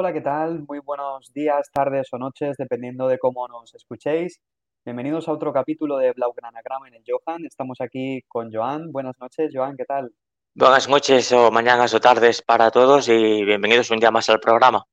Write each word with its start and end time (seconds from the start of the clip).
Hola, 0.00 0.12
¿qué 0.12 0.20
tal? 0.20 0.64
Muy 0.68 0.78
buenos 0.78 1.32
días, 1.32 1.72
tardes 1.72 2.06
o 2.12 2.18
noches, 2.18 2.56
dependiendo 2.56 3.08
de 3.08 3.18
cómo 3.18 3.48
nos 3.48 3.74
escuchéis. 3.74 4.40
Bienvenidos 4.84 5.26
a 5.26 5.32
otro 5.32 5.52
capítulo 5.52 5.96
de 5.98 6.12
Blaugranagram 6.12 6.86
en 6.86 6.94
el 6.94 7.02
Johan. 7.04 7.44
Estamos 7.44 7.80
aquí 7.80 8.22
con 8.28 8.52
Joan. 8.52 8.92
Buenas 8.92 9.18
noches, 9.18 9.50
Joan, 9.52 9.76
¿qué 9.76 9.84
tal? 9.84 10.12
Buenas 10.54 10.88
noches 10.88 11.32
o 11.32 11.50
mañanas 11.50 11.92
o 11.94 11.98
tardes 11.98 12.42
para 12.42 12.70
todos 12.70 13.08
y 13.08 13.44
bienvenidos 13.44 13.90
un 13.90 13.98
día 13.98 14.12
más 14.12 14.30
al 14.30 14.38
programa. 14.38 14.84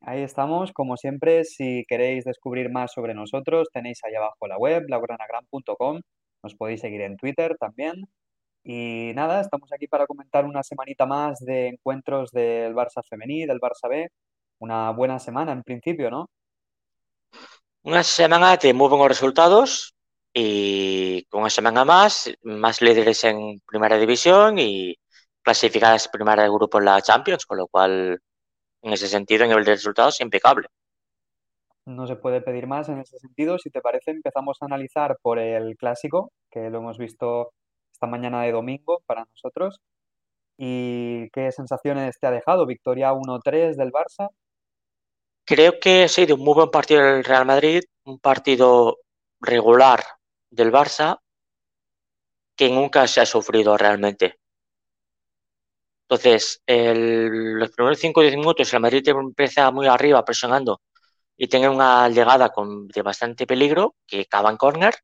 Ahí 0.00 0.22
estamos, 0.22 0.72
como 0.72 0.96
siempre, 0.96 1.44
si 1.44 1.84
queréis 1.86 2.24
descubrir 2.24 2.72
más 2.72 2.92
sobre 2.92 3.14
nosotros, 3.14 3.68
tenéis 3.72 4.02
ahí 4.02 4.16
abajo 4.16 4.48
la 4.48 4.58
web, 4.58 4.84
blaugranagram.com. 4.84 6.00
Nos 6.42 6.56
podéis 6.56 6.80
seguir 6.80 7.02
en 7.02 7.16
Twitter 7.16 7.56
también. 7.60 8.08
Y 8.68 9.12
nada, 9.14 9.42
estamos 9.42 9.72
aquí 9.72 9.86
para 9.86 10.08
comentar 10.08 10.44
una 10.44 10.60
semanita 10.64 11.06
más 11.06 11.38
de 11.38 11.68
encuentros 11.68 12.32
del 12.32 12.74
Barça 12.74 13.00
femení, 13.08 13.46
del 13.46 13.60
Barça 13.60 13.88
B. 13.88 14.08
Una 14.58 14.90
buena 14.90 15.20
semana 15.20 15.52
en 15.52 15.62
principio, 15.62 16.10
¿no? 16.10 16.28
Una 17.84 18.02
semana 18.02 18.56
de 18.56 18.74
muy 18.74 18.88
buenos 18.88 19.06
resultados 19.06 19.94
y 20.34 21.24
con 21.26 21.42
una 21.42 21.50
semana 21.50 21.84
más, 21.84 22.28
más 22.42 22.82
líderes 22.82 23.22
en 23.22 23.60
primera 23.64 23.96
división 23.98 24.58
y 24.58 24.96
clasificadas 25.42 26.08
primera 26.08 26.42
de 26.42 26.48
grupo 26.48 26.80
en 26.80 26.86
la 26.86 27.00
Champions, 27.00 27.46
con 27.46 27.58
lo 27.58 27.68
cual, 27.68 28.20
en 28.82 28.92
ese 28.92 29.06
sentido, 29.06 29.44
en 29.44 29.50
nivel 29.50 29.64
de 29.64 29.74
resultados, 29.74 30.20
impecable. 30.20 30.66
No 31.84 32.08
se 32.08 32.16
puede 32.16 32.40
pedir 32.40 32.66
más 32.66 32.88
en 32.88 32.98
ese 32.98 33.16
sentido. 33.20 33.60
Si 33.60 33.70
te 33.70 33.80
parece, 33.80 34.10
empezamos 34.10 34.56
a 34.60 34.64
analizar 34.64 35.18
por 35.22 35.38
el 35.38 35.76
clásico, 35.76 36.32
que 36.50 36.68
lo 36.68 36.78
hemos 36.78 36.98
visto 36.98 37.52
esta 37.96 38.06
mañana 38.06 38.42
de 38.42 38.52
domingo 38.52 39.02
para 39.06 39.24
nosotros. 39.24 39.80
¿Y 40.58 41.28
qué 41.30 41.50
sensaciones 41.50 42.18
te 42.18 42.26
ha 42.26 42.30
dejado? 42.30 42.66
Victoria 42.66 43.12
1-3 43.12 43.76
del 43.76 43.90
Barça. 43.90 44.28
Creo 45.44 45.78
que 45.80 46.04
ha 46.04 46.08
sido 46.08 46.34
un 46.36 46.42
muy 46.42 46.54
buen 46.54 46.70
partido 46.70 47.02
del 47.02 47.24
Real 47.24 47.46
Madrid, 47.46 47.82
un 48.04 48.18
partido 48.18 48.98
regular 49.40 50.02
del 50.50 50.72
Barça 50.72 51.18
que 52.56 52.70
nunca 52.70 53.06
se 53.06 53.20
ha 53.20 53.26
sufrido 53.26 53.76
realmente. 53.76 54.38
Entonces, 56.08 56.62
el, 56.66 57.54
los 57.58 57.70
primeros 57.70 57.98
5 57.98 58.20
o 58.20 58.22
10 58.22 58.36
minutos 58.36 58.72
el 58.72 58.80
Madrid 58.80 59.08
empieza 59.08 59.70
muy 59.70 59.86
arriba 59.86 60.24
presionando 60.24 60.80
y 61.36 61.48
tiene 61.48 61.68
una 61.68 62.08
llegada 62.08 62.50
con, 62.50 62.88
de 62.88 63.02
bastante 63.02 63.46
peligro 63.46 63.96
que 64.06 64.22
acaba 64.22 64.50
en 64.50 64.56
córner 64.56 64.94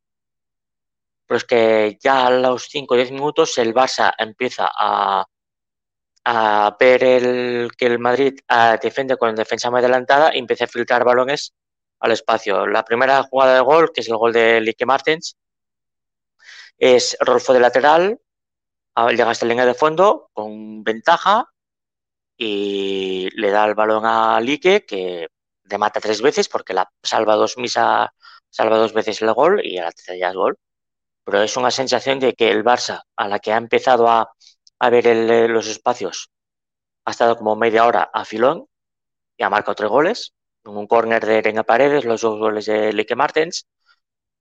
pero 1.32 1.38
es 1.38 1.44
que 1.44 1.98
ya 1.98 2.26
a 2.26 2.30
los 2.30 2.64
5 2.64 2.92
o 2.92 2.96
10 2.98 3.10
minutos 3.12 3.56
el 3.56 3.72
Barça 3.72 4.12
empieza 4.18 4.68
a, 4.70 5.26
ver 6.78 7.02
el, 7.02 7.70
que 7.74 7.86
el 7.86 7.98
Madrid 7.98 8.38
a, 8.48 8.76
defiende 8.76 9.16
con 9.16 9.34
defensa 9.34 9.70
muy 9.70 9.78
adelantada 9.78 10.36
y 10.36 10.40
empieza 10.40 10.64
a 10.64 10.68
filtrar 10.68 11.04
balones 11.04 11.54
al 12.00 12.12
espacio. 12.12 12.66
La 12.66 12.84
primera 12.84 13.22
jugada 13.22 13.54
de 13.54 13.60
gol, 13.62 13.92
que 13.94 14.02
es 14.02 14.08
el 14.08 14.16
gol 14.18 14.34
de 14.34 14.60
Lique 14.60 14.84
Martens, 14.84 15.38
es 16.76 17.16
Rolfo 17.18 17.54
de 17.54 17.60
lateral, 17.60 18.20
llega 19.08 19.30
hasta 19.30 19.46
la 19.46 19.50
línea 19.54 19.64
de 19.64 19.72
fondo 19.72 20.28
con 20.34 20.84
ventaja 20.84 21.46
y 22.36 23.30
le 23.40 23.50
da 23.50 23.64
el 23.64 23.74
balón 23.74 24.04
a 24.04 24.38
Lique 24.38 24.84
que 24.84 25.28
remata 25.64 25.98
tres 25.98 26.20
veces 26.20 26.50
porque 26.50 26.74
la 26.74 26.92
salva 27.02 27.36
dos 27.36 27.56
misa 27.56 28.12
salva 28.50 28.76
dos 28.76 28.92
veces 28.92 29.22
el 29.22 29.32
gol 29.32 29.64
y 29.64 29.78
a 29.78 29.84
la 29.84 29.92
tercera 29.92 30.18
ya 30.18 30.28
es 30.28 30.34
gol 30.34 30.58
pero 31.24 31.42
es 31.42 31.56
una 31.56 31.70
sensación 31.70 32.18
de 32.18 32.34
que 32.34 32.50
el 32.50 32.64
Barça, 32.64 33.02
a 33.16 33.28
la 33.28 33.38
que 33.38 33.52
ha 33.52 33.56
empezado 33.56 34.08
a, 34.08 34.32
ver 34.90 35.06
eh, 35.06 35.48
los 35.48 35.68
espacios, 35.68 36.30
ha 37.04 37.12
estado 37.12 37.36
como 37.36 37.56
media 37.56 37.86
hora 37.86 38.10
a 38.12 38.24
filón 38.24 38.66
y 39.36 39.42
ha 39.44 39.50
marcado 39.50 39.74
tres 39.74 39.90
goles, 39.90 40.34
un 40.64 40.86
córner 40.86 41.24
de 41.24 41.42
Reina 41.42 41.64
Paredes, 41.64 42.04
los 42.04 42.20
dos 42.20 42.38
goles 42.38 42.66
de 42.66 42.92
Lique 42.92 43.16
Martens, 43.16 43.66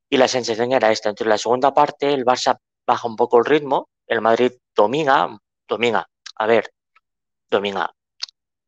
y 0.10 0.18
la 0.18 0.28
sensación 0.28 0.72
era 0.74 0.92
esta. 0.92 1.10
Entre 1.10 1.28
la 1.28 1.38
segunda 1.38 1.74
parte, 1.74 2.14
el 2.14 2.26
Barça 2.26 2.58
baja 2.86 3.08
un 3.08 3.16
poco 3.16 3.38
el 3.38 3.46
ritmo, 3.46 3.90
el 4.08 4.22
Madrid 4.22 4.52
domina, 4.76 5.38
domina, 5.68 6.08
a 6.36 6.46
ver, 6.48 6.74
domina, 7.50 7.90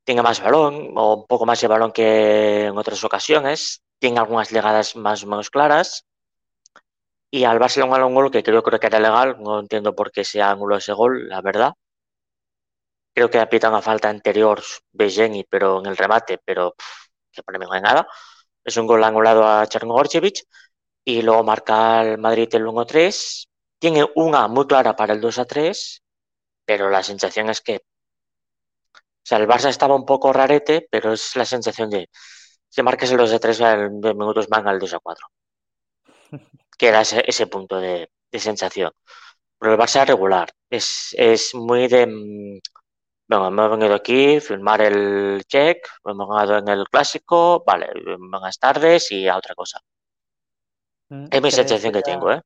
tiene 0.03 0.21
más 0.21 0.41
balón, 0.41 0.93
o 0.95 1.15
un 1.15 1.27
poco 1.27 1.45
más 1.45 1.59
de 1.61 1.67
balón 1.67 1.91
que 1.91 2.65
en 2.65 2.77
otras 2.77 3.03
ocasiones, 3.03 3.81
tiene 3.99 4.19
algunas 4.19 4.51
llegadas 4.51 4.95
más 4.95 5.23
o 5.23 5.27
menos 5.27 5.49
claras, 5.49 6.05
y 7.33 7.45
al 7.45 7.57
Barcelona 7.57 8.05
un 8.05 8.13
gol 8.13 8.29
que 8.31 8.43
creo, 8.43 8.61
creo 8.61 8.79
que 8.79 8.87
era 8.87 8.99
legal, 8.99 9.37
no 9.39 9.59
entiendo 9.59 9.95
por 9.95 10.11
qué 10.11 10.23
se 10.23 10.39
anuló 10.41 10.77
ese 10.77 10.93
gol, 10.93 11.27
la 11.29 11.41
verdad. 11.41 11.73
Creo 13.15 13.29
que 13.29 13.39
aprieta 13.39 13.69
una 13.69 13.81
falta 13.81 14.09
anterior 14.09 14.61
Bejeni, 14.91 15.43
pero 15.43 15.79
en 15.79 15.87
el 15.87 15.97
remate, 15.97 16.39
pero 16.43 16.75
que 17.31 17.43
para 17.43 17.59
mí 17.59 17.65
no 17.65 17.79
nada. 17.79 18.07
Es 18.63 18.77
un 18.77 18.87
gol 18.87 19.03
anulado 19.03 19.47
a 19.47 19.67
Chernogorchevich 19.67 20.43
y 21.05 21.21
luego 21.23 21.43
marca 21.43 22.03
el 22.03 22.19
Madrid 22.19 22.49
el 22.53 22.67
1-3. 22.67 23.47
Tiene 23.79 24.05
una 24.15 24.47
muy 24.47 24.67
clara 24.67 24.95
para 24.95 25.13
el 25.13 25.21
2-3, 25.21 26.03
pero 26.65 26.89
la 26.89 27.03
sensación 27.03 27.49
es 27.49 27.61
que 27.61 27.77
o 28.97 29.25
sea, 29.25 29.37
el 29.39 29.47
Barça 29.47 29.69
estaba 29.69 29.95
un 29.95 30.05
poco 30.05 30.33
rarete, 30.33 30.87
pero 30.91 31.13
es 31.13 31.35
la 31.35 31.45
sensación 31.45 31.89
de 31.89 32.09
si 32.69 32.83
marques 32.83 33.11
el 33.11 33.17
2-3 33.17 33.59
en 33.61 33.99
minutos 33.99 34.47
van 34.49 34.67
al 34.67 34.79
2-4 34.79 35.27
que 36.77 36.87
era 36.87 37.01
ese, 37.01 37.23
ese 37.27 37.47
punto 37.47 37.79
de, 37.79 38.09
de, 38.31 38.39
sensación. 38.39 38.91
Pero 39.59 39.73
el 39.73 39.79
Barça 39.79 40.01
es 40.01 40.07
regular, 40.07 40.49
es, 40.69 41.15
es 41.17 41.55
muy 41.55 41.87
de... 41.87 42.07
Mm, 42.07 42.59
bueno, 43.29 43.47
hemos 43.47 43.71
venido 43.71 43.95
aquí, 43.95 44.39
filmar 44.39 44.81
el 44.81 45.43
check, 45.47 45.87
hemos 46.05 46.27
ganado 46.29 46.57
en 46.57 46.67
el 46.67 46.85
clásico, 46.89 47.63
vale, 47.65 47.87
buenas 48.19 48.59
tardes 48.59 49.11
y 49.11 49.27
a 49.27 49.37
otra 49.37 49.55
cosa. 49.55 49.79
Mm, 51.09 51.27
es 51.31 51.41
mi 51.41 51.51
sensación 51.51 51.93
que, 51.93 51.99
que 51.99 52.11
tengo, 52.11 52.31
¿eh? 52.31 52.41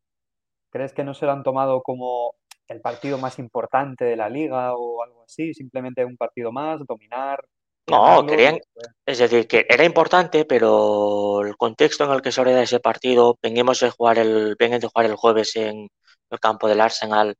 ¿Crees 0.69 0.93
que 0.93 1.03
no 1.03 1.13
se 1.13 1.25
lo 1.25 1.31
han 1.31 1.43
tomado 1.43 1.81
como 1.81 2.35
el 2.67 2.81
partido 2.81 3.17
más 3.17 3.39
importante 3.39 4.05
de 4.05 4.15
la 4.15 4.29
liga 4.29 4.75
o 4.75 5.01
algo 5.03 5.23
así? 5.23 5.53
Simplemente 5.53 6.05
un 6.05 6.17
partido 6.17 6.51
más, 6.51 6.85
dominar, 6.85 7.43
no, 7.89 8.25
querían, 8.25 8.59
es 9.05 9.17
decir, 9.17 9.47
que 9.47 9.65
era 9.69 9.85
importante, 9.85 10.45
pero 10.45 11.41
el 11.45 11.55
contexto 11.55 12.03
en 12.03 12.11
el 12.11 12.21
que 12.21 12.31
se 12.31 12.43
da 12.43 12.61
ese 12.61 12.79
partido, 12.79 13.37
venimos 13.41 13.79
de 13.79 13.89
jugar 13.91 14.19
el, 14.19 14.55
venimos 14.59 14.81
de 14.81 14.87
jugar 14.87 15.05
el 15.05 15.15
jueves 15.15 15.55
en 15.55 15.87
el 16.29 16.39
campo 16.39 16.67
del 16.67 16.81
Arsenal, 16.81 17.35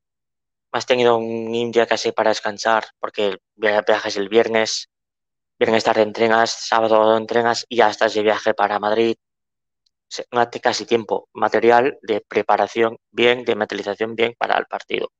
has 0.72 0.86
tenido 0.86 1.16
un 1.18 1.70
día 1.70 1.86
casi 1.86 2.12
para 2.12 2.30
descansar, 2.30 2.86
porque 2.98 3.36
viajes 3.56 4.16
el 4.16 4.28
viernes, 4.28 4.88
viernes 5.58 5.84
tarde 5.84 6.02
entrenas, 6.02 6.50
sábado 6.50 7.16
entrenas 7.16 7.66
y 7.68 7.76
ya 7.76 7.90
estás 7.90 8.14
de 8.14 8.22
viaje 8.22 8.54
para 8.54 8.78
Madrid. 8.78 9.16
No 10.32 10.40
hace 10.40 10.60
casi 10.60 10.86
tiempo 10.86 11.28
material 11.34 11.98
de 12.02 12.22
preparación 12.26 12.96
bien, 13.10 13.44
de 13.44 13.56
mentalización 13.56 14.14
bien 14.14 14.34
para 14.38 14.58
el 14.58 14.66
partido 14.66 15.10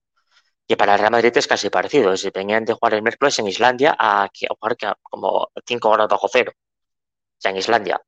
que 0.68 0.76
para 0.76 0.94
el 0.94 1.00
Real 1.00 1.12
Madrid 1.12 1.32
es 1.36 1.46
casi 1.46 1.70
parecido. 1.70 2.16
Si 2.16 2.30
venían 2.30 2.64
de 2.64 2.74
jugar 2.74 2.94
el 2.94 3.02
miércoles 3.02 3.38
en 3.38 3.48
Islandia 3.48 3.96
a, 3.98 4.28
jugar 4.48 4.76
como 5.02 5.50
5 5.66 5.88
horas 5.88 6.08
bajo 6.08 6.28
cero. 6.30 6.52
O 6.54 7.40
sea, 7.40 7.50
en 7.52 7.58
Islandia. 7.58 8.00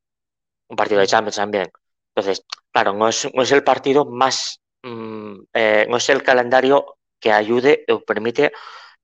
Un 0.69 0.75
partido 0.77 1.01
de 1.01 1.07
Champions 1.07 1.37
también. 1.37 1.71
Entonces, 2.15 2.45
claro, 2.71 2.93
no 2.93 3.07
es, 3.09 3.27
no 3.33 3.43
es 3.43 3.51
el 3.51 3.63
partido 3.63 4.05
más. 4.05 4.61
Mmm, 4.83 5.43
eh, 5.53 5.85
no 5.89 5.97
es 5.97 6.09
el 6.09 6.23
calendario 6.23 6.97
que 7.19 7.31
ayude 7.31 7.85
o 7.89 8.01
permite 8.01 8.51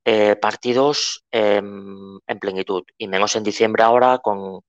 eh, 0.06 0.36
partidos 0.38 1.26
eh, 1.32 1.58
en 1.58 2.40
plenitud. 2.40 2.84
Y 2.98 3.08
menos 3.08 3.36
en 3.36 3.44
diciembre 3.44 3.84
ahora, 3.84 4.20
con 4.20 4.62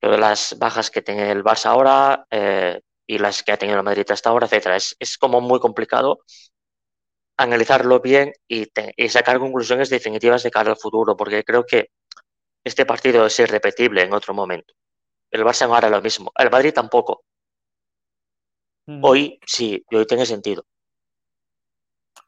todas 0.00 0.20
las 0.20 0.58
bajas 0.58 0.90
que 0.90 1.02
tiene 1.02 1.30
el 1.32 1.44
Barça 1.44 1.66
ahora 1.66 2.26
eh, 2.30 2.80
y 3.06 3.18
las 3.18 3.42
que 3.42 3.52
ha 3.52 3.56
tenido 3.58 3.78
el 3.78 3.84
Madrid 3.84 4.06
hasta 4.10 4.30
ahora, 4.30 4.46
etcétera. 4.46 4.76
Es, 4.76 4.96
es 4.98 5.18
como 5.18 5.40
muy 5.40 5.60
complicado 5.60 6.20
analizarlo 7.36 8.00
bien 8.00 8.32
y, 8.48 8.66
te, 8.66 8.94
y, 8.96 9.08
sacar 9.08 9.38
conclusiones 9.38 9.90
definitivas 9.90 10.42
de 10.42 10.50
cara 10.50 10.70
al 10.70 10.76
futuro, 10.76 11.16
porque 11.16 11.44
creo 11.44 11.64
que 11.64 11.90
este 12.64 12.86
partido 12.86 13.26
es 13.26 13.38
irrepetible 13.38 14.02
en 14.02 14.12
otro 14.12 14.34
momento. 14.34 14.74
El 15.30 15.44
Barça 15.44 15.68
no 15.68 15.74
hará 15.74 15.90
lo 15.90 16.00
mismo, 16.00 16.32
el 16.36 16.50
Madrid 16.50 16.72
tampoco. 16.72 17.22
Mm. 18.86 19.04
Hoy 19.04 19.38
sí, 19.46 19.84
hoy 19.92 20.06
tiene 20.06 20.26
sentido. 20.26 20.64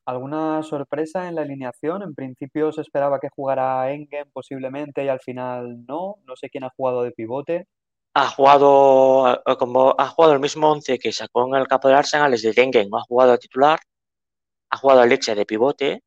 ¿Alguna 0.05 0.63
sorpresa 0.63 1.29
en 1.29 1.35
la 1.35 1.43
alineación? 1.43 2.03
En 2.03 2.15
principio 2.15 2.73
se 2.73 2.81
esperaba 2.81 3.21
que 3.21 3.29
jugara 3.29 3.93
Engen 3.93 4.31
posiblemente 4.33 5.05
y 5.05 5.09
al 5.09 5.21
final 5.21 5.85
no. 5.87 6.17
No 6.25 6.35
sé 6.35 6.49
quién 6.49 6.65
ha 6.65 6.71
jugado 6.71 7.03
de 7.03 7.13
pivote. 7.13 7.67
Ha 8.15 8.27
jugado 8.29 9.43
como 9.59 9.95
ha 9.99 10.09
jugado 10.09 10.33
el 10.33 10.41
mismo 10.41 10.71
once 10.71 10.99
que 10.99 11.13
sacó 11.13 11.47
en 11.47 11.61
el 11.61 11.69
campo 11.69 11.89
del 11.89 11.99
Arsenal, 11.99 12.33
es 12.33 12.43
de 12.43 12.55
Engen, 12.57 12.89
no 12.89 12.97
ha 12.97 13.03
jugado 13.03 13.33
a 13.33 13.39
titular 13.39 13.79
jugado 14.79 15.01
a 15.03 15.07
Leche 15.07 15.35
de 15.35 15.47
pivote 15.47 16.03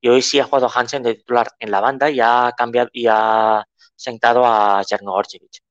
y 0.00 0.08
hoy 0.08 0.22
sí 0.22 0.40
ha 0.40 0.44
jugado 0.44 0.70
Hansen 0.74 1.02
de 1.02 1.14
titular 1.14 1.48
en 1.58 1.70
la 1.70 1.80
banda 1.80 2.10
y 2.10 2.20
ha 2.20 2.52
cambiado 2.56 2.90
y 2.92 3.06
ha 3.08 3.64
sentado 3.96 4.44
a 4.46 4.82
Chernogorchevich. 4.84 5.62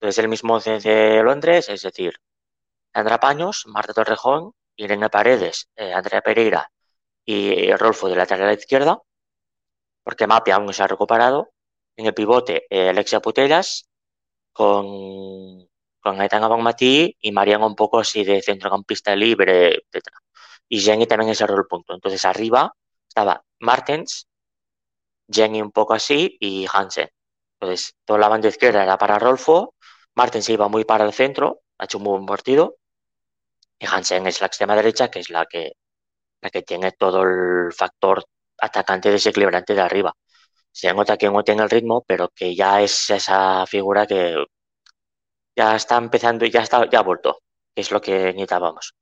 Entonces 0.00 0.18
el 0.22 0.28
mismo 0.28 0.60
de 0.60 1.22
Londres, 1.22 1.68
es 1.68 1.82
decir, 1.82 2.14
Andra 2.92 3.18
Paños, 3.20 3.64
Marta 3.66 3.94
Torrejón, 3.94 4.52
Irene 4.76 5.08
Paredes, 5.10 5.68
eh, 5.76 5.92
Andrea 5.92 6.20
Pereira 6.22 6.70
y 7.24 7.72
Rolfo 7.74 8.08
de 8.08 8.16
lateral 8.16 8.56
izquierda, 8.58 9.00
porque 10.02 10.26
Mapia 10.26 10.56
aún 10.56 10.72
se 10.74 10.82
ha 10.82 10.86
recuperado, 10.86 11.50
en 11.96 12.06
el 12.06 12.14
pivote 12.14 12.66
eh, 12.70 12.90
Alexia 12.90 13.20
Putellas 13.20 13.88
con, 14.52 15.68
con 16.00 16.20
Aitana 16.20 16.48
Bonmatí 16.48 17.16
y 17.20 17.32
Mariana 17.32 17.66
un 17.66 17.76
poco 17.76 18.00
así 18.00 18.24
de 18.24 18.42
centrocampista 18.42 19.14
libre, 19.16 19.84
etc. 19.92 20.08
Y 20.68 20.80
Jenny 20.80 21.06
también 21.06 21.30
ese 21.30 21.46
rol 21.46 21.66
punto. 21.68 21.94
Entonces 21.94 22.24
arriba 22.24 22.74
estaba 23.08 23.42
Martens, 23.60 24.26
Jenny 25.30 25.62
un 25.62 25.70
poco 25.72 25.94
así 25.94 26.36
y 26.40 26.66
Hansen. 26.72 27.08
Entonces 27.60 27.94
toda 28.04 28.18
la 28.18 28.28
banda 28.28 28.48
izquierda 28.48 28.82
era 28.82 28.98
para 28.98 29.18
Rolfo, 29.18 29.74
Martens 30.14 30.48
iba 30.48 30.68
muy 30.68 30.84
para 30.84 31.04
el 31.04 31.12
centro, 31.12 31.60
ha 31.78 31.84
hecho 31.84 31.98
un 31.98 32.04
buen 32.04 32.26
partido, 32.26 32.76
y 33.78 33.86
Hansen 33.86 34.26
es 34.26 34.40
la 34.40 34.46
extrema 34.48 34.76
derecha, 34.76 35.10
que 35.10 35.20
es 35.20 35.30
la 35.30 35.46
que, 35.46 35.72
la 36.42 36.50
que 36.50 36.62
tiene 36.62 36.92
todo 36.92 37.22
el 37.22 37.72
factor 37.72 38.24
atacante 38.58 39.10
desequilibrante 39.10 39.74
de 39.74 39.80
arriba. 39.82 40.14
Se 40.72 40.92
nota 40.92 41.16
que 41.16 41.30
no 41.30 41.44
tiene 41.44 41.62
el 41.62 41.70
ritmo, 41.70 42.04
pero 42.06 42.28
que 42.30 42.54
ya 42.54 42.82
es 42.82 43.10
esa 43.10 43.66
figura 43.66 44.06
que 44.06 44.44
ya 45.56 45.76
está 45.76 45.96
empezando, 45.96 46.46
ya 46.46 46.62
está, 46.62 46.88
ya 46.90 47.00
ha 47.00 47.02
vuelto, 47.02 47.38
es 47.74 47.90
lo 47.90 48.00
que 48.00 48.12
necesitábamos. 48.12 48.94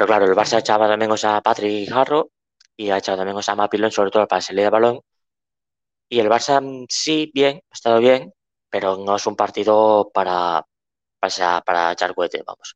Pero 0.00 0.08
claro, 0.08 0.24
el 0.24 0.34
Barça 0.34 0.54
ha 0.54 0.60
echado 0.60 0.88
también 0.88 1.10
a 1.12 1.42
Patrick 1.42 1.90
Jarro 1.90 2.30
y 2.74 2.88
ha 2.88 2.96
echado 2.96 3.18
también 3.18 3.36
a 3.46 3.54
Mapilón, 3.54 3.90
sobre 3.90 4.10
todo 4.10 4.26
para 4.26 4.40
salir 4.40 4.64
de 4.64 4.70
balón. 4.70 5.00
Y 6.08 6.20
el 6.20 6.28
Barça 6.30 6.58
mm, 6.58 6.86
sí, 6.88 7.30
bien, 7.34 7.60
ha 7.70 7.74
estado 7.74 7.98
bien, 7.98 8.32
pero 8.70 8.96
no 8.96 9.16
es 9.16 9.26
un 9.26 9.36
partido 9.36 10.10
para, 10.14 10.64
para, 11.18 11.60
para 11.60 11.92
echar 11.92 12.14
cohete, 12.14 12.42
vamos. 12.46 12.74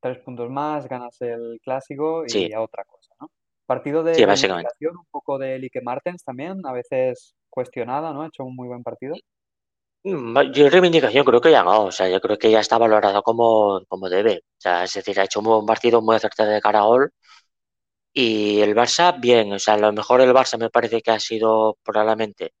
Tres 0.00 0.18
puntos 0.18 0.50
más, 0.50 0.88
ganas 0.88 1.20
el 1.20 1.60
clásico 1.62 2.24
y 2.26 2.30
Sí, 2.30 2.52
a 2.52 2.60
otra 2.60 2.82
cosa, 2.82 3.14
¿no? 3.20 3.30
Partido 3.66 4.02
de 4.02 4.14
sí, 4.14 4.26
un 4.48 5.06
poco 5.12 5.38
de 5.38 5.60
Lique 5.60 5.80
Martens 5.80 6.24
también, 6.24 6.60
a 6.66 6.72
veces 6.72 7.36
cuestionada, 7.48 8.12
¿no? 8.12 8.22
Ha 8.22 8.26
hecho 8.26 8.42
un 8.42 8.56
muy 8.56 8.66
buen 8.66 8.82
partido. 8.82 9.14
Mm, 10.06 10.52
Yo 10.52 10.68
reivindicación 10.68 11.24
creo 11.24 11.40
que 11.40 11.50
ya 11.50 11.62
no, 11.62 11.84
o 11.86 11.92
sea, 11.92 12.08
yo 12.08 12.20
creo 12.20 12.38
que 12.38 12.50
ya 12.50 12.60
está 12.60 12.76
valorado 12.78 13.22
como, 13.22 13.80
como 13.88 14.08
debe. 14.08 14.38
O 14.58 14.60
sea, 14.60 14.84
es 14.84 14.92
decir, 14.94 15.18
ha 15.20 15.24
hecho 15.24 15.40
un 15.40 15.46
buen 15.46 15.66
partido 15.66 16.02
muy 16.02 16.16
acertado 16.16 16.50
de 16.50 16.60
cara 16.60 16.80
a 16.80 16.82
gol. 16.84 17.10
Y 18.12 18.60
el 18.60 18.74
Barça, 18.74 19.18
bien, 19.20 19.52
o 19.52 19.58
sea, 19.58 19.76
lo 19.76 19.92
mejor 19.92 20.20
del 20.20 20.32
Barça 20.32 20.58
me 20.58 20.70
parece 20.70 21.02
que 21.02 21.10
ha 21.10 21.18
sido 21.20 21.76
probablemente 21.82 22.54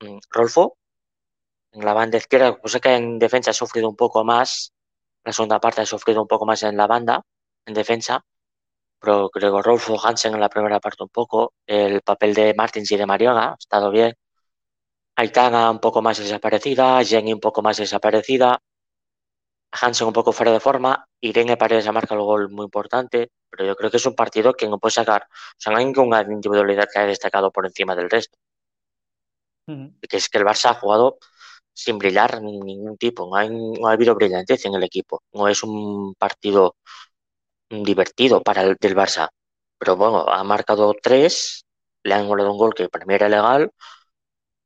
mm, 0.00 0.18
Rolfo, 0.30 0.78
en 1.72 1.84
la 1.84 1.94
banda 1.94 2.18
izquierda, 2.18 2.58
pues 2.60 2.78
que 2.80 2.94
en 2.96 3.18
defensa 3.18 3.50
ha 3.52 3.54
sufrido 3.54 3.88
un 3.88 3.96
poco 3.96 4.24
más, 4.24 4.72
la 5.24 5.32
segunda 5.32 5.60
parte 5.60 5.82
ha 5.82 5.86
sufrido 5.86 6.22
un 6.22 6.28
poco 6.28 6.46
más 6.46 6.62
en 6.64 6.76
la 6.76 6.86
banda, 6.88 7.22
en 7.66 7.74
defensa, 7.74 8.24
pero 9.00 9.30
creo 9.30 9.56
que 9.56 9.62
Rolfo 9.62 9.98
Hansen 10.04 10.34
en 10.34 10.40
la 10.40 10.48
primera 10.50 10.80
parte 10.80 11.02
un 11.04 11.10
poco, 11.10 11.54
el 11.66 12.02
papel 12.02 12.34
de 12.34 12.54
Martins 12.54 12.90
y 12.92 12.96
de 12.98 13.06
Mariona 13.06 13.52
ha 13.52 13.56
estado 13.58 13.90
bien, 13.90 14.14
Aitana 15.20 15.70
un 15.70 15.80
poco 15.80 16.00
más 16.06 16.16
desaparecida, 16.18 17.04
Jenny 17.04 17.32
un 17.34 17.40
poco 17.40 17.60
más 17.62 17.76
desaparecida, 17.76 18.58
Hansen 19.72 20.06
un 20.06 20.12
poco 20.12 20.32
fuera 20.32 20.52
de 20.52 20.60
forma, 20.60 21.06
Irene 21.20 21.56
Paredes 21.56 21.86
ha 21.88 21.92
marcado 21.92 22.20
el 22.20 22.26
gol 22.26 22.48
muy 22.50 22.64
importante, 22.64 23.30
pero 23.50 23.64
yo 23.66 23.76
creo 23.76 23.90
que 23.90 23.98
es 23.98 24.06
un 24.06 24.14
partido 24.14 24.54
que 24.54 24.68
no 24.68 24.78
puede 24.78 24.92
sacar, 24.92 25.22
o 25.24 25.54
sea, 25.58 25.72
no 25.72 25.78
hay 25.78 25.84
ninguna 25.84 26.22
individualidad 26.22 26.88
que 26.90 26.98
haya 27.00 27.08
destacado 27.08 27.50
por 27.52 27.66
encima 27.66 27.94
del 27.96 28.08
resto, 28.10 28.38
que 30.08 30.16
es 30.16 30.28
que 30.28 30.38
el 30.38 30.44
Barça 30.44 30.70
ha 30.70 30.74
jugado 30.74 31.18
sin 31.72 31.98
brillar 31.98 32.42
ni 32.42 32.58
ningún 32.60 32.96
tipo, 32.98 33.26
no, 33.28 33.36
hay, 33.36 33.50
no 33.50 33.88
ha 33.88 33.92
habido 33.92 34.14
brillantez 34.14 34.64
en 34.66 34.74
el 34.74 34.82
equipo, 34.84 35.22
no 35.32 35.48
es 35.48 35.62
un 35.62 36.14
partido 36.18 36.76
divertido 37.70 38.42
para 38.42 38.62
el 38.62 38.76
del 38.80 38.96
Barça, 38.96 39.28
pero 39.78 39.96
bueno, 39.96 40.26
ha 40.28 40.42
marcado 40.44 40.94
tres, 41.00 41.64
le 42.04 42.14
han 42.14 42.22
anulado 42.22 42.52
un 42.52 42.58
gol 42.58 42.74
que 42.74 42.88
para 42.88 43.06
mí 43.06 43.14
era 43.14 43.28
legal, 43.28 43.70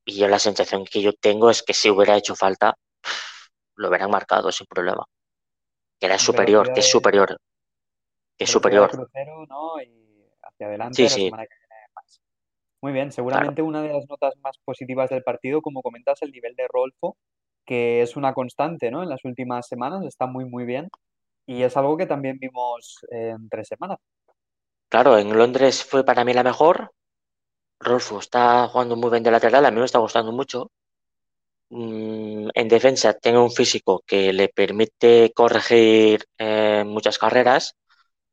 y 0.05 0.19
yo 0.19 0.29
la 0.29 0.39
sensación 0.39 0.85
que 0.85 1.03
yo 1.03 1.13
tengo 1.13 1.51
es 1.51 1.63
que 1.63 1.75
si 1.75 1.91
hubiera 1.91 2.17
hecho 2.17 2.35
falta, 2.35 2.77
lo 3.77 3.89
hubieran 3.89 4.11
marcado 4.11 4.53
sin 4.53 4.67
problema, 4.67 5.05
que 5.99 6.07
era 6.07 6.19
superior, 6.19 6.73
que 6.73 6.81
es 6.81 6.91
superior, 6.91 7.41
que 8.37 8.45
es 8.45 8.51
superior. 8.51 8.91
crucero, 8.91 9.47
¿no? 9.47 9.81
Y 9.83 10.29
hacia 10.43 10.67
adelante 10.67 11.03
la 11.03 11.09
sí, 11.09 11.31
que 11.31 11.31
más. 11.31 12.21
Muy 12.83 12.93
bien, 12.93 13.07
claro. 13.07 13.15
seguramente 13.15 13.63
una 13.63 13.83
de 13.83 13.93
las 13.93 14.09
notas 14.09 14.35
más 14.43 14.59
positivas 14.65 15.11
del 15.11 15.23
partido, 15.23 15.63
como 15.63 15.83
comentas, 15.83 16.21
el 16.23 16.33
nivel 16.33 16.55
de 16.55 16.69
Rolfo, 16.69 17.17
que 17.65 18.03
es 18.03 18.17
una 18.17 18.35
constante, 18.35 18.91
¿no? 18.91 19.03
En 19.03 19.09
las 19.09 19.25
últimas 19.25 19.67
semanas 19.67 20.05
está 20.05 20.27
muy, 20.27 20.45
muy 20.45 20.65
bien. 20.65 20.89
Y 21.47 21.63
es 21.63 21.77
algo 21.77 21.97
que 21.97 22.07
también 22.07 22.39
vimos 22.39 23.05
en 23.11 23.49
tres 23.49 23.69
semanas. 23.69 23.99
Claro, 24.89 25.19
en 25.19 25.37
Londres 25.37 25.85
fue 25.85 26.05
para 26.05 26.25
mí 26.25 26.33
la 26.33 26.43
mejor. 26.43 26.93
Rolfo 27.79 28.19
está 28.19 28.67
jugando 28.67 28.97
muy 28.97 29.11
bien 29.13 29.23
de 29.23 29.31
lateral, 29.31 29.65
a 29.65 29.71
mí 29.71 29.79
me 29.79 29.85
está 29.87 30.01
gustando 30.01 30.33
mucho. 30.33 30.73
Mm, 31.71 32.49
en 32.55 32.69
defensa 32.69 33.15
tiene 33.15 33.39
un 33.39 33.51
físico 33.51 34.03
que 34.07 34.33
le 34.33 34.49
permite 34.49 35.33
corregir 35.35 36.25
eh, 36.39 36.85
muchas 36.87 37.19
carreras. 37.19 37.75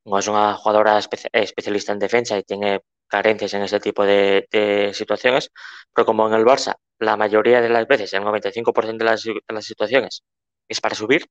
No 0.06 0.20
es 0.20 0.28
una 0.28 0.56
jugadora 0.56 1.00
espe- 1.00 1.30
especialista 1.34 1.94
en 1.94 2.00
defensa 2.00 2.38
y 2.40 2.44
tiene 2.44 2.82
carencias 3.08 3.54
en 3.56 3.64
ese 3.64 3.80
tipo 3.82 4.06
de, 4.06 4.48
de 4.52 4.94
situaciones, 4.94 5.52
pero 5.94 6.06
como 6.06 6.28
en 6.28 6.34
el 6.36 6.46
Barça, 6.46 6.76
la 7.00 7.18
mayoría 7.18 7.62
de 7.62 7.70
las 7.70 7.88
veces, 7.88 8.14
el 8.14 8.24
95% 8.24 9.06
de 9.06 9.12
las, 9.12 9.24
de 9.24 9.42
las 9.50 9.66
situaciones, 9.66 10.24
es 10.70 10.82
para 10.82 10.96
subir, 10.96 11.26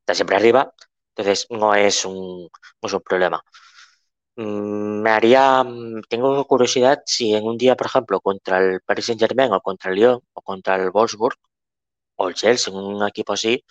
está 0.00 0.14
siempre 0.14 0.36
arriba, 0.36 0.72
entonces 1.10 1.46
no 1.50 1.74
es 1.74 2.04
un, 2.04 2.48
no 2.80 2.86
es 2.88 2.92
un 2.92 3.00
problema. 3.02 3.42
Mm, 4.36 5.02
Me 5.02 5.10
haría, 5.10 5.62
mm, 5.64 6.02
tengo 6.08 6.46
curiosidad 6.46 7.02
si 7.06 7.34
en 7.34 7.44
un 7.44 7.58
día, 7.58 7.76
por 7.76 7.86
ejemplo, 7.86 8.20
contra 8.20 8.58
el 8.58 8.80
Paris 8.82 9.06
Saint-Germain 9.06 9.52
o 9.52 9.60
contra 9.60 9.90
el 9.90 9.96
Lyon 9.96 10.20
o 10.32 10.42
contra 10.42 10.76
el 10.76 10.90
Wolfsburg 10.90 11.36
o 12.16 12.28
el 12.28 12.34
Chelsea, 12.34 12.72
un 12.74 13.06
equipo 13.08 13.32
así, 13.34 13.64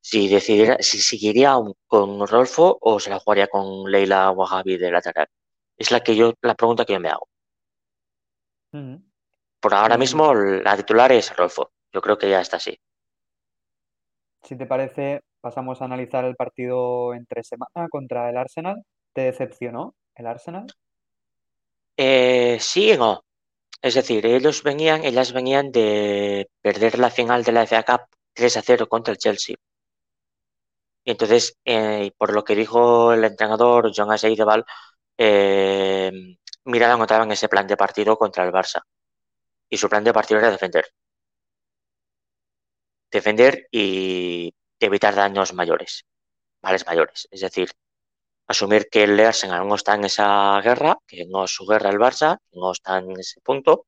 si 0.00 0.28
decidiera, 0.28 0.78
si 0.80 1.00
seguiría 1.02 1.56
con 1.86 2.26
Rolfo 2.28 2.78
o 2.80 3.00
se 3.00 3.10
la 3.10 3.20
jugaría 3.20 3.48
con 3.48 3.90
Leila 3.90 4.30
Wahabi 4.32 4.78
de 4.78 4.90
lateral. 4.92 5.28
Es 5.76 5.90
la 5.92 6.00
que 6.02 6.16
yo, 6.16 6.34
la 6.42 6.54
pregunta 6.56 6.84
que 6.86 6.94
yo 6.94 7.00
me 7.00 7.10
hago. 7.10 7.28
Por 9.62 9.72
ahora 9.74 9.96
Em, 9.96 10.02
mismo 10.02 10.34
la 10.34 10.76
titular 10.76 11.10
es 11.12 11.34
Rolfo. 11.34 11.72
Yo 11.94 12.02
creo 12.02 12.18
que 12.18 12.28
ya 12.28 12.42
está 12.42 12.58
así. 12.58 12.78
si 14.42 14.56
te 14.56 14.66
parece, 14.66 15.20
pasamos 15.40 15.80
a 15.82 15.84
analizar 15.86 16.24
el 16.24 16.36
partido 16.36 17.14
entre 17.14 17.42
semana 17.44 17.88
contra 17.90 18.28
el 18.30 18.36
Arsenal. 18.36 18.82
¿Te 19.12 19.20
decepcionó 19.22 19.94
el 20.16 20.26
Arsenal? 20.26 20.66
Eh, 21.96 22.58
sí 22.60 22.92
y 22.92 22.96
no. 22.96 23.24
Es 23.82 23.94
decir, 23.94 24.26
ellos 24.26 24.62
venían, 24.64 25.04
ellas 25.04 25.32
venían 25.32 25.72
de 25.72 26.48
perder 26.62 26.98
la 26.98 27.10
final 27.10 27.44
de 27.44 27.52
la 27.52 27.64
FA 27.64 27.84
Cup 27.84 28.02
3 28.34 28.56
a 28.58 28.62
0 28.62 28.88
contra 28.88 29.12
el 29.12 29.18
Chelsea. 29.18 29.56
Y 31.04 31.10
entonces, 31.12 31.56
eh, 31.64 32.12
por 32.18 32.32
lo 32.32 32.44
que 32.44 32.54
dijo 32.54 33.12
el 33.12 33.24
entrenador 33.24 33.90
John 33.94 34.12
Aseideval, 34.12 34.64
eh, 35.18 36.12
miraban 36.64 36.98
notaban 36.98 37.32
ese 37.32 37.48
plan 37.48 37.66
de 37.66 37.76
partido 37.76 38.16
contra 38.18 38.44
el 38.44 38.52
Barça. 38.52 38.82
Y 39.70 39.78
su 39.78 39.88
plan 39.88 40.04
de 40.04 40.12
partido 40.14 40.40
era 40.40 40.50
defender. 40.50 40.86
Defender 43.10 43.68
y 43.70 44.52
evitar 44.80 45.14
daños 45.14 45.52
mayores, 45.52 46.04
males 46.62 46.86
mayores. 46.86 47.28
Es 47.30 47.40
decir, 47.42 47.70
asumir 48.50 48.88
que 48.90 49.04
el 49.04 49.18
Arsenal 49.20 49.66
no 49.68 49.74
está 49.76 49.94
en 49.96 50.04
esa 50.04 50.60
guerra, 50.62 50.96
que 51.06 51.26
no 51.26 51.44
es 51.44 51.52
su 51.52 51.66
guerra 51.66 51.90
el 51.90 51.98
Barça, 51.98 52.38
no 52.52 52.72
está 52.72 52.98
en 52.98 53.12
ese 53.18 53.40
punto, 53.42 53.86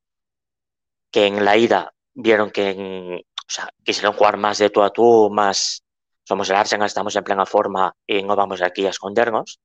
que 1.10 1.26
en 1.26 1.44
la 1.44 1.56
ida 1.56 1.92
vieron 2.14 2.50
que 2.50 2.70
en- 2.70 3.14
o 3.16 3.50
sea, 3.54 3.68
quisieron 3.84 4.14
jugar 4.14 4.36
más 4.36 4.58
de 4.58 4.70
tú 4.70 4.82
a 4.82 4.90
tú, 4.90 5.30
más 5.30 5.82
somos 6.24 6.48
el 6.50 6.56
Arsenal, 6.56 6.86
estamos 6.86 7.14
en 7.16 7.24
plena 7.24 7.46
forma 7.46 7.92
y 8.06 8.22
no 8.22 8.36
vamos 8.36 8.62
aquí 8.62 8.86
a 8.86 8.90
escondernos. 8.90 9.60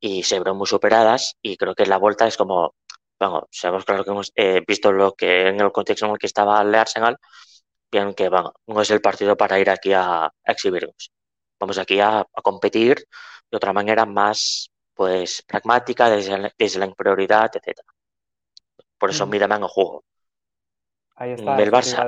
y 0.00 0.22
se 0.24 0.36
vieron 0.36 0.58
muy 0.58 0.66
superadas 0.68 1.36
y 1.42 1.56
creo 1.56 1.74
que 1.74 1.86
la 1.86 1.98
vuelta 1.98 2.26
es 2.26 2.36
como, 2.36 2.74
bueno, 3.20 3.48
sabemos 3.50 3.84
claro 3.86 4.04
que 4.04 4.10
hemos 4.12 4.32
eh, 4.36 4.62
visto 4.68 4.92
lo 4.92 5.14
que 5.14 5.48
en 5.48 5.60
el 5.60 5.72
contexto 5.72 6.06
en 6.06 6.12
el 6.12 6.18
que 6.18 6.26
estaba 6.26 6.60
el 6.62 6.74
Arsenal, 6.74 7.18
bien 7.90 8.14
que 8.14 8.28
bueno, 8.28 8.52
no 8.66 8.80
es 8.82 8.90
el 8.90 9.00
partido 9.00 9.36
para 9.36 9.58
ir 9.60 9.70
aquí 9.70 9.92
a, 9.92 10.26
a 10.26 10.32
exhibirnos. 10.46 11.12
Vamos 11.60 11.78
aquí 11.78 12.00
a, 12.00 12.20
a 12.20 12.42
competir 12.42 13.06
de 13.50 13.56
otra 13.56 13.72
manera 13.72 14.06
más 14.06 14.70
pues 14.94 15.42
pragmática, 15.46 16.08
desde, 16.10 16.38
la- 16.38 16.52
desde 16.58 16.80
la 16.80 16.92
prioridad, 16.94 17.50
etcétera. 17.54 17.92
Por 18.98 19.08
eso 19.10 19.26
Ujú. 19.26 19.32
mírame 19.32 19.54
en 19.56 19.68
juego. 19.68 20.04
Ahí 21.16 21.32
Mm, 21.36 21.58
está, 21.58 21.60
El 21.60 21.70
Barça, 21.70 22.04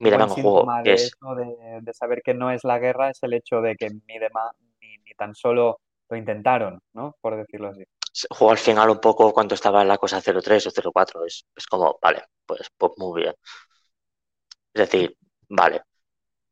en 0.00 0.20
el 0.20 0.28
juego, 0.28 0.74
de 0.84 0.94
es 0.94 1.02
eso, 1.06 1.34
de, 1.34 1.78
de 1.82 1.94
saber 1.94 2.22
que 2.22 2.34
no 2.34 2.50
es 2.50 2.64
la 2.64 2.78
guerra, 2.78 3.10
es 3.10 3.22
el 3.22 3.34
hecho 3.34 3.60
de 3.60 3.76
que 3.76 3.90
ni, 3.90 4.18
de 4.18 4.30
ma- 4.30 4.50
ni, 4.80 4.98
ni 4.98 5.12
tan 5.16 5.34
solo 5.34 5.80
lo 6.08 6.16
intentaron, 6.16 6.80
¿no? 6.94 7.16
Por 7.20 7.36
decirlo 7.36 7.68
así. 7.68 7.84
jugó 8.30 8.50
al 8.50 8.58
final 8.58 8.90
un 8.90 9.00
poco 9.00 9.32
cuando 9.32 9.54
estaba 9.54 9.82
en 9.82 9.88
la 9.88 9.98
cosa 9.98 10.20
0-3 10.20 10.66
o 10.66 10.70
0-4. 10.70 11.24
Es, 11.24 11.46
es 11.56 11.66
como, 11.66 11.98
vale, 12.02 12.24
pues, 12.46 12.68
pues 12.76 12.92
muy 12.98 13.22
bien. 13.22 13.34
Es 14.72 14.88
decir, 14.90 15.16
vale, 15.50 15.82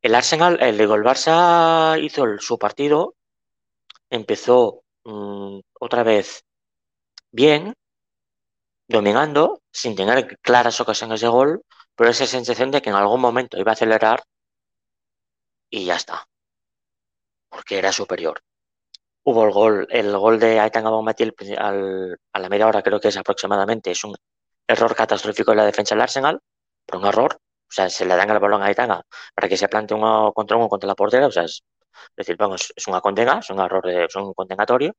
El 0.01 0.15
Arsenal, 0.15 0.57
el, 0.61 0.79
el 0.81 0.89
Barça 0.89 1.99
hizo 2.03 2.25
el- 2.25 2.39
su 2.41 2.57
partido, 2.59 3.15
empezó 4.09 4.83
mm, 5.05 5.59
otra 5.79 6.03
vez 6.03 6.43
bien, 7.31 7.73
dominando, 8.87 9.61
sin 9.71 9.95
tener 9.95 10.37
claras 10.39 10.79
ocasiones 10.81 11.21
de 11.21 11.27
gol, 11.27 11.61
pero 11.95 12.09
esa 12.09 12.25
sensación 12.25 12.71
de 12.71 12.81
que 12.81 12.89
en 12.89 12.95
algún 12.95 13.21
momento 13.21 13.57
iba 13.57 13.71
a 13.71 13.73
acelerar 13.73 14.23
y 15.69 15.85
ya 15.85 15.95
está, 15.95 16.25
porque 17.49 17.77
era 17.77 17.91
superior. 17.91 18.39
Hubo 19.23 19.45
el 19.45 19.51
gol, 19.51 19.87
el 19.91 20.17
gol 20.17 20.39
de 20.39 20.59
Aitanga 20.59 20.89
Bonmati 20.89 21.23
al, 21.57 22.17
a 22.33 22.39
la 22.39 22.49
media 22.49 22.67
hora, 22.67 22.81
creo 22.83 22.99
que 22.99 23.09
es 23.09 23.17
aproximadamente, 23.17 23.91
es 23.91 24.03
un 24.03 24.15
error 24.67 24.95
catastrófico 24.95 25.51
de 25.51 25.57
la 25.57 25.65
defensa 25.65 25.95
del 25.95 26.01
Arsenal, 26.03 26.39
por 26.85 26.99
un 26.99 27.07
error, 27.07 27.33
o 27.35 27.71
sea, 27.71 27.89
se 27.89 28.05
le 28.05 28.15
dan 28.15 28.29
el 28.29 28.39
balón 28.39 28.63
a 28.63 28.67
Aitanga 28.67 29.01
para 29.35 29.49
que 29.49 29.57
se 29.57 29.67
plante 29.67 29.93
uno 29.93 30.31
contra 30.33 30.57
uno 30.57 30.69
contra 30.69 30.87
la 30.87 30.95
portera, 30.95 31.27
o 31.27 31.31
sea, 31.31 31.43
es, 31.43 31.63
decir, 32.15 32.35
vamos, 32.37 32.73
es 32.75 32.87
una 32.87 33.01
condena, 33.01 33.39
es 33.39 33.49
un 33.49 33.59
error, 33.59 33.83
de, 33.85 34.05
es 34.05 34.15
un 34.15 34.33
condenatorio, 34.33 34.95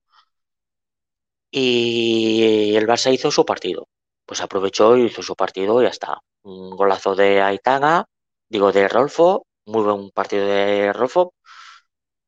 y 1.51 2.75
el 2.77 2.87
Barça 2.87 3.13
hizo 3.13 3.31
su 3.31 3.45
partido. 3.45 3.89
Pues 4.27 4.41
aprovechó 4.41 4.97
hizo 4.97 5.23
su 5.23 5.35
partido 5.37 5.81
y 5.81 5.85
ya 5.85 5.91
está. 5.91 6.19
Un 6.43 6.77
golazo 6.77 7.15
de 7.15 7.41
Aitana, 7.43 8.05
digo 8.49 8.73
de 8.73 8.89
Rolfo, 8.89 9.47
muy 9.67 9.83
buen 9.83 10.11
partido 10.11 10.47
de 10.47 10.93
Rolfo, 10.93 11.35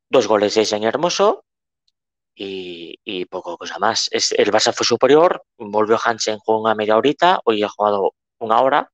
dos 0.09 0.27
goles 0.27 0.55
de 0.55 0.65
Señor 0.65 0.95
Hermoso 0.95 1.45
y, 2.35 2.99
y, 3.05 3.27
poco 3.27 3.59
cosa 3.59 3.79
más. 3.79 4.09
Es, 4.13 4.33
el 4.33 4.51
Barça 4.53 4.73
fue 4.75 4.87
superior, 4.87 5.43
volvió 5.59 5.99
Hansen 6.03 6.39
con 6.45 6.61
una 6.63 6.75
media 6.75 6.97
horita, 6.97 7.41
hoy 7.45 7.63
ha 7.63 7.69
jugado 7.69 8.15
una 8.39 8.61
hora, 8.63 8.91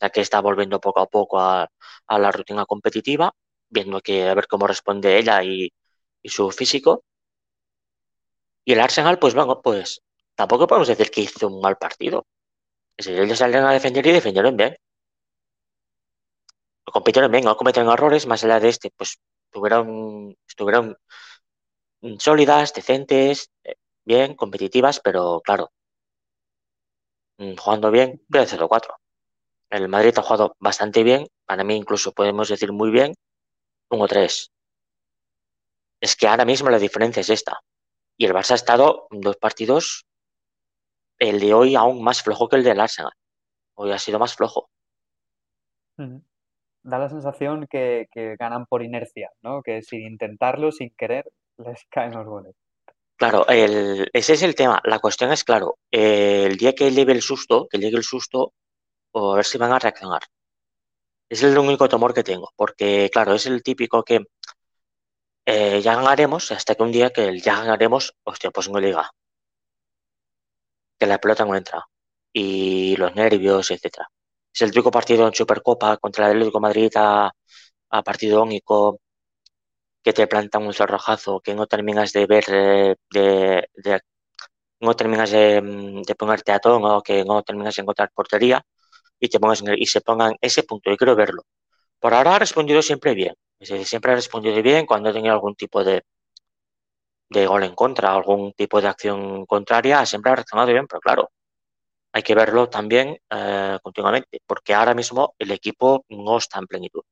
ya 0.00 0.10
que 0.10 0.20
está 0.22 0.40
volviendo 0.40 0.80
poco 0.80 1.00
a 1.00 1.06
poco 1.06 1.40
a 1.40 1.68
la 2.08 2.32
rutina 2.32 2.66
competitiva, 2.66 3.32
viendo 3.68 4.00
que 4.00 4.28
a 4.28 4.34
ver 4.34 4.46
cómo 4.48 4.66
responde 4.66 5.18
ella 5.18 5.42
y, 5.44 5.72
su 6.24 6.50
físico. 6.50 7.04
Y 8.64 8.72
el 8.72 8.80
Arsenal, 8.80 9.18
pues 9.18 9.34
bueno, 9.34 9.62
pues 9.62 10.02
tampoco 10.34 10.66
podemos 10.66 10.88
decir 10.88 11.10
que 11.10 11.22
hizo 11.22 11.46
un 11.48 11.60
mal 11.60 11.76
partido. 11.78 12.26
Decir, 12.96 13.18
ellos 13.20 13.38
salieron 13.38 13.68
a 13.68 13.72
defender 13.72 14.06
y 14.06 14.12
defendieron 14.12 14.56
bien. 14.56 14.76
Lo 16.86 16.92
compitieron 16.92 17.30
bien, 17.30 17.44
no 17.44 17.56
cometieron 17.56 17.92
errores, 17.92 18.26
más 18.26 18.42
allá 18.44 18.60
de 18.60 18.68
este, 18.68 18.90
pues 18.96 19.18
estuvieron, 19.46 20.36
estuvieron 20.48 20.96
sólidas, 22.18 22.72
decentes, 22.74 23.50
eh, 23.64 23.76
bien, 24.04 24.34
competitivas, 24.34 25.00
pero 25.00 25.40
claro, 25.44 25.70
mm, 27.38 27.54
jugando 27.56 27.90
bien, 27.90 28.22
pierde 28.30 28.46
0-4. 28.46 28.94
El 29.70 29.88
Madrid 29.88 30.14
ha 30.18 30.22
jugado 30.22 30.56
bastante 30.60 31.02
bien, 31.02 31.26
para 31.46 31.64
mí 31.64 31.76
incluso 31.76 32.12
podemos 32.12 32.48
decir 32.48 32.72
muy 32.72 32.90
bien, 32.90 33.14
1-3. 33.90 34.50
Es 36.00 36.16
que 36.16 36.28
ahora 36.28 36.44
mismo 36.44 36.70
la 36.70 36.78
diferencia 36.78 37.20
es 37.20 37.30
esta. 37.30 37.60
Y 38.16 38.26
el 38.26 38.32
Barça 38.32 38.52
ha 38.52 38.54
estado 38.54 39.08
dos 39.10 39.36
partidos, 39.36 40.06
el 41.18 41.40
de 41.40 41.54
hoy 41.54 41.74
aún 41.74 42.02
más 42.02 42.22
flojo 42.22 42.48
que 42.48 42.56
el 42.56 42.64
del 42.64 42.80
Arsenal. 42.80 43.12
Hoy 43.74 43.92
ha 43.92 43.98
sido 43.98 44.18
más 44.18 44.34
flojo. 44.34 44.70
Da 45.96 46.98
la 46.98 47.08
sensación 47.08 47.66
que, 47.68 48.06
que, 48.10 48.36
ganan 48.36 48.66
por 48.66 48.82
inercia, 48.82 49.30
¿no? 49.42 49.62
Que 49.62 49.82
sin 49.82 50.02
intentarlo, 50.02 50.72
sin 50.72 50.90
querer, 50.90 51.30
les 51.58 51.84
caen 51.90 52.12
los 52.12 52.26
goles. 52.26 52.54
Claro, 53.16 53.46
el, 53.48 54.10
ese 54.12 54.34
es 54.34 54.42
el 54.42 54.54
tema. 54.54 54.80
La 54.84 54.98
cuestión 54.98 55.32
es, 55.32 55.42
claro, 55.42 55.78
el 55.90 56.56
día 56.56 56.74
que 56.74 56.90
llegue 56.90 57.12
el 57.12 57.22
susto, 57.22 57.66
que 57.70 57.78
llegue 57.78 57.96
el 57.96 58.04
susto, 58.04 58.52
o 59.12 59.32
a 59.32 59.36
ver 59.36 59.44
si 59.46 59.56
van 59.56 59.72
a 59.72 59.78
reaccionar. 59.78 60.20
Es 61.28 61.42
el 61.44 61.56
único 61.58 61.88
temor 61.88 62.12
que 62.14 62.24
tengo, 62.24 62.50
porque, 62.56 63.08
claro, 63.12 63.34
es 63.34 63.46
el 63.46 63.62
típico 63.62 64.02
que 64.02 64.20
eh, 65.46 65.80
ya 65.82 65.94
ganaremos 65.94 66.50
hasta 66.52 66.74
que 66.74 66.82
un 66.82 66.92
día 66.92 67.10
que 67.10 67.38
ya 67.40 67.60
ganaremos, 67.60 68.14
hostia, 68.24 68.50
pues 68.50 68.68
no 68.68 68.78
liga. 68.80 69.10
Que 70.98 71.06
la 71.06 71.18
pelota 71.18 71.44
no 71.44 71.54
entra. 71.56 71.84
Y 72.32 72.96
los 72.96 73.14
nervios, 73.14 73.70
etcétera. 73.70 74.08
Es 74.54 74.62
el 74.62 74.70
típico 74.70 74.90
partido 74.90 75.26
en 75.26 75.34
Supercopa 75.34 75.96
contra 75.98 76.26
el 76.26 76.32
Atlético 76.32 76.60
Madrid 76.60 76.90
a, 76.96 77.30
a, 77.90 78.02
partido 78.02 78.42
único 78.42 79.00
que 80.02 80.12
te 80.12 80.26
plantan 80.26 80.62
un 80.66 80.74
cerrojazo, 80.74 81.40
que 81.40 81.54
no 81.54 81.66
terminas 81.66 82.12
de 82.12 82.26
ver, 82.26 82.44
eh, 82.48 82.96
de, 83.10 84.00
no 84.80 84.94
terminas 84.94 85.30
de, 85.30 85.60
de, 86.06 86.14
ponerte 86.14 86.52
a 86.52 86.58
tono, 86.60 87.02
que 87.02 87.24
no 87.24 87.42
terminas 87.42 87.76
de 87.76 87.82
encontrar 87.82 88.10
portería 88.14 88.64
y 89.20 89.28
te 89.28 89.40
pongas 89.40 89.62
y 89.76 89.86
se 89.86 90.00
pongan 90.00 90.36
ese 90.40 90.62
punto. 90.62 90.90
Yo 90.90 90.96
quiero 90.96 91.16
verlo. 91.16 91.42
Por 92.00 92.14
ahora 92.14 92.36
ha 92.36 92.38
respondido 92.38 92.82
siempre 92.82 93.14
bien. 93.14 93.34
Es 93.58 93.70
decir, 93.70 93.86
siempre 93.86 94.12
ha 94.12 94.14
respondido 94.16 94.62
bien 94.62 94.86
cuando 94.86 95.10
ha 95.10 95.12
tenido 95.12 95.34
algún 95.34 95.54
tipo 95.54 95.82
de, 95.84 96.02
de 97.30 97.46
gol 97.46 97.64
en 97.64 97.74
contra, 97.74 98.12
algún 98.12 98.52
tipo 98.52 98.80
de 98.80 98.88
acción 98.88 99.46
contraria, 99.46 100.04
siempre 100.06 100.32
ha 100.32 100.36
reaccionado 100.36 100.72
bien, 100.72 100.86
pero 100.86 101.00
claro, 101.00 101.30
hay 102.12 102.22
que 102.22 102.34
verlo 102.34 102.68
también 102.68 103.18
eh, 103.30 103.78
continuamente, 103.82 104.40
porque 104.46 104.74
ahora 104.74 104.94
mismo 104.94 105.34
el 105.38 105.50
equipo 105.52 106.04
no 106.08 106.38
está 106.38 106.58
en 106.58 106.66
plenitud. 106.66 107.02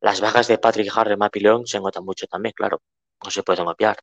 Las 0.00 0.20
bajas 0.20 0.48
de 0.48 0.58
Patrick 0.58 0.92
Harry, 0.94 1.16
Mapi 1.16 1.40
León 1.40 1.66
se 1.66 1.80
notan 1.80 2.04
mucho 2.04 2.26
también, 2.26 2.52
claro, 2.54 2.82
no 3.24 3.30
se 3.30 3.42
pueden 3.42 3.66
obviar. 3.68 3.96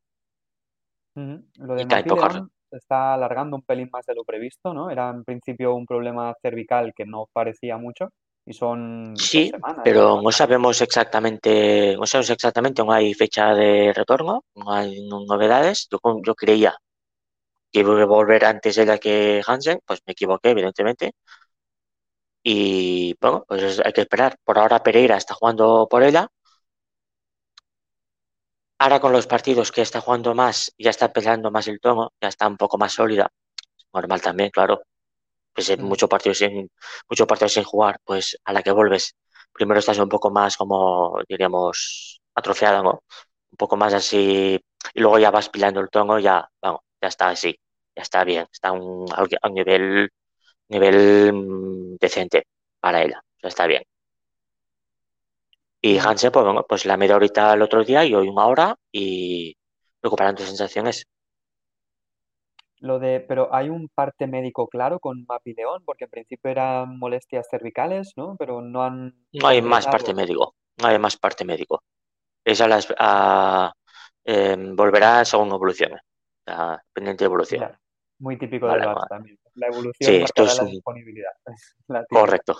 -huh. 1.20 1.66
Lo 1.66 1.76
de 1.76 1.86
León 1.86 2.52
se 2.70 2.78
está 2.78 3.14
alargando 3.16 3.56
un 3.56 3.64
pelín 3.64 3.90
más 3.92 4.06
de 4.06 4.14
lo 4.14 4.24
previsto, 4.24 4.74
¿no? 4.74 4.90
Era 4.92 5.10
en 5.10 5.24
principio 5.24 5.76
un 5.76 5.86
problema 5.86 6.34
cervical 6.42 6.94
que 6.96 7.06
no 7.06 7.28
parecía 7.34 7.78
mucho, 7.78 8.10
y 8.46 8.54
son 8.54 9.14
sí, 9.16 9.50
semanas, 9.50 9.82
pero 9.84 10.16
¿no? 10.16 10.22
no 10.24 10.32
sabemos 10.32 10.82
exactamente, 10.82 11.96
no 11.98 12.06
sabemos 12.06 12.30
exactamente, 12.32 12.84
no 12.84 12.92
hay 12.92 13.14
fecha 13.14 13.54
de 13.54 13.94
retorno, 13.94 14.44
no 14.56 14.72
hay 14.72 15.08
novedades. 15.08 15.88
Yo, 15.92 16.00
yo 16.26 16.36
creía 16.36 16.76
que 17.72 17.80
iba 17.82 18.02
a 18.02 18.06
volver 18.06 18.46
antes 18.46 18.76
de 18.76 18.86
la 18.86 18.98
que 18.98 19.42
Hansen, 19.46 19.80
pues 19.86 20.02
me 20.06 20.14
equivoqué, 20.14 20.50
evidentemente. 20.52 21.14
Y 22.44 23.16
bueno, 23.22 23.46
pues 23.48 23.82
hay 23.86 23.94
que 23.94 24.02
esperar. 24.02 24.38
Por 24.44 24.58
ahora 24.58 24.82
Pereira 24.82 25.18
está 25.18 25.34
jugando 25.36 25.88
por 25.90 26.04
ella. 26.04 26.28
Ahora 28.80 29.00
con 29.00 29.12
los 29.12 29.28
partidos 29.28 29.72
que 29.72 29.82
está 29.82 30.02
jugando 30.02 30.34
más, 30.36 30.74
ya 30.78 30.90
está 30.90 31.06
empezando 31.06 31.52
más 31.52 31.68
el 31.68 31.80
tono, 31.80 32.14
ya 32.22 32.30
está 32.30 32.48
un 32.48 32.58
poco 32.58 32.78
más 32.78 32.94
sólida. 32.94 33.30
Normal 33.94 34.22
también, 34.22 34.50
claro 34.52 34.82
pues 35.54 35.70
en 35.72 35.84
muchos 35.84 36.10
partidos 36.10 36.40
sin 36.40 36.70
muchos 37.10 37.28
partidos 37.28 37.54
sin 37.54 37.64
jugar, 37.64 38.00
pues 38.06 38.38
a 38.46 38.54
la 38.54 38.64
que 38.64 38.72
vuelves, 38.72 39.16
primero 39.54 39.80
estás 39.80 40.00
un 40.00 40.10
poco 40.10 40.32
más 40.32 40.58
como 40.58 41.20
diríamos 41.28 42.22
atrofiada, 42.36 42.84
¿no? 42.84 43.04
Un 43.52 43.58
poco 43.58 43.78
más 43.78 43.94
así 43.94 44.60
y 44.94 45.00
luego 45.02 45.20
ya 45.20 45.32
vas 45.32 45.50
pilando 45.50 45.82
el 45.82 45.90
tono, 45.90 46.20
ya, 46.20 46.48
vamos, 46.62 46.82
ya 47.02 47.08
está 47.10 47.30
así, 47.30 47.56
ya 47.96 48.04
está 48.04 48.24
bien, 48.24 48.48
está 48.52 48.70
a 48.70 48.72
un, 48.74 49.06
a 49.14 49.48
un 49.50 49.54
nivel 49.56 50.10
nivel 50.70 51.98
decente 52.00 52.48
para 52.80 53.04
ella, 53.04 53.22
ya 53.44 53.50
está 53.50 53.68
bien. 53.68 53.84
Y 55.82 55.98
Hansen, 55.98 56.32
pues 56.32 56.46
bueno, 56.46 56.66
pues 56.68 56.86
la 56.86 56.98
media 56.98 57.16
horita 57.16 57.54
el 57.54 57.62
otro 57.62 57.84
día 57.84 58.04
y 58.04 58.14
hoy 58.14 58.28
una 58.28 58.46
hora 58.46 58.76
y 58.92 59.56
recuperando 60.02 60.44
sensaciones. 60.44 61.08
Lo 62.80 63.00
de, 63.00 63.20
pero 63.20 63.54
hay 63.54 63.70
un 63.70 63.90
parte 63.90 64.26
médico 64.28 64.68
claro 64.68 65.00
con 65.00 65.26
Mapi 65.28 65.54
León, 65.54 65.84
porque 65.86 66.06
en 66.06 66.12
principio 66.12 66.52
eran 66.52 66.98
molestias 66.98 67.48
cervicales, 67.50 68.14
¿no? 68.16 68.36
Pero 68.38 68.62
no 68.62 68.84
han. 68.84 69.14
No 69.34 69.48
hay 69.48 69.62
más 69.62 69.86
parte 69.86 70.14
médico, 70.14 70.56
no 70.78 70.88
hay 70.88 70.98
más 70.98 71.18
parte 71.18 71.44
médico. 71.44 71.84
Esa 72.44 72.68
las 72.68 72.88
a, 72.98 73.74
eh, 74.24 74.56
volverá 74.74 75.26
según 75.26 75.50
evolucione, 75.50 76.00
a, 76.46 76.82
pendiente 76.94 77.24
de 77.24 77.28
evolución. 77.28 77.78
Muy 78.20 78.38
típico 78.38 78.68
vale, 78.68 78.82
del 78.82 78.90
Barça 78.90 79.08
también. 79.10 79.40
La 79.56 79.68
evolución 79.68 79.96
sí, 80.00 80.16
esto 80.24 80.44
es 80.44 80.58
la 80.58 80.64
un... 80.64 80.70
disponibilidad. 80.70 81.32
La 81.88 82.06
Correcto. 82.06 82.58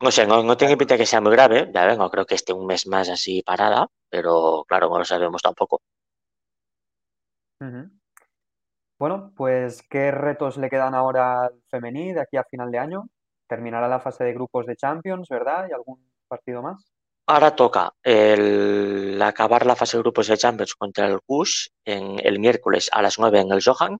No 0.00 0.12
sé, 0.12 0.26
no, 0.28 0.44
no 0.44 0.56
tengo 0.56 0.78
pinta 0.78 0.96
que 0.96 1.06
sea 1.06 1.20
muy 1.20 1.32
grave, 1.32 1.70
ya 1.74 1.84
vengo, 1.84 2.08
creo 2.08 2.24
que 2.24 2.36
esté 2.36 2.52
un 2.52 2.66
mes 2.66 2.86
más 2.86 3.08
así 3.08 3.42
parada, 3.42 3.88
pero 4.08 4.64
claro, 4.68 4.88
no 4.88 4.98
lo 4.98 5.04
sabemos 5.04 5.42
tampoco. 5.42 5.80
Uh 7.60 7.64
-huh. 7.64 7.90
Bueno, 8.96 9.32
pues 9.36 9.82
¿qué 9.90 10.12
retos 10.12 10.56
le 10.56 10.70
quedan 10.70 10.94
ahora 10.94 11.46
al 11.46 11.62
femení 11.68 12.12
de 12.12 12.20
aquí 12.20 12.36
a 12.36 12.44
final 12.44 12.70
de 12.70 12.78
año? 12.78 13.08
Terminará 13.48 13.88
la 13.88 13.98
fase 13.98 14.22
de 14.22 14.34
grupos 14.34 14.66
de 14.66 14.76
Champions, 14.76 15.28
¿verdad? 15.28 15.66
¿Y 15.68 15.72
algún 15.72 15.98
partido 16.28 16.62
más? 16.62 16.92
Ahora 17.26 17.56
toca 17.56 17.92
el 18.02 19.20
acabar 19.20 19.66
la 19.66 19.74
fase 19.76 19.96
de 19.96 20.02
grupos 20.02 20.28
de 20.28 20.38
Champions 20.38 20.74
contra 20.74 21.06
el 21.06 21.20
Kush 21.22 21.68
en 21.84 22.24
el 22.24 22.38
miércoles 22.38 22.88
a 22.92 23.02
las 23.02 23.18
9 23.18 23.40
en 23.40 23.50
el 23.52 23.62
Johan. 23.64 23.98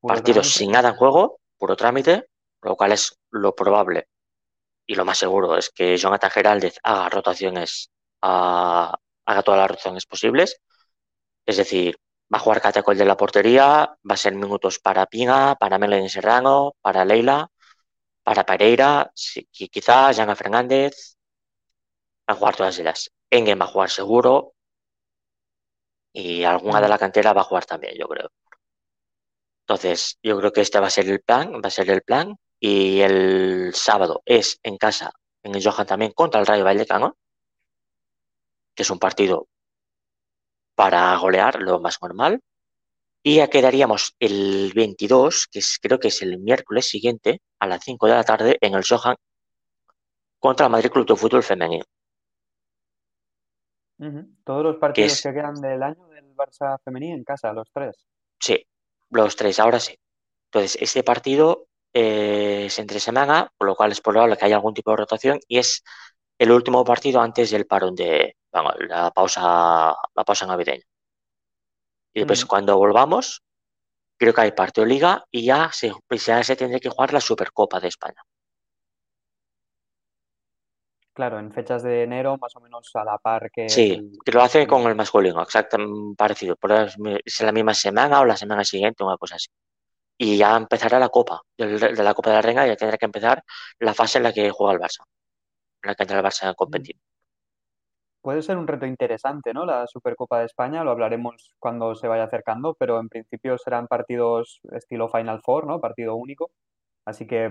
Partidos 0.00 0.46
trámite. 0.46 0.58
sin 0.58 0.72
nada 0.72 0.88
en 0.90 0.96
juego, 0.96 1.40
puro 1.58 1.76
trámite, 1.76 2.26
lo 2.62 2.76
cual 2.76 2.92
es 2.92 3.18
lo 3.30 3.54
probable 3.54 4.08
y 4.86 4.94
lo 4.94 5.04
más 5.04 5.18
seguro 5.18 5.56
es 5.56 5.70
que 5.70 5.96
Jonathan 5.96 6.30
Geraldez 6.30 6.78
haga 6.82 7.08
rotaciones, 7.08 7.90
a, 8.22 8.94
haga 9.26 9.42
todas 9.42 9.60
las 9.60 9.70
rotaciones 9.70 10.06
posibles. 10.06 10.60
Es 11.46 11.56
decir, 11.58 11.96
va 12.32 12.38
a 12.38 12.40
jugar 12.40 12.60
Catacol 12.62 12.96
de 12.98 13.04
la 13.04 13.16
portería, 13.16 13.96
va 14.08 14.14
a 14.14 14.16
ser 14.16 14.34
minutos 14.34 14.78
para 14.80 15.06
Pina, 15.06 15.56
para 15.58 15.78
Melanie 15.78 16.08
Serrano, 16.08 16.74
para 16.80 17.04
Leila, 17.04 17.48
para 18.22 18.44
Pereira, 18.46 19.10
si, 19.14 19.44
quizás 19.46 20.16
Jana 20.16 20.36
Fernández, 20.36 21.16
van 22.26 22.36
a 22.36 22.38
jugar 22.38 22.56
todas 22.56 22.78
ellas. 22.78 23.10
Engen 23.30 23.60
va 23.60 23.64
a 23.64 23.68
jugar 23.68 23.90
seguro 23.90 24.54
y 26.12 26.44
alguna 26.44 26.80
de 26.80 26.88
la 26.88 26.98
cantera 26.98 27.32
va 27.32 27.42
a 27.42 27.44
jugar 27.44 27.66
también, 27.66 27.94
yo 27.98 28.06
creo. 28.08 28.30
Entonces, 29.66 30.18
yo 30.22 30.38
creo 30.38 30.52
que 30.52 30.60
este 30.60 30.78
va 30.80 30.86
a 30.88 30.90
ser 30.90 31.08
el 31.08 31.20
plan, 31.20 31.54
va 31.54 31.68
a 31.68 31.70
ser 31.70 31.90
el 31.90 32.02
plan. 32.02 32.36
Y 32.60 33.00
el 33.00 33.74
sábado 33.74 34.22
es 34.24 34.58
en 34.62 34.76
casa, 34.76 35.12
en 35.42 35.54
el 35.54 35.62
Johan 35.62 35.86
también, 35.86 36.12
contra 36.12 36.40
el 36.40 36.46
Rayo 36.46 36.64
Vallecano, 36.64 37.16
que 38.74 38.82
es 38.82 38.90
un 38.90 38.98
partido 38.98 39.48
para 40.74 41.16
golear, 41.16 41.60
lo 41.60 41.80
más 41.80 42.00
normal. 42.02 42.40
Y 43.22 43.36
ya 43.36 43.48
quedaríamos 43.48 44.14
el 44.18 44.72
22, 44.74 45.46
que 45.50 45.60
es, 45.60 45.78
creo 45.80 45.98
que 45.98 46.08
es 46.08 46.20
el 46.22 46.38
miércoles 46.38 46.88
siguiente, 46.88 47.40
a 47.58 47.66
las 47.66 47.82
5 47.84 48.06
de 48.06 48.12
la 48.12 48.24
tarde, 48.24 48.58
en 48.60 48.74
el 48.74 48.84
Johan 48.86 49.16
contra 50.38 50.66
el 50.66 50.72
Madrid 50.72 50.90
Club 50.90 51.06
de 51.06 51.16
Fútbol 51.16 51.42
Femenino. 51.42 51.84
Todos 54.44 54.62
los 54.62 54.76
partidos 54.76 55.22
que, 55.22 55.32
quedan 55.32 55.54
del 55.54 55.82
año 55.82 56.06
del 56.08 56.36
Barça 56.36 56.78
femenino 56.84 57.14
en 57.16 57.24
casa, 57.24 57.52
los 57.52 57.70
tres. 57.72 58.04
Sí, 58.38 58.66
los 59.08 59.36
tres, 59.36 59.58
ahora 59.58 59.80
sí. 59.80 59.96
Entonces, 60.46 60.76
este 60.82 61.02
partido 61.02 61.68
eh, 61.94 62.66
es 62.66 62.78
entre 62.78 63.00
semana, 63.00 63.50
por 63.56 63.68
lo 63.68 63.76
cual 63.76 63.92
es 63.92 64.00
probable 64.00 64.36
que 64.36 64.44
haya 64.44 64.56
algún 64.56 64.74
tipo 64.74 64.90
de 64.90 64.98
rotación 64.98 65.40
y 65.48 65.58
es 65.58 65.82
el 66.38 66.50
último 66.50 66.84
partido 66.84 67.20
antes 67.20 67.50
del 67.50 67.66
parón 67.66 67.94
de 67.94 68.36
la 68.52 69.10
pausa, 69.12 69.94
la 70.14 70.24
pausa 70.24 70.46
navideña. 70.46 70.84
Y 72.12 72.20
después 72.20 72.44
cuando 72.44 72.76
volvamos, 72.76 73.42
creo 74.16 74.34
que 74.34 74.40
hay 74.42 74.52
partido 74.52 74.86
de 74.86 74.92
liga 74.94 75.24
y 75.30 75.44
ya 75.44 75.70
se, 75.72 75.92
ya 76.10 76.42
se 76.42 76.56
tendrá 76.56 76.78
que 76.78 76.88
jugar 76.88 77.12
la 77.12 77.20
Supercopa 77.20 77.80
de 77.80 77.88
España. 77.88 78.22
Claro, 81.14 81.38
en 81.38 81.52
fechas 81.52 81.84
de 81.84 82.02
enero, 82.02 82.36
más 82.38 82.56
o 82.56 82.60
menos 82.60 82.90
a 82.94 83.04
la 83.04 83.18
par 83.18 83.48
que. 83.52 83.68
Sí, 83.68 84.10
que 84.24 84.32
lo 84.32 84.42
hace 84.42 84.66
con 84.66 84.82
el 84.82 84.96
masculino, 84.96 85.40
exactamente 85.42 86.16
parecido. 86.16 86.56
Por 86.56 86.72
es 86.72 87.40
la 87.40 87.52
misma 87.52 87.72
semana 87.72 88.20
o 88.20 88.24
la 88.24 88.36
semana 88.36 88.64
siguiente, 88.64 89.04
una 89.04 89.16
cosa 89.16 89.36
así. 89.36 89.48
Y 90.16 90.36
ya 90.36 90.56
empezará 90.56 90.98
la 90.98 91.08
Copa, 91.08 91.42
de, 91.58 91.92
la 92.02 92.14
Copa 92.14 92.30
de 92.30 92.36
la 92.36 92.42
Reina, 92.42 92.66
ya 92.66 92.76
tendrá 92.76 92.96
que 92.96 93.06
empezar 93.06 93.42
la 93.80 93.94
fase 93.94 94.18
en 94.18 94.24
la 94.24 94.32
que 94.32 94.50
juega 94.50 94.74
el 94.74 94.80
Barça, 94.80 95.04
en 95.82 95.88
la 95.88 95.94
que 95.94 96.02
entra 96.04 96.18
el 96.18 96.24
Barça 96.24 96.48
a 96.48 96.54
competir. 96.54 96.96
Puede 98.22 98.40
ser 98.40 98.56
un 98.56 98.66
reto 98.66 98.86
interesante, 98.86 99.52
¿no? 99.52 99.66
La 99.66 99.86
Supercopa 99.86 100.38
de 100.38 100.46
España, 100.46 100.82
lo 100.82 100.92
hablaremos 100.92 101.52
cuando 101.58 101.94
se 101.94 102.08
vaya 102.08 102.24
acercando, 102.24 102.74
pero 102.74 102.98
en 102.98 103.10
principio 103.10 103.58
serán 103.58 103.86
partidos 103.86 104.60
estilo 104.72 105.10
Final 105.10 105.42
Four, 105.42 105.66
¿no? 105.66 105.80
Partido 105.80 106.14
único. 106.14 106.50
Así 107.04 107.26
que 107.26 107.50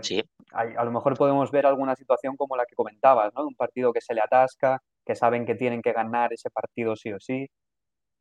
a, 0.51 0.84
lo 0.84 0.91
mejor 0.91 1.15
podemos 1.15 1.51
ver 1.51 1.67
alguna 1.67 1.96
situación 1.96 2.36
como 2.36 2.55
la 2.55 2.65
que 2.65 2.75
comentabas, 2.75 3.32
¿no? 3.36 3.46
Un 3.46 3.55
partido 3.55 3.93
que 3.93 4.01
se 4.01 4.15
le 4.15 4.22
atasca, 4.22 4.82
que 5.05 5.15
saben 5.15 5.45
que 5.45 5.54
tienen 5.54 5.82
que 5.82 5.93
ganar 5.93 6.34
ese 6.34 6.49
partido 6.49 6.95
sí 6.95 7.13
o 7.13 7.19
sí. 7.19 7.47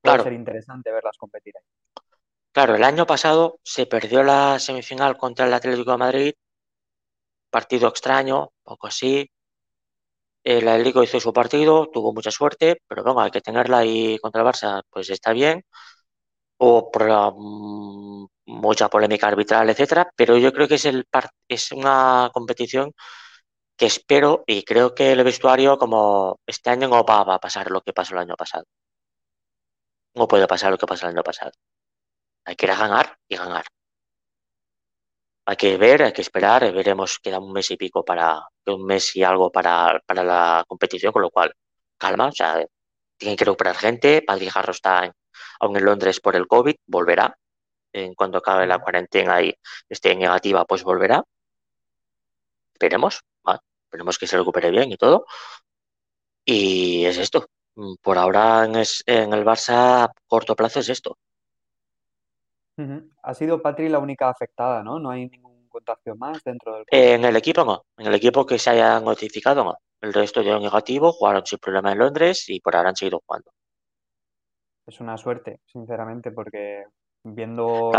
Puede 0.03 0.23
ser 0.23 0.33
interesante 0.35 0.93
verlas 0.93 1.17
competir 1.17 1.55
ahí. 1.57 1.65
Claro, 2.53 2.75
el 2.75 2.83
año 2.85 3.07
pasado 3.07 3.59
se 3.63 3.85
perdió 3.85 4.23
la 4.23 4.59
semifinal 4.59 5.19
contra 5.19 5.47
el 5.47 5.53
Atlético 5.53 5.91
de 5.93 5.99
Madrid, 5.99 6.35
partido 7.51 7.87
extraño, 7.89 8.51
poco 8.65 8.89
así. 8.89 9.31
El 10.45 10.69
Atlético 10.69 11.03
hizo 11.03 11.19
su 11.21 11.33
partido, 11.33 11.89
tuvo 11.93 12.13
mucha 12.13 12.31
suerte, 12.31 12.81
pero 12.89 13.03
bueno, 13.05 13.21
hay 13.21 13.31
que 13.31 13.41
tenerla 13.41 13.79
ahí 13.79 14.19
contra 14.19 14.43
el 14.43 14.47
Barça, 14.49 14.83
pues 14.91 15.09
está 15.11 15.33
bien. 15.33 15.63
O 16.59 16.91
por, 16.93 17.05
mm, 17.37 18.27
mucha 18.47 18.89
polémica 18.89 19.29
arbitral, 19.29 19.71
etcétera, 19.71 20.11
pero 20.17 20.37
yo 20.39 20.53
creo 20.53 20.69
que 20.69 20.77
es, 20.77 20.85
el 20.87 21.07
es 21.49 21.73
una 21.73 22.31
competición 22.33 22.93
que 23.77 23.87
espero 23.87 24.45
y 24.47 24.65
creo 24.65 24.95
que 24.95 25.13
el 25.13 25.25
vestuario, 25.25 25.79
como 25.79 26.41
este 26.47 26.71
año 26.71 26.89
no 26.89 27.05
va, 27.05 27.21
a 27.23 27.41
pasar 27.41 27.71
lo 27.71 27.83
que 27.83 27.93
pasó 27.95 28.15
el 28.15 28.21
año 28.23 28.37
pasado. 28.37 28.65
No 30.15 30.27
puede 30.27 30.47
pasar 30.47 30.71
lo 30.71 30.79
que 30.79 30.87
pasó 30.87 31.05
el 31.07 31.13
año 31.13 31.23
pasado. 31.23 31.53
Hay 32.45 32.57
que 32.57 32.67
ir 32.67 32.73
a 32.73 32.77
ganar 32.77 33.19
y 33.29 33.37
ganar. 33.37 33.65
Hay 35.45 35.57
que 35.57 35.77
ver, 35.77 36.03
hay 36.03 36.13
que 36.13 36.23
esperar, 36.23 36.73
veremos, 36.73 37.19
queda 37.19 37.39
un 37.41 37.53
mes 37.53 37.71
y 37.71 37.77
pico 37.77 38.05
para, 38.05 38.41
un 38.67 38.85
mes 38.85 39.15
y 39.17 39.23
algo 39.25 39.51
para, 39.51 40.01
para 40.07 40.23
la 40.23 40.65
competición, 40.69 41.13
con 41.13 41.23
lo 41.23 41.31
cual, 41.31 41.53
calma, 41.99 42.29
o 42.29 42.33
sea, 42.33 42.65
tienen 43.17 43.37
que 43.37 43.45
recuperar 43.45 43.77
gente, 43.77 44.23
Padre 44.23 44.51
Jarro 44.51 44.73
está 44.73 45.13
aún 45.61 45.77
en 45.77 45.85
Londres 45.85 46.21
por 46.21 46.37
el 46.37 46.47
COVID, 46.47 46.77
volverá, 46.87 47.37
en 47.93 48.15
cuanto 48.15 48.39
acabe 48.39 48.67
la 48.67 48.79
cuarentena 48.81 49.43
y 49.43 49.55
esté 49.89 50.15
negativa, 50.17 50.65
pues 50.65 50.83
volverá. 50.85 51.25
Esperemos, 52.75 53.23
esperemos 53.93 54.19
que 54.19 54.27
se 54.27 54.37
recupere 54.39 54.71
bien 54.71 54.91
y 54.91 54.97
todo. 54.97 55.27
Y 56.45 57.05
es 57.05 57.19
esto. 57.19 57.47
Por 58.03 58.19
ahora 58.19 58.65
en, 58.65 58.75
el 58.75 59.45
Barça 59.45 60.05
a 60.05 60.13
corto 60.27 60.57
plazo 60.57 60.81
es 60.81 60.89
esto. 60.89 61.19
Ha 63.23 63.35
sido 63.35 63.61
Patri 63.61 63.89
la 63.89 63.99
única 63.99 64.29
afectada, 64.29 64.83
¿no? 64.83 64.99
No 64.99 65.11
hay 65.11 65.29
ningún 65.29 65.69
contagio 65.69 66.17
más 66.17 66.43
dentro 66.43 66.75
del. 66.75 66.85
en 66.91 67.25
el 67.25 67.37
equipo 67.37 67.65
no. 67.65 67.85
En 67.97 68.07
el 68.07 68.15
equipo 68.15 68.47
que 68.47 68.59
se 68.59 68.71
haya 68.71 68.99
notificado 69.01 69.65
no. 69.65 69.77
El 70.01 70.13
resto 70.13 70.43
dio 70.43 70.59
negativo, 70.59 71.13
jugaron 71.13 71.47
sin 71.47 71.59
problema 71.59 71.93
en 71.93 71.99
Londres 71.99 72.49
y 72.49 72.61
por 72.61 72.75
ahora 72.75 72.91
han 72.91 72.97
seguido 72.97 73.23
jugando. 73.25 73.53
Es 74.87 75.01
una 75.01 75.17
suerte, 75.17 75.61
sinceramente, 75.67 76.33
porque 76.33 76.85
viendo 77.23 77.93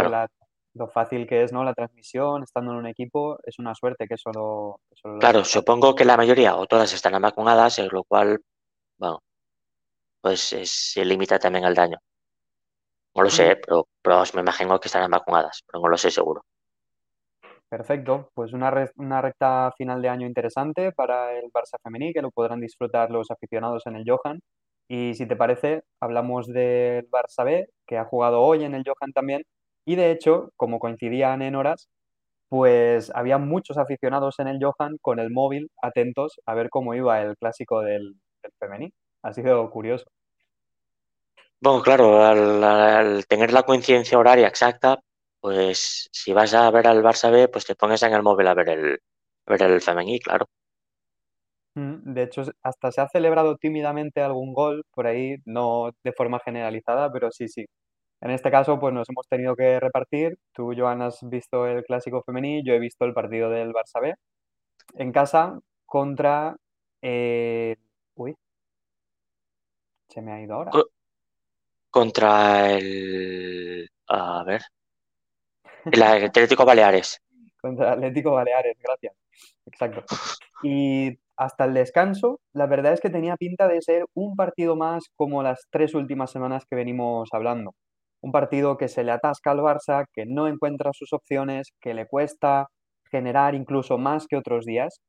lo 0.75 0.87
fácil 0.87 1.27
que 1.27 1.43
es 1.43 1.53
¿no? 1.53 1.63
la 1.63 1.73
transmisión, 1.73 2.43
estando 2.43 2.71
en 2.71 2.79
un 2.79 2.87
equipo, 2.87 3.37
es 3.43 3.59
una 3.59 3.73
suerte 3.73 4.07
que 4.07 4.17
solo... 4.17 4.81
claro, 5.19 5.45
supongo 5.45 5.95
que 5.95 6.03
la 6.03 6.17
mayoría 6.17 6.55
o 6.55 6.65
todas 6.65 6.91
están 6.93 7.21
vacunadas, 7.21 7.79
en 7.79 7.87
lo 7.89 8.03
cual, 8.03 8.41
bueno, 8.97 9.21
pues 10.19 10.41
se 10.41 11.05
limita 11.05 11.39
también 11.39 11.63
al 11.63 11.75
daño. 11.75 11.99
No 13.15 13.23
lo 13.23 13.29
sé, 13.29 13.55
pero, 13.57 13.87
pero, 14.01 14.23
me 14.33 14.41
imagino 14.41 14.79
que 14.79 14.87
estarán 14.87 15.11
vacunadas, 15.11 15.63
pero 15.67 15.81
no 15.81 15.89
lo 15.89 15.97
sé 15.97 16.09
seguro. 16.09 16.43
Perfecto, 17.69 18.29
pues 18.33 18.53
una, 18.53 18.71
una 18.97 19.21
recta 19.21 19.71
final 19.77 20.01
de 20.01 20.09
año 20.09 20.27
interesante 20.27 20.91
para 20.91 21.33
el 21.37 21.51
Barça 21.51 21.77
Femení, 21.83 22.13
que 22.13 22.21
lo 22.21 22.31
podrán 22.31 22.59
disfrutar 22.59 23.09
los 23.11 23.31
aficionados 23.31 23.83
en 23.87 23.95
el 23.95 24.05
Johan. 24.07 24.39
Y 24.87 25.13
si 25.15 25.25
te 25.27 25.35
parece, 25.35 25.83
hablamos 25.99 26.47
del 26.47 27.09
Barça 27.09 27.43
B, 27.45 27.67
que 27.87 27.97
ha 27.97 28.05
jugado 28.05 28.41
hoy 28.41 28.63
en 28.63 28.75
el 28.75 28.83
Johan 28.85 29.11
también. 29.13 29.43
Y 29.85 29.95
de 29.95 30.11
hecho, 30.11 30.51
como 30.55 30.79
coincidían 30.79 31.41
en 31.41 31.55
horas, 31.55 31.87
pues 32.53 33.11
había 33.15 33.39
muchos 33.39 33.79
aficionados 33.79 34.37
en 34.39 34.47
el 34.47 34.59
Johan 34.63 34.97
con 35.01 35.19
el 35.19 35.31
móvil 35.31 35.71
atentos 35.81 36.39
a 36.45 36.53
ver 36.53 36.69
cómo 36.69 36.93
iba 36.93 37.19
el 37.21 37.35
clásico 37.37 37.81
del, 37.81 38.15
femení. 38.59 38.91
Ha 39.23 39.33
sido 39.33 39.71
curioso. 39.71 40.05
Bueno, 41.63 41.81
claro, 41.81 42.21
al, 42.21 43.25
tener 43.25 43.53
la 43.53 43.63
coincidencia 43.63 44.19
horaria 44.19 44.49
exacta, 44.49 44.99
pues 45.39 46.09
si 46.11 46.33
vas 46.33 46.53
a 46.53 46.69
ver 46.71 46.87
al 46.87 47.01
Barça 47.01 47.31
B, 47.31 47.47
pues 47.47 47.65
te 47.65 47.73
pones 47.73 48.03
en 48.03 48.11
el 48.11 48.21
móvil 48.21 48.47
a 48.47 48.53
ver 48.53 48.67
el, 48.67 48.99
a 49.45 49.51
ver 49.51 49.61
el 49.63 49.79
femení, 49.79 50.19
claro. 50.19 50.49
Mm, 51.75 52.13
de 52.13 52.23
hecho, 52.23 52.43
hasta 52.63 52.91
se 52.91 52.99
ha 52.99 53.07
celebrado 53.07 53.55
tímidamente 53.55 54.19
algún 54.21 54.53
gol 54.53 54.83
por 54.93 55.07
ahí, 55.07 55.37
no 55.45 55.91
de 56.03 56.11
forma 56.11 56.41
generalizada, 56.41 57.09
pero 57.13 57.31
sí, 57.31 57.47
sí. 57.47 57.65
En 58.19 58.31
este 58.31 58.51
caso, 58.51 58.77
pues 58.77 58.93
nos 58.93 59.07
hemos 59.09 59.25
tenido 59.29 59.55
que 59.55 59.79
repartir. 59.79 60.37
Tú, 60.51 60.73
Joan, 60.77 61.01
has 61.01 61.19
visto 61.29 61.65
el 61.65 61.85
clásico 61.85 62.23
femení, 62.25 62.61
yo 62.65 62.73
he 62.73 62.79
visto 62.79 63.05
el 63.05 63.13
partido 63.13 63.49
del 63.49 63.71
Barça 63.71 64.01
B 64.01 64.13
en 64.95 65.13
casa 65.13 65.57
contra... 65.85 66.57
Eh, 67.01 67.77
uy, 68.15 68.35
se 70.09 70.21
me 70.21 70.33
ha 70.33 70.41
ido 70.41 70.55
ahora. 70.55 70.71
Contra 71.93 72.71
el... 72.71 73.87
A 74.07 74.43
ver. 74.43 74.63
El 75.85 76.01
Atlético 76.01 76.65
Baleares. 76.65 77.21
Contra 77.61 77.89
el 77.89 77.93
Atlético 77.99 78.31
Baleares, 78.31 78.75
gracias. 78.83 79.13
Exacto. 79.67 80.03
Y 80.63 81.19
hasta 81.37 81.65
el 81.65 81.75
descanso, 81.75 82.39
la 82.51 82.65
verdad 82.65 82.93
es 82.93 82.99
que 82.99 83.11
tenía 83.11 83.37
pinta 83.37 83.67
de 83.67 83.79
ser 83.83 84.05
un 84.15 84.35
partido 84.35 84.75
más 84.75 85.03
como 85.15 85.43
las 85.43 85.67
tres 85.69 85.93
últimas 85.93 86.31
semanas 86.31 86.63
que 86.67 86.75
venimos 86.75 87.29
hablando. 87.31 87.75
Un 88.21 88.31
partido 88.31 88.75
que 88.75 88.87
se 88.87 89.03
le 89.03 89.11
atasca 89.11 89.51
al 89.51 89.59
Barça, 89.59 90.05
que 90.15 90.25
no 90.25 90.47
encuentra 90.47 90.93
sus 90.93 91.13
opciones, 91.13 91.73
que 91.79 91.93
le 91.93 92.07
cuesta 92.07 92.69
generar 93.11 93.53
incluso 93.53 93.99
más 93.99 94.25
que 94.25 94.35
otros 94.35 94.65
días 94.65 94.99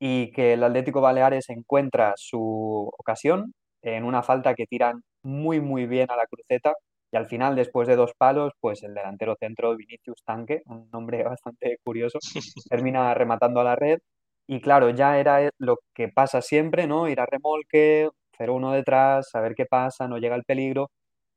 y 0.00 0.32
que 0.32 0.54
el 0.54 0.64
Atlético 0.64 1.00
Baleares 1.00 1.48
encuentra 1.48 2.14
su 2.16 2.90
ocasión 2.98 3.52
en 3.84 4.04
una 4.04 4.22
falta 4.22 4.54
que 4.54 4.66
tiran 4.66 5.02
muy 5.22 5.60
muy 5.60 5.86
bien 5.86 6.10
a 6.10 6.16
la 6.16 6.26
cruceta 6.26 6.74
y 7.12 7.16
al 7.16 7.26
final 7.26 7.56
después 7.56 7.88
de 7.88 7.96
dos 7.96 8.12
palos 8.18 8.52
pues 8.60 8.82
el 8.82 8.94
delantero 8.94 9.36
centro 9.38 9.76
Vinicius 9.76 10.22
Tanque, 10.24 10.62
un 10.66 10.88
nombre 10.92 11.22
bastante 11.38 11.78
curioso, 11.84 12.18
termina 12.70 13.14
rematando 13.14 13.60
a 13.60 13.64
la 13.64 13.76
red 13.76 13.98
y 14.46 14.60
claro, 14.60 14.90
ya 14.90 15.18
era 15.18 15.50
lo 15.58 15.78
que 15.94 16.08
pasa 16.08 16.42
siempre, 16.42 16.86
¿no? 16.86 17.08
Ir 17.08 17.20
a 17.20 17.26
remolque, 17.26 18.10
0-1 18.38 18.72
detrás, 18.72 19.30
saber 19.30 19.54
qué 19.54 19.66
pasa, 19.66 20.08
no 20.08 20.18
llega 20.18 20.36
el 20.36 20.44
peligro. 20.44 20.90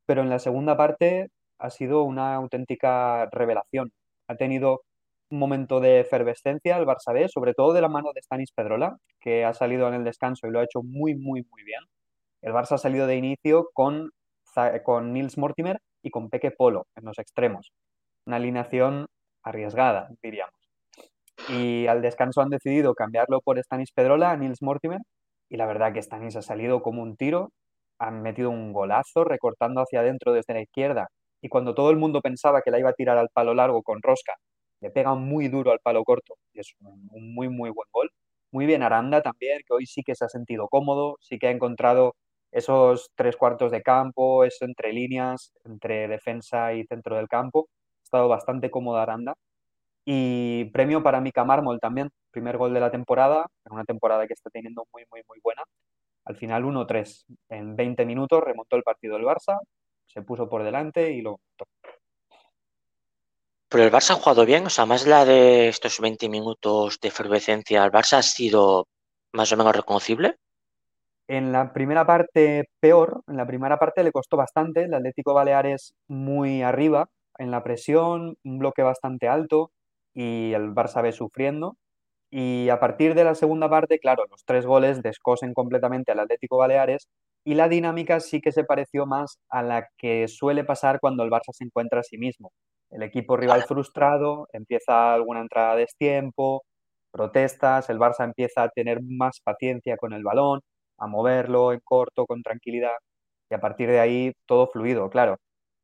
Pero 0.06 0.22
en 0.24 0.30
la 0.30 0.40
segunda 0.40 0.78
parte 0.78 1.30
ha 1.60 1.70
sido 1.70 2.04
una 2.04 2.36
auténtica 2.36 3.28
revelación. 3.32 3.92
Ha 4.28 4.36
tenido 4.38 4.82
un 5.32 5.40
momento 5.40 5.80
de 5.82 6.02
efervescencia 6.02 6.78
el 6.78 6.86
Barça 6.86 7.14
B, 7.14 7.28
sobre 7.30 7.54
todo 7.54 7.74
de 7.74 7.82
la 7.82 7.90
mano 7.90 8.12
de 8.14 8.22
Stanis 8.22 8.52
Pedrola, 8.54 8.98
que 9.20 9.46
ha 9.46 9.54
salido 9.54 9.88
en 9.90 9.96
el 9.96 10.04
descanso 10.06 10.48
y 10.48 10.52
lo 10.52 10.60
ha 10.60 10.64
hecho 10.64 10.82
muy, 10.84 11.16
muy, 11.16 11.46
muy 11.50 11.64
bien. 11.64 11.82
El 12.42 12.54
Barça 12.54 12.74
ha 12.74 12.78
salido 12.78 13.08
de 13.08 13.16
inicio 13.16 13.70
con, 13.74 14.12
con 14.84 15.14
Nils 15.14 15.38
Mortimer 15.38 15.80
y 16.02 16.10
con 16.10 16.30
Peque 16.30 16.52
Polo 16.52 16.88
en 16.96 17.06
los 17.06 17.18
extremos. 17.20 17.72
una 18.26 18.38
alineación 18.38 19.08
arriesgada, 19.44 20.10
diríamos. 20.22 20.54
Y 21.50 21.88
al 21.88 22.02
descanso 22.02 22.42
han 22.42 22.50
decidido 22.50 22.94
cambiarlo 22.94 23.42
por 23.42 23.60
Stanis 23.60 23.92
Pedrola 23.92 24.32
a 24.32 24.38
Nils 24.38 24.62
Mortimer. 24.62 25.00
Y 25.50 25.58
la 25.58 25.66
verdad 25.66 25.94
que 25.94 26.02
Stanis 26.02 26.36
ha 26.36 26.42
salido 26.42 26.82
como 26.82 27.02
un 27.02 27.16
tiro. 27.16 27.52
Han 28.00 28.22
metido 28.22 28.50
un 28.50 28.74
golazo 28.74 29.24
recortando 29.24 29.82
hacia 29.82 30.02
adentro 30.02 30.34
desde 30.34 30.54
la 30.54 30.62
izquierda. 30.62 31.08
Y 31.42 31.50
cuando 31.50 31.74
todo 31.74 31.92
el 31.92 31.98
mundo 31.98 32.22
pensaba 32.22 32.62
que 32.62 32.72
la 32.72 32.80
iba 32.80 32.90
a 32.90 32.94
tirar 32.94 33.18
al 33.18 33.30
palo 33.30 33.54
largo 33.54 33.84
con 33.84 34.02
rosca, 34.02 34.34
le 34.82 34.90
pega 34.92 35.16
muy 35.16 35.48
duro 35.48 35.72
al 35.72 35.80
palo 35.80 36.04
corto. 36.04 36.36
Y 36.54 36.60
es 36.60 36.74
un, 36.82 37.34
muy, 37.34 37.50
muy 37.50 37.70
buen 37.70 37.88
gol. 37.92 38.10
Muy 38.52 38.66
bien 38.66 38.84
Aranda 38.84 39.22
también, 39.22 39.60
que 39.68 39.74
hoy 39.74 39.86
sí 39.86 40.04
que 40.04 40.16
se 40.16 40.26
ha 40.26 40.30
sentido 40.30 40.68
cómodo, 40.68 41.18
sí 41.22 41.38
que 41.38 41.48
ha 41.48 41.52
encontrado 41.52 42.16
esos 42.58 43.12
tres 43.14 43.38
cuartos 43.38 43.72
de 43.72 43.84
campo, 43.84 44.44
eso 44.44 44.66
entre 44.66 44.92
líneas, 44.92 45.54
entre 45.64 46.08
defensa 46.08 46.74
y 46.74 46.84
centro 46.86 47.16
del 47.16 47.28
campo. 47.28 47.70
Ha 48.02 48.04
estado 48.04 48.28
bastante 48.28 48.72
cómodo 48.72 48.98
Aranda. 48.98 49.36
Y 50.04 50.66
premio 50.66 51.04
para 51.04 51.22
Mika 51.22 51.44
Mármol 51.44 51.80
también, 51.80 52.10
primer 52.32 52.58
gol 52.58 52.74
de 52.74 52.80
la 52.80 52.90
temporada, 52.90 53.46
en 53.66 53.74
una 53.74 53.84
temporada 53.84 54.26
que 54.26 54.34
está 54.34 54.50
teniendo 54.50 54.86
muy, 54.92 55.04
muy, 55.12 55.22
muy 55.28 55.40
buena. 55.44 55.64
Al 56.26 56.36
final 56.36 56.64
1-3. 56.64 57.26
En 57.50 57.76
20 57.76 58.06
minutos 58.06 58.44
remontó 58.44 58.76
el 58.76 58.84
partido 58.84 59.18
del 59.18 59.26
Barça, 59.26 59.60
se 60.08 60.24
puso 60.24 60.50
por 60.50 60.64
delante 60.64 61.12
y 61.12 61.22
lo 61.22 61.32
montó. 61.32 61.66
Pero 63.70 63.84
el 63.84 63.92
Barça 63.92 64.12
ha 64.12 64.16
jugado 64.16 64.46
bien, 64.46 64.66
o 64.66 64.70
sea, 64.70 64.86
más 64.88 65.06
la 65.06 65.26
de 65.26 65.68
estos 65.68 66.00
20 66.00 66.28
minutos 66.30 67.00
de 67.02 67.10
efervescencia, 67.10 67.84
¿el 67.84 67.92
Barça 67.92 68.18
ha 68.18 68.24
sido 68.24 68.88
más 69.34 69.52
o 69.52 69.58
menos 69.58 69.76
reconocible? 69.76 70.38
En 71.28 71.52
la 71.52 71.74
primera 71.74 72.06
parte 72.06 72.70
peor, 72.80 73.22
en 73.28 73.38
la 73.38 73.46
primera 73.46 73.78
parte 73.78 74.04
le 74.04 74.12
costó 74.12 74.38
bastante, 74.38 74.84
el 74.84 74.94
Atlético 74.94 75.34
Baleares 75.34 75.94
muy 76.08 76.62
arriba, 76.62 77.08
en 77.38 77.52
la 77.52 77.64
presión, 77.64 78.36
un 78.44 78.60
bloque 78.60 78.82
bastante 78.82 79.28
alto 79.28 79.72
y 80.14 80.54
el 80.54 80.74
Barça 80.74 81.02
ve 81.04 81.12
sufriendo. 81.12 81.76
Y 82.32 82.70
a 82.70 82.80
partir 82.80 83.16
de 83.16 83.24
la 83.26 83.36
segunda 83.36 83.70
parte, 83.70 84.00
claro, 84.00 84.26
los 84.30 84.44
tres 84.46 84.66
goles 84.66 85.02
descosen 85.04 85.54
completamente 85.54 86.12
al 86.12 86.20
Atlético 86.20 86.58
Baleares 86.58 87.08
y 87.46 87.56
la 87.56 87.70
dinámica 87.70 88.20
sí 88.20 88.42
que 88.42 88.52
se 88.52 88.64
pareció 88.66 89.06
más 89.06 89.40
a 89.50 89.64
la 89.64 89.88
que 89.98 90.28
suele 90.28 90.64
pasar 90.66 91.00
cuando 91.00 91.24
el 91.24 91.32
Barça 91.32 91.54
se 91.54 91.66
encuentra 91.66 92.02
a 92.02 92.04
sí 92.04 92.18
mismo. 92.18 92.52
El 92.90 93.04
equipo 93.04 93.38
rival 93.38 93.64
frustrado, 93.64 94.48
empieza 94.54 95.14
alguna 95.14 95.42
entrada 95.42 95.76
de 95.76 95.82
destiempo, 95.82 96.64
protestas, 97.12 97.90
el 97.90 98.00
Barça 98.00 98.26
empieza 98.26 98.64
a 98.64 98.70
tener 98.70 99.00
más 99.04 99.40
paciencia 99.44 99.98
con 99.98 100.14
el 100.14 100.24
balón, 100.24 100.62
a 100.98 101.08
moverlo 101.08 101.74
en 101.74 101.80
corto, 101.84 102.26
con 102.26 102.44
tranquilidad, 102.44 102.96
y 103.50 103.56
a 103.56 103.60
partir 103.62 103.90
de 103.90 104.00
ahí 104.00 104.34
todo 104.46 104.68
fluido, 104.68 105.10
claro. 105.10 105.38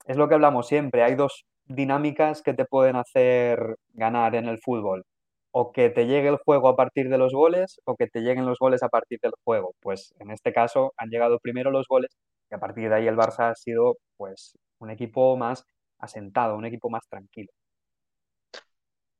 Es 0.06 0.18
lo 0.18 0.28
que 0.28 0.36
hablamos 0.36 0.68
siempre, 0.68 1.04
hay 1.04 1.16
dos 1.16 1.46
dinámicas 1.66 2.42
que 2.42 2.54
te 2.54 2.66
pueden 2.66 2.96
hacer 2.98 3.78
ganar 3.94 4.36
en 4.36 4.48
el 4.48 4.60
fútbol. 4.60 5.04
O 5.52 5.72
que 5.72 5.90
te 5.90 6.08
llegue 6.08 6.30
el 6.30 6.38
juego 6.38 6.68
a 6.70 6.76
partir 6.76 7.10
de 7.10 7.18
los 7.18 7.34
goles 7.34 7.80
o 7.86 7.96
que 7.96 8.08
te 8.08 8.22
lleguen 8.22 8.46
los 8.46 8.60
goles 8.60 8.84
a 8.84 8.90
partir 8.90 9.20
del 9.22 9.34
juego. 9.44 9.74
Pues 9.82 10.14
en 10.20 10.32
este 10.32 10.52
caso 10.54 10.94
han 10.98 11.10
llegado 11.10 11.40
primero 11.40 11.72
los 11.72 11.88
goles 11.88 12.18
y 12.52 12.56
a 12.56 12.60
partir 12.60 12.90
de 12.90 12.96
ahí 12.96 13.08
el 13.08 13.16
Barça 13.18 13.52
ha 13.52 13.56
sido 13.56 13.98
pues 14.18 14.58
un 14.80 14.90
equipo 14.92 15.38
más 15.38 15.66
asentado, 16.00 16.56
un 16.58 16.66
equipo 16.66 16.90
más 16.90 17.08
tranquilo. 17.08 17.52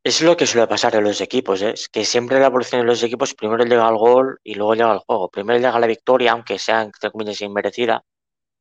Es 0.04 0.22
lo 0.22 0.36
que 0.36 0.46
suele 0.48 0.68
pasar 0.68 0.96
en 0.96 1.04
los 1.06 1.22
equipos, 1.22 1.62
¿eh? 1.62 1.72
es 1.72 1.88
que 1.88 2.04
siempre 2.06 2.40
la 2.40 2.48
evolución 2.48 2.82
de 2.82 2.88
los 2.88 3.02
equipos 3.04 3.34
primero 3.34 3.64
llega 3.64 3.88
al 3.88 3.98
gol 3.98 4.40
y 4.44 4.56
luego 4.56 4.74
llega 4.76 4.92
al 4.92 5.00
juego. 5.00 5.30
Primero 5.30 5.60
llega 5.60 5.80
la 5.80 5.88
victoria, 5.88 6.34
aunque 6.34 6.60
sea 6.60 6.82
entre 6.82 7.10
comillas 7.12 7.42
inmerecida. 7.42 8.04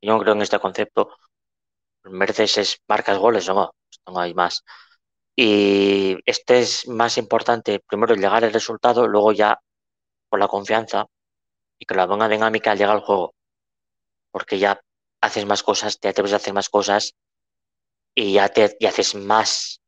Yo 0.03 0.13
no 0.13 0.21
creo 0.21 0.35
en 0.35 0.43
este 0.43 0.61
concepto. 0.61 1.11
Mereces 2.05 2.59
es 2.59 2.79
marcas 2.89 3.19
goles, 3.19 3.49
no, 3.49 3.73
no 4.07 4.21
hay 4.21 4.35
más. 4.35 4.65
Y 5.37 6.19
este 6.27 6.61
es 6.61 6.89
más 6.89 7.19
importante, 7.19 7.81
primero 7.81 8.15
llegar 8.15 8.45
al 8.45 8.53
resultado, 8.53 9.09
luego 9.09 9.33
ya 9.33 9.59
por 10.31 10.41
la 10.41 10.49
confianza 10.49 11.07
y 11.79 11.87
que 11.87 11.95
la 11.95 12.07
buena 12.07 12.29
dinámica 12.29 12.75
llega 12.75 12.93
al 12.93 13.01
juego. 13.01 13.35
Porque 14.33 14.59
ya 14.59 14.81
haces 15.23 15.47
más 15.47 15.63
cosas, 15.63 15.99
te 16.01 16.09
atreves 16.09 16.35
a 16.35 16.37
hacer 16.37 16.55
más 16.55 16.69
cosas 16.69 17.15
y 18.15 18.35
ya 18.35 18.49
te 18.49 18.77
y 18.79 18.87
haces 18.87 19.15
más 19.15 19.81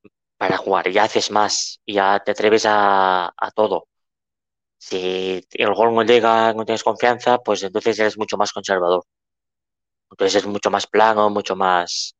para 0.44 0.58
jugar, 0.58 0.90
ya 0.90 1.04
haces 1.04 1.30
más, 1.30 1.80
ya 1.86 2.20
te 2.24 2.32
atreves 2.32 2.64
a, 2.68 3.32
todo. 3.54 3.88
Si 4.78 5.42
el 5.52 5.74
gol 5.74 5.94
no 5.94 6.02
llega, 6.04 6.52
no 6.54 6.64
tienes 6.64 6.84
confianza, 6.84 7.38
pues 7.38 7.62
entonces 7.64 7.98
eres 7.98 8.18
mucho 8.18 8.36
más 8.36 8.52
conservador. 8.52 9.04
Entonces 10.10 10.36
es 10.42 10.46
mucho 10.46 10.70
más 10.70 10.86
plano, 10.86 11.30
mucho 11.30 11.56
más... 11.56 12.14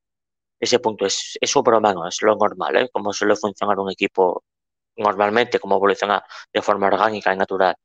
Ese 0.61 0.79
punto 0.81 1.07
es, 1.07 1.39
es 1.41 1.51
súper 1.51 1.75
humano, 1.75 2.09
es 2.09 2.23
lo 2.23 2.37
normal, 2.37 2.77
¿eh? 2.77 2.91
Como 2.93 3.13
suele 3.13 3.37
funcionar 3.37 3.79
un 3.81 3.91
equipo 3.93 4.45
normalmente, 4.97 5.61
como 5.61 5.77
evoluciona 5.77 6.25
de 6.53 6.63
forma 6.63 6.89
orgánica 6.89 7.35
y 7.35 7.37
natural. 7.39 7.77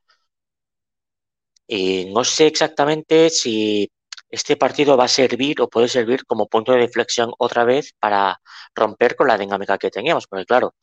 Y 1.68 2.12
no 2.14 2.24
sé 2.24 2.48
exactamente 2.48 3.30
si 3.30 3.90
este 4.30 4.58
partido 4.58 4.98
va 4.98 5.06
a 5.06 5.08
servir 5.08 5.62
o 5.62 5.70
puede 5.70 5.88
servir 5.88 6.26
como 6.26 6.48
punto 6.48 6.72
de 6.72 6.80
reflexión 6.80 7.32
otra 7.38 7.64
vez 7.64 7.94
para 8.00 8.40
romper 8.76 9.16
con 9.16 9.28
la 9.28 9.38
dinámica 9.38 9.78
que 9.78 9.92
teníamos, 9.92 10.28
porque 10.28 10.46
claro, 10.46 10.74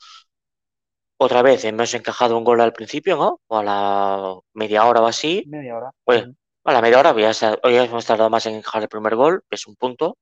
otra 1.19 1.43
vez 1.43 1.65
hemos 1.65 1.95
encajado 1.95 2.37
un 2.37 2.45
gol 2.45 2.61
al 2.61 2.73
principio, 2.73 3.17
¿no? 3.17 3.41
O 3.47 3.59
a 3.59 3.63
la 3.65 4.39
media 4.55 4.85
hora 4.85 5.01
o 5.01 5.07
así. 5.07 5.45
Media 5.47 5.77
hora. 5.77 5.91
Pues, 6.05 6.27
a 6.65 6.73
la 6.73 6.83
media 6.83 6.99
hora, 6.99 7.15
hoy 7.63 7.77
hemos 7.77 8.05
tardado 8.05 8.29
más 8.29 8.45
en 8.47 8.57
encajar 8.57 8.83
el 8.83 8.89
primer 8.89 9.15
gol, 9.15 9.43
es 9.51 9.67
un 9.67 9.77
punto. 9.77 10.17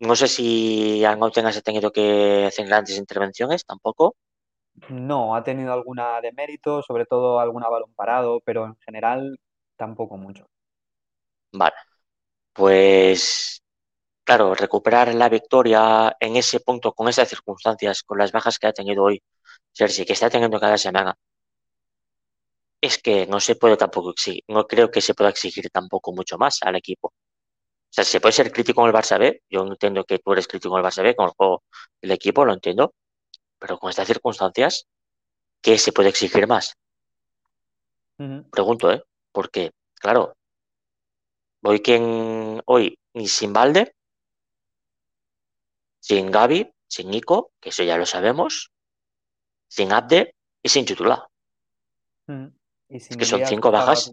No 0.00 0.14
sé 0.14 0.28
si 0.28 1.04
Arnautenas 1.04 1.56
ha 1.56 1.60
tenido 1.60 1.90
que 1.90 2.46
hacer 2.46 2.66
grandes 2.66 2.98
intervenciones, 2.98 3.64
tampoco. 3.64 4.14
No, 4.90 5.34
ha 5.34 5.42
tenido 5.42 5.72
alguna 5.72 6.20
de 6.20 6.32
mérito, 6.32 6.82
sobre 6.82 7.04
todo 7.04 7.40
alguna 7.40 7.68
balón 7.68 7.92
parado, 7.94 8.40
pero 8.44 8.64
en 8.66 8.76
general 8.76 9.40
tampoco 9.76 10.16
mucho. 10.16 10.46
Vale. 11.52 11.87
Pues 12.58 13.62
claro, 14.24 14.52
recuperar 14.54 15.14
la 15.14 15.28
victoria 15.28 16.16
en 16.18 16.36
ese 16.36 16.58
punto, 16.60 16.92
con 16.92 17.08
esas 17.08 17.28
circunstancias, 17.28 18.02
con 18.02 18.18
las 18.18 18.32
bajas 18.32 18.58
que 18.58 18.66
ha 18.66 18.72
tenido 18.72 19.04
hoy 19.04 19.22
Jersey, 19.74 20.04
que 20.04 20.14
está 20.14 20.28
teniendo 20.28 20.58
cada 20.58 20.76
semana, 20.76 21.14
es 22.80 22.98
que 22.98 23.26
no 23.28 23.38
se 23.38 23.54
puede 23.54 23.76
tampoco 23.76 24.10
exigir, 24.10 24.42
no 24.48 24.66
creo 24.66 24.90
que 24.90 25.00
se 25.00 25.14
pueda 25.14 25.30
exigir 25.30 25.70
tampoco 25.70 26.12
mucho 26.12 26.36
más 26.36 26.58
al 26.62 26.74
equipo. 26.74 27.08
O 27.08 27.12
sea, 27.90 28.04
se 28.04 28.20
puede 28.20 28.32
ser 28.32 28.50
crítico 28.52 28.80
con 28.82 28.90
el 28.90 28.96
Barça 28.96 29.20
B, 29.20 29.40
yo 29.48 29.64
entiendo 29.64 30.02
que 30.04 30.18
tú 30.18 30.32
eres 30.32 30.48
crítico 30.48 30.72
con 30.72 30.80
el 30.80 30.86
Barça 30.86 31.04
B, 31.04 31.14
con 31.14 31.26
el 31.26 31.32
juego 31.36 31.62
del 32.02 32.10
equipo, 32.10 32.44
lo 32.44 32.54
entiendo, 32.54 32.92
pero 33.58 33.78
con 33.78 33.90
estas 33.90 34.08
circunstancias, 34.08 34.88
¿qué 35.62 35.78
se 35.78 35.92
puede 35.92 36.08
exigir 36.08 36.48
más? 36.48 36.74
Pregunto, 38.50 38.90
¿eh? 38.90 39.02
Porque, 39.30 39.70
claro, 39.94 40.37
voy 41.60 41.80
quien 41.80 42.62
hoy 42.66 42.98
ni 43.14 43.28
sin 43.28 43.52
Valde, 43.52 43.94
sin 46.00 46.30
Gaby, 46.30 46.72
sin 46.86 47.10
Nico, 47.10 47.52
que 47.60 47.68
eso 47.70 47.82
ya 47.82 47.96
lo 47.96 48.06
sabemos, 48.06 48.70
sin 49.68 49.92
Abde 49.92 50.34
y 50.62 50.68
sin 50.68 50.86
Chutula. 50.86 51.28
es 52.88 53.16
que 53.16 53.24
son 53.24 53.44
cinco 53.46 53.70
bajas 53.70 54.12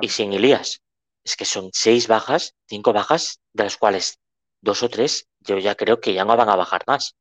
y 0.00 0.08
sin 0.08 0.32
Elías. 0.32 0.82
Es 1.24 1.36
que 1.36 1.44
son 1.44 1.70
seis 1.72 2.08
bajas, 2.08 2.54
cinco 2.66 2.92
bajas, 2.92 3.40
de 3.52 3.64
las 3.64 3.76
cuales 3.76 4.18
dos 4.60 4.82
o 4.82 4.88
tres 4.88 5.28
yo 5.40 5.58
ya 5.58 5.74
creo 5.74 6.00
que 6.00 6.14
ya 6.14 6.24
no 6.24 6.36
van 6.36 6.48
a 6.48 6.56
bajar 6.56 6.82
más. 6.86 7.16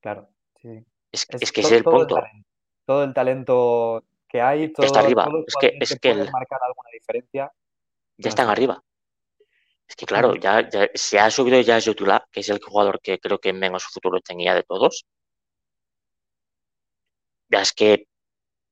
Claro, 0.00 0.28
sí. 0.60 0.84
Es, 1.10 1.26
es, 1.40 1.52
que 1.52 1.60
ese 1.60 1.70
es 1.70 1.76
el 1.78 1.84
punto. 1.84 2.20
todo 2.84 3.04
el 3.04 3.14
talento 3.14 4.04
que 4.28 4.40
hay, 4.40 4.72
todo, 4.72 4.84
está 4.84 5.00
arriba. 5.00 5.26
es 5.46 5.54
que, 5.60 5.78
es 5.80 5.98
que 5.98 6.10
el... 6.10 6.30
marcar 6.30 6.60
alguna 6.62 6.90
diferencia. 6.92 7.52
Ya 8.18 8.28
están 8.30 8.48
arriba. 8.48 8.82
Es 9.88 9.96
que 9.96 10.06
claro, 10.06 10.34
ya, 10.36 10.68
ya, 10.68 10.88
se 10.94 11.18
ha 11.18 11.30
subido 11.30 11.60
ya 11.60 11.78
Yotula, 11.78 12.26
que 12.30 12.40
es 12.40 12.48
el 12.50 12.60
jugador 12.62 13.00
que 13.00 13.18
creo 13.18 13.38
que 13.38 13.52
menos 13.52 13.84
futuro 13.84 14.20
tenía 14.20 14.54
de 14.54 14.62
todos. 14.62 15.06
Ya 17.48 17.62
es 17.62 17.72
que, 17.72 18.06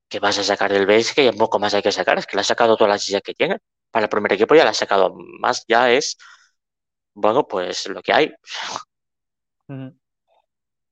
que 0.09 0.19
vas 0.19 0.37
a 0.39 0.43
sacar 0.43 0.71
del 0.71 0.85
base, 0.87 1.13
que 1.15 1.29
un 1.29 1.37
poco 1.37 1.59
más 1.59 1.73
hay 1.73 1.81
que 1.81 1.91
sacar, 1.91 2.17
es 2.19 2.27
que 2.27 2.37
le 2.37 2.41
ha 2.41 2.43
sacado 2.43 2.77
todas 2.77 2.89
las 2.91 3.03
sillas 3.03 3.21
que 3.23 3.33
tiene. 3.33 3.57
Para 3.91 4.05
el 4.05 4.09
primer 4.09 4.33
equipo 4.33 4.55
ya 4.55 4.63
le 4.63 4.69
ha 4.71 4.73
sacado 4.73 5.15
más, 5.39 5.65
ya 5.67 5.91
es, 5.91 6.17
bueno, 7.15 7.47
pues 7.47 7.87
lo 7.87 8.01
que 8.01 8.13
hay. 8.13 8.33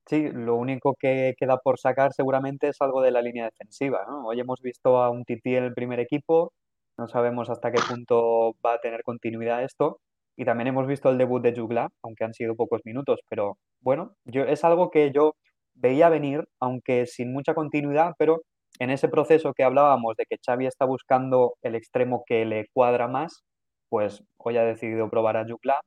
Sí, 0.08 0.28
lo 0.32 0.54
único 0.56 0.94
que 0.98 1.34
queda 1.38 1.58
por 1.58 1.78
sacar 1.78 2.12
seguramente 2.12 2.68
es 2.68 2.80
algo 2.80 3.02
de 3.02 3.10
la 3.10 3.22
línea 3.22 3.46
defensiva, 3.46 4.04
¿no? 4.08 4.26
Hoy 4.26 4.40
hemos 4.40 4.60
visto 4.62 4.98
a 4.98 5.10
un 5.10 5.24
Titi 5.24 5.56
en 5.56 5.64
el 5.64 5.74
primer 5.74 5.98
equipo, 6.00 6.52
no 6.98 7.08
sabemos 7.08 7.50
hasta 7.50 7.70
qué 7.72 7.80
punto 7.88 8.54
va 8.64 8.74
a 8.74 8.80
tener 8.80 9.02
continuidad 9.02 9.64
esto, 9.64 10.00
y 10.36 10.44
también 10.44 10.68
hemos 10.68 10.86
visto 10.86 11.08
el 11.10 11.18
debut 11.18 11.42
de 11.42 11.54
Jugla, 11.54 11.88
aunque 12.02 12.24
han 12.24 12.34
sido 12.34 12.54
pocos 12.54 12.82
minutos, 12.84 13.20
pero 13.28 13.56
bueno, 13.80 14.14
yo, 14.24 14.42
es 14.44 14.64
algo 14.64 14.90
que 14.90 15.10
yo 15.12 15.34
veía 15.74 16.08
venir, 16.08 16.44
aunque 16.60 17.06
sin 17.06 17.32
mucha 17.32 17.54
continuidad, 17.54 18.14
pero 18.18 18.42
en 18.78 18.90
ese 18.90 19.08
proceso 19.08 19.54
que 19.54 19.64
hablábamos 19.64 20.16
de 20.16 20.26
que 20.26 20.36
Xavi 20.44 20.66
está 20.66 20.84
buscando 20.84 21.54
el 21.62 21.74
extremo 21.74 22.24
que 22.26 22.44
le 22.44 22.66
cuadra 22.72 23.08
más, 23.08 23.44
pues 23.88 24.22
hoy 24.38 24.58
ha 24.58 24.64
decidido 24.64 25.08
probar 25.08 25.36
a 25.38 25.46
Jugla. 25.46 25.80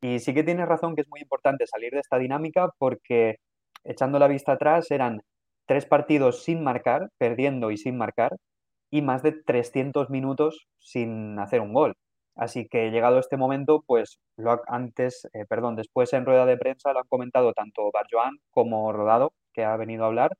Y 0.00 0.20
sí 0.20 0.34
que 0.34 0.44
tienes 0.44 0.68
razón 0.68 0.94
que 0.94 1.02
es 1.02 1.08
muy 1.08 1.20
importante 1.20 1.66
salir 1.66 1.92
de 1.92 2.00
esta 2.00 2.18
dinámica 2.18 2.70
porque 2.78 3.36
echando 3.84 4.18
la 4.18 4.28
vista 4.28 4.52
atrás 4.52 4.90
eran 4.90 5.22
tres 5.66 5.86
partidos 5.86 6.44
sin 6.44 6.62
marcar, 6.62 7.08
perdiendo 7.18 7.70
y 7.72 7.78
sin 7.78 7.96
marcar, 7.98 8.36
y 8.90 9.02
más 9.02 9.22
de 9.22 9.32
300 9.32 10.10
minutos 10.10 10.66
sin 10.78 11.38
hacer 11.38 11.60
un 11.60 11.72
gol. 11.72 11.94
Así 12.34 12.68
que 12.68 12.90
llegado 12.90 13.18
este 13.18 13.36
momento, 13.36 13.82
pues 13.86 14.20
lo 14.36 14.60
antes, 14.68 15.28
eh, 15.32 15.44
perdón, 15.48 15.74
después 15.74 16.12
en 16.12 16.24
rueda 16.24 16.46
de 16.46 16.56
prensa 16.56 16.92
lo 16.92 17.00
han 17.00 17.08
comentado 17.08 17.52
tanto 17.52 17.90
Barjoan 17.92 18.36
como 18.50 18.92
Rodado, 18.92 19.32
que 19.52 19.64
ha 19.64 19.76
venido 19.76 20.04
a 20.04 20.06
hablar, 20.06 20.30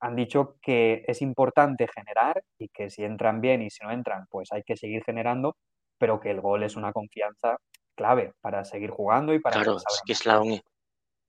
han 0.00 0.16
dicho 0.16 0.56
que 0.62 1.04
es 1.06 1.20
importante 1.20 1.88
generar 1.88 2.42
y 2.58 2.68
que 2.68 2.90
si 2.90 3.04
entran 3.04 3.40
bien 3.40 3.62
y 3.62 3.70
si 3.70 3.84
no 3.84 3.90
entran, 3.90 4.26
pues 4.30 4.50
hay 4.52 4.62
que 4.62 4.76
seguir 4.76 5.02
generando, 5.04 5.56
pero 5.98 6.20
que 6.20 6.30
el 6.30 6.40
gol 6.40 6.62
es 6.62 6.76
una 6.76 6.92
confianza 6.92 7.58
clave 7.94 8.32
para 8.40 8.64
seguir 8.64 8.90
jugando 8.90 9.34
y 9.34 9.38
para... 9.38 9.56
Claro, 9.56 9.76
es 9.76 10.02
que 10.06 10.12
es 10.12 10.24
la, 10.26 10.40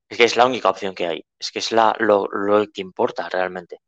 es 0.09 0.17
que 0.17 0.23
es 0.23 0.37
la 0.37 0.45
única 0.45 0.69
opción 0.69 0.95
que 0.95 1.07
hay, 1.07 1.25
es 1.39 1.51
que 1.51 1.59
es 1.59 1.71
la, 1.71 1.95
lo, 1.99 2.27
lo 2.27 2.65
que 2.67 2.81
importa 2.81 3.27
realmente. 3.29 3.79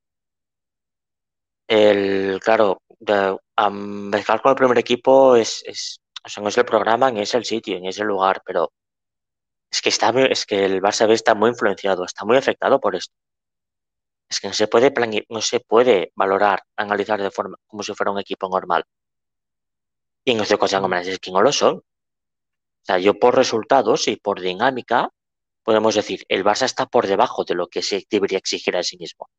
El, 1.70 2.40
claro, 2.42 2.82
de, 3.00 3.38
mezclar 3.72 4.42
con 4.42 4.50
el 4.52 4.56
primer 4.56 4.80
equipo 4.80 5.36
es, 5.36 5.64
es, 5.68 6.02
o 6.26 6.30
sea, 6.30 6.42
no 6.42 6.50
es 6.50 6.58
el 6.58 6.66
programa, 6.66 7.12
ni 7.12 7.22
es 7.22 7.34
el 7.36 7.46
sitio, 7.46 7.80
ni 7.80 7.90
es 7.90 8.00
el 8.00 8.08
lugar, 8.08 8.42
pero 8.44 8.72
es 9.72 9.82
que 9.82 9.90
está 9.90 10.10
es 10.10 10.46
que 10.48 10.66
el 10.66 10.82
Barça 10.82 11.08
B 11.08 11.14
está 11.14 11.36
muy 11.36 11.50
influenciado, 11.52 12.06
está 12.06 12.26
muy 12.26 12.38
afectado 12.38 12.80
por 12.80 12.96
esto. 12.96 13.14
Es 14.30 14.40
que 14.40 14.48
no 14.48 14.54
se 14.54 14.68
puede 14.68 14.92
no 15.30 15.42
se 15.42 15.60
puede 15.60 16.12
valorar, 16.16 16.64
analizar 16.76 17.22
de 17.22 17.32
forma 17.32 17.58
como 17.68 17.84
si 17.84 17.94
fuera 17.94 18.12
un 18.12 18.20
equipo 18.20 18.50
normal. 18.50 18.84
Y 20.26 20.32
en 20.32 20.40
este 20.42 20.58
caso 20.58 20.78
es 20.96 21.20
que 21.20 21.32
no 21.32 21.42
lo 21.42 21.52
son. 21.52 21.76
O 21.78 21.84
sea, 22.84 22.98
yo 22.98 23.14
por 23.20 23.36
resultados 23.36 24.08
y 24.08 24.16
por 24.16 24.42
dinámica 24.42 25.10
podemos 25.64 25.96
decir, 25.96 26.26
el 26.30 26.44
Barça 26.44 26.66
está 26.66 26.88
por 26.88 27.06
debajo 27.08 27.44
de 27.44 27.56
lo 27.56 27.68
que 27.68 27.84
se 27.84 28.06
debería 28.10 28.40
exigir 28.40 28.76
a 28.76 28.84
sí 28.84 28.98
mismo. 28.98 29.30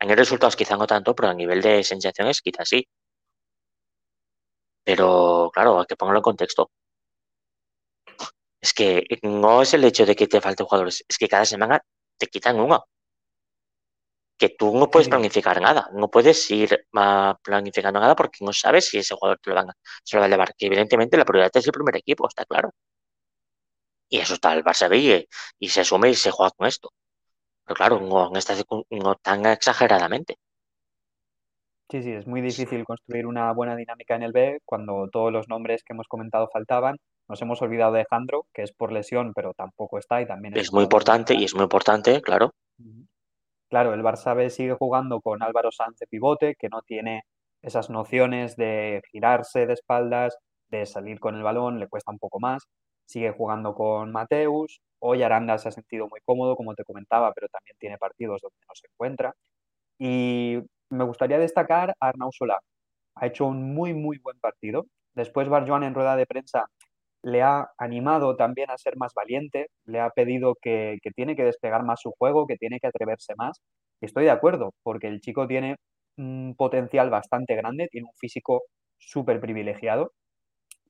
En 0.00 0.10
el 0.10 0.16
resultados 0.16 0.56
quizá 0.56 0.76
no 0.76 0.86
tanto, 0.86 1.14
pero 1.14 1.28
a 1.28 1.34
nivel 1.34 1.60
de 1.62 1.84
sensaciones 1.84 2.40
quizá 2.42 2.64
sí. 2.64 2.86
Pero 4.84 5.50
claro, 5.54 5.80
hay 5.80 5.86
que 5.86 5.96
ponerlo 5.96 6.18
en 6.18 6.22
contexto. 6.22 6.70
Es 8.62 8.72
que 8.74 9.04
no 9.22 9.62
es 9.62 9.74
el 9.74 9.84
hecho 9.84 10.06
de 10.06 10.16
que 10.16 10.26
te 10.26 10.40
falten 10.40 10.66
jugadores, 10.66 11.04
es 11.08 11.18
que 11.18 11.28
cada 11.28 11.44
semana 11.44 11.80
te 12.18 12.26
quitan 12.26 12.58
uno. 12.60 12.84
Que 14.38 14.48
tú 14.58 14.76
no 14.76 14.90
puedes 14.90 15.08
planificar 15.08 15.60
nada, 15.60 15.88
no 15.92 16.08
puedes 16.10 16.50
ir 16.50 16.86
planificando 17.42 18.00
nada 18.00 18.16
porque 18.16 18.44
no 18.44 18.52
sabes 18.52 18.88
si 18.88 18.98
ese 18.98 19.14
jugador 19.14 19.38
te 19.42 19.50
lo, 19.50 19.56
van 19.56 19.70
a, 19.70 19.74
se 20.02 20.16
lo 20.16 20.20
va 20.20 20.26
a 20.26 20.28
llevar. 20.30 20.54
Que 20.56 20.66
evidentemente 20.66 21.16
la 21.18 21.24
prioridad 21.26 21.50
es 21.54 21.66
el 21.66 21.72
primer 21.72 21.96
equipo, 21.96 22.26
está 22.26 22.44
claro. 22.46 22.70
Y 24.08 24.18
eso 24.18 24.34
está 24.34 24.52
el 24.54 24.64
Barça 24.64 24.88
y, 25.60 25.68
se 25.68 25.80
asume 25.80 26.10
y 26.10 26.14
se 26.14 26.30
juega 26.30 26.50
con 26.56 26.66
esto. 26.66 26.90
Pero 27.70 27.76
claro, 27.76 28.00
no, 28.00 28.32
no 28.90 29.14
tan 29.14 29.46
exageradamente. 29.46 30.38
Sí, 31.88 32.02
sí, 32.02 32.10
es 32.10 32.26
muy 32.26 32.40
difícil 32.40 32.84
construir 32.84 33.26
una 33.26 33.52
buena 33.52 33.76
dinámica 33.76 34.16
en 34.16 34.24
el 34.24 34.32
B 34.32 34.58
cuando 34.64 35.08
todos 35.08 35.32
los 35.32 35.48
nombres 35.48 35.84
que 35.84 35.92
hemos 35.92 36.08
comentado 36.08 36.48
faltaban. 36.52 36.96
Nos 37.28 37.40
hemos 37.42 37.62
olvidado 37.62 37.92
de 37.92 38.00
Alejandro, 38.00 38.46
que 38.52 38.62
es 38.62 38.72
por 38.72 38.90
lesión, 38.90 39.32
pero 39.36 39.54
tampoco 39.54 39.98
está 39.98 40.20
y 40.20 40.26
también 40.26 40.56
es, 40.56 40.72
muy 40.72 40.82
importante 40.82 41.34
y 41.34 41.44
es 41.44 41.54
muy 41.54 41.62
importante, 41.62 42.20
claro. 42.22 42.50
Claro, 43.68 43.94
el 43.94 44.02
Barça 44.02 44.34
B 44.34 44.50
sigue 44.50 44.74
jugando 44.74 45.20
con 45.20 45.40
Álvaro 45.40 45.70
Sánchez 45.70 46.00
de 46.00 46.06
pivote, 46.08 46.56
que 46.58 46.68
no 46.70 46.82
tiene 46.82 47.22
esas 47.62 47.88
nociones 47.88 48.56
de 48.56 49.00
girarse 49.12 49.66
de 49.66 49.74
espaldas, 49.74 50.36
de 50.70 50.86
salir 50.86 51.20
con 51.20 51.36
el 51.36 51.44
balón, 51.44 51.78
le 51.78 51.86
cuesta 51.86 52.10
un 52.10 52.18
poco 52.18 52.40
más. 52.40 52.64
Sigue 53.10 53.32
jugando 53.32 53.74
con 53.74 54.12
Mateus. 54.12 54.80
Hoy 55.00 55.24
Aranda 55.24 55.58
se 55.58 55.68
ha 55.68 55.72
sentido 55.72 56.06
muy 56.08 56.20
cómodo, 56.24 56.54
como 56.54 56.74
te 56.76 56.84
comentaba, 56.84 57.32
pero 57.34 57.48
también 57.48 57.76
tiene 57.80 57.98
partidos 57.98 58.40
donde 58.40 58.56
no 58.68 58.74
se 58.74 58.86
encuentra. 58.86 59.34
Y 59.98 60.58
me 60.90 61.04
gustaría 61.04 61.38
destacar 61.38 61.90
a 62.00 62.08
Arnau 62.08 62.30
Solá. 62.32 62.60
Ha 63.16 63.26
hecho 63.26 63.46
un 63.46 63.74
muy, 63.74 63.94
muy 63.94 64.18
buen 64.18 64.38
partido. 64.40 64.86
Después 65.14 65.48
Barjoan 65.48 65.82
en 65.84 65.94
rueda 65.94 66.16
de 66.16 66.26
prensa 66.26 66.66
le 67.22 67.42
ha 67.42 67.70
animado 67.78 68.36
también 68.36 68.70
a 68.70 68.78
ser 68.78 68.96
más 68.96 69.12
valiente, 69.14 69.68
le 69.86 70.00
ha 70.00 70.10
pedido 70.10 70.54
que, 70.62 70.98
tiene 71.16 71.36
que 71.36 71.44
despegar 71.44 71.84
más 71.84 72.00
su 72.02 72.12
juego, 72.18 72.46
que 72.46 72.58
tiene 72.58 72.80
que 72.80 72.88
atreverse 72.88 73.34
más. 73.36 73.60
Y 74.00 74.06
estoy 74.06 74.24
de 74.26 74.30
acuerdo, 74.32 74.72
porque 74.84 75.08
el 75.08 75.20
chico 75.20 75.48
tiene 75.48 75.76
un 76.16 76.54
potencial 76.56 77.10
bastante 77.10 77.56
grande, 77.56 77.88
tiene 77.90 78.06
un 78.06 78.16
físico 78.18 78.62
súper 78.98 79.40
privilegiado. 79.40 80.12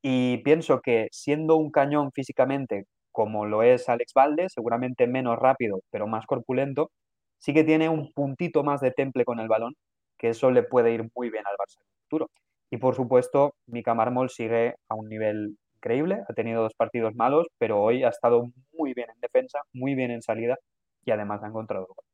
Y 0.02 0.38
pienso 0.38 0.80
que 0.80 1.08
siendo 1.12 1.56
un 1.56 1.70
cañón 1.70 2.10
físicamente, 2.12 2.86
como 3.12 3.46
lo 3.46 3.62
es 3.62 3.88
Alex 3.88 4.12
Valde, 4.14 4.48
seguramente 4.48 5.06
menos 5.06 5.38
rápido, 5.38 5.80
pero 5.90 6.06
más 6.06 6.26
corpulento, 6.26 6.90
sí 7.38 7.54
que 7.54 7.64
tiene 7.64 7.88
un 7.88 8.12
puntito 8.12 8.62
más 8.64 8.80
de 8.80 8.92
temple 8.92 9.24
con 9.24 9.40
el 9.40 9.48
balón 9.48 9.74
que 10.20 10.28
eso 10.28 10.50
le 10.50 10.62
puede 10.62 10.92
ir 10.92 11.08
muy 11.16 11.30
bien 11.30 11.44
al 11.46 11.56
Barça 11.56 11.78
en 11.78 11.86
el 11.86 12.02
futuro. 12.02 12.30
Y 12.70 12.76
por 12.76 12.94
supuesto, 12.94 13.54
Mika 13.66 13.94
Marmol 13.94 14.28
sigue 14.28 14.76
a 14.88 14.94
un 14.94 15.08
nivel 15.08 15.56
increíble, 15.74 16.22
ha 16.28 16.34
tenido 16.34 16.62
dos 16.62 16.74
partidos 16.74 17.14
malos, 17.14 17.46
pero 17.58 17.80
hoy 17.82 18.04
ha 18.04 18.10
estado 18.10 18.44
muy 18.72 18.92
bien 18.92 19.08
en 19.10 19.18
defensa, 19.20 19.60
muy 19.72 19.94
bien 19.94 20.10
en 20.10 20.20
salida 20.22 20.58
y 21.04 21.10
además 21.10 21.42
ha 21.42 21.46
encontrado 21.46 21.86
gol. 21.86 22.04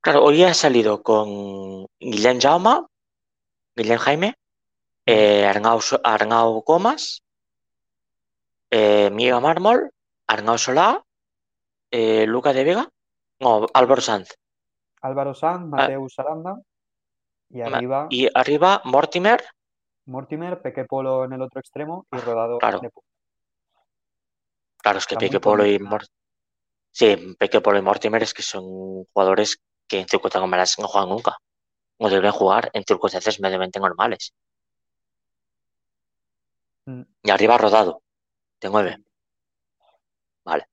Claro, 0.00 0.22
hoy 0.22 0.44
ha 0.44 0.54
salido 0.54 1.02
con 1.02 1.86
Guillén 1.98 2.40
Jauma, 2.40 2.86
Guillén 3.74 3.98
Jaime, 3.98 4.34
eh, 5.08 5.46
Arnau, 5.46 5.80
Arnau 6.04 6.62
Gomas, 6.62 7.22
eh, 8.70 9.08
Mika 9.10 9.40
Marmol, 9.40 9.90
Arnau 10.26 10.58
Solá, 10.58 11.02
eh, 11.90 12.26
Luca 12.26 12.52
de 12.52 12.64
Vega, 12.64 12.88
no, 13.40 13.66
Álvaro 13.72 14.02
Sanz. 14.02 14.34
Álvaro 15.00 15.34
Sanz, 15.34 15.62
ah. 15.72 15.76
Mateus 15.76 16.18
Aranda 16.18 16.60
y 17.48 17.62
arriba. 17.62 18.06
Y 18.10 18.28
arriba 18.34 18.82
Mortimer. 18.84 19.42
Mortimer, 20.04 20.60
Peque 20.60 20.84
Polo 20.84 21.24
en 21.24 21.32
el 21.32 21.42
otro 21.42 21.60
extremo 21.60 22.06
y 22.12 22.18
rodado 22.18 22.58
claro. 22.58 22.80
Claro, 24.82 24.98
es 24.98 25.06
que 25.06 25.16
Peque 25.16 25.40
Polo 25.40 25.64
y 25.64 25.78
Mortimer. 25.78 26.08
Sí, 26.90 27.36
Peque 27.38 27.60
Polo 27.62 27.78
y 27.78 27.82
Mortimer 27.82 28.22
es 28.22 28.34
que 28.34 28.42
son 28.42 29.04
jugadores 29.12 29.58
que 29.86 30.00
en 30.00 30.08
circunstancias 30.08 30.78
no 30.78 30.88
juegan 30.88 31.08
nunca. 31.08 31.36
No 31.98 32.10
deben 32.10 32.32
jugar 32.32 32.70
en 32.74 32.84
circunstancias 32.84 33.40
mediamente 33.40 33.80
normales. 33.80 34.34
Mm. 36.88 37.02
Y 37.22 37.30
arriba 37.30 37.58
rodado, 37.58 38.02
de 38.62 38.70
nueve. 38.70 38.96
Vale. 40.42 40.64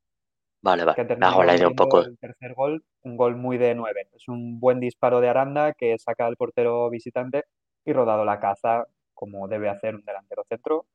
Vale, 0.62 0.86
vale. 0.86 1.08
Que 1.08 1.17
hago 1.19 1.43
la 1.43 1.56
idea 1.56 1.67
un 1.67 1.75
poco. 1.75 1.99
El 1.99 2.17
tercer 2.17 2.54
gol, 2.54 2.86
un 3.01 3.17
gol 3.17 3.36
muy 3.36 3.58
de 3.58 3.75
nueve. 3.75 4.08
Es 4.13 4.30
un 4.30 4.58
buen 4.60 4.80
disparo 4.80 5.19
de 5.19 5.28
Aranda 5.28 5.73
que 5.73 5.97
saca 5.99 6.25
al 6.25 6.38
portero 6.38 6.89
visitante 6.89 7.43
y 7.84 7.91
rodado 7.91 8.23
la 8.23 8.39
caza 8.39 8.86
como 9.13 9.47
debe 9.49 9.69
hacer 9.69 9.93
un 9.93 10.06
delantero 10.06 10.45
centro. 10.47 10.86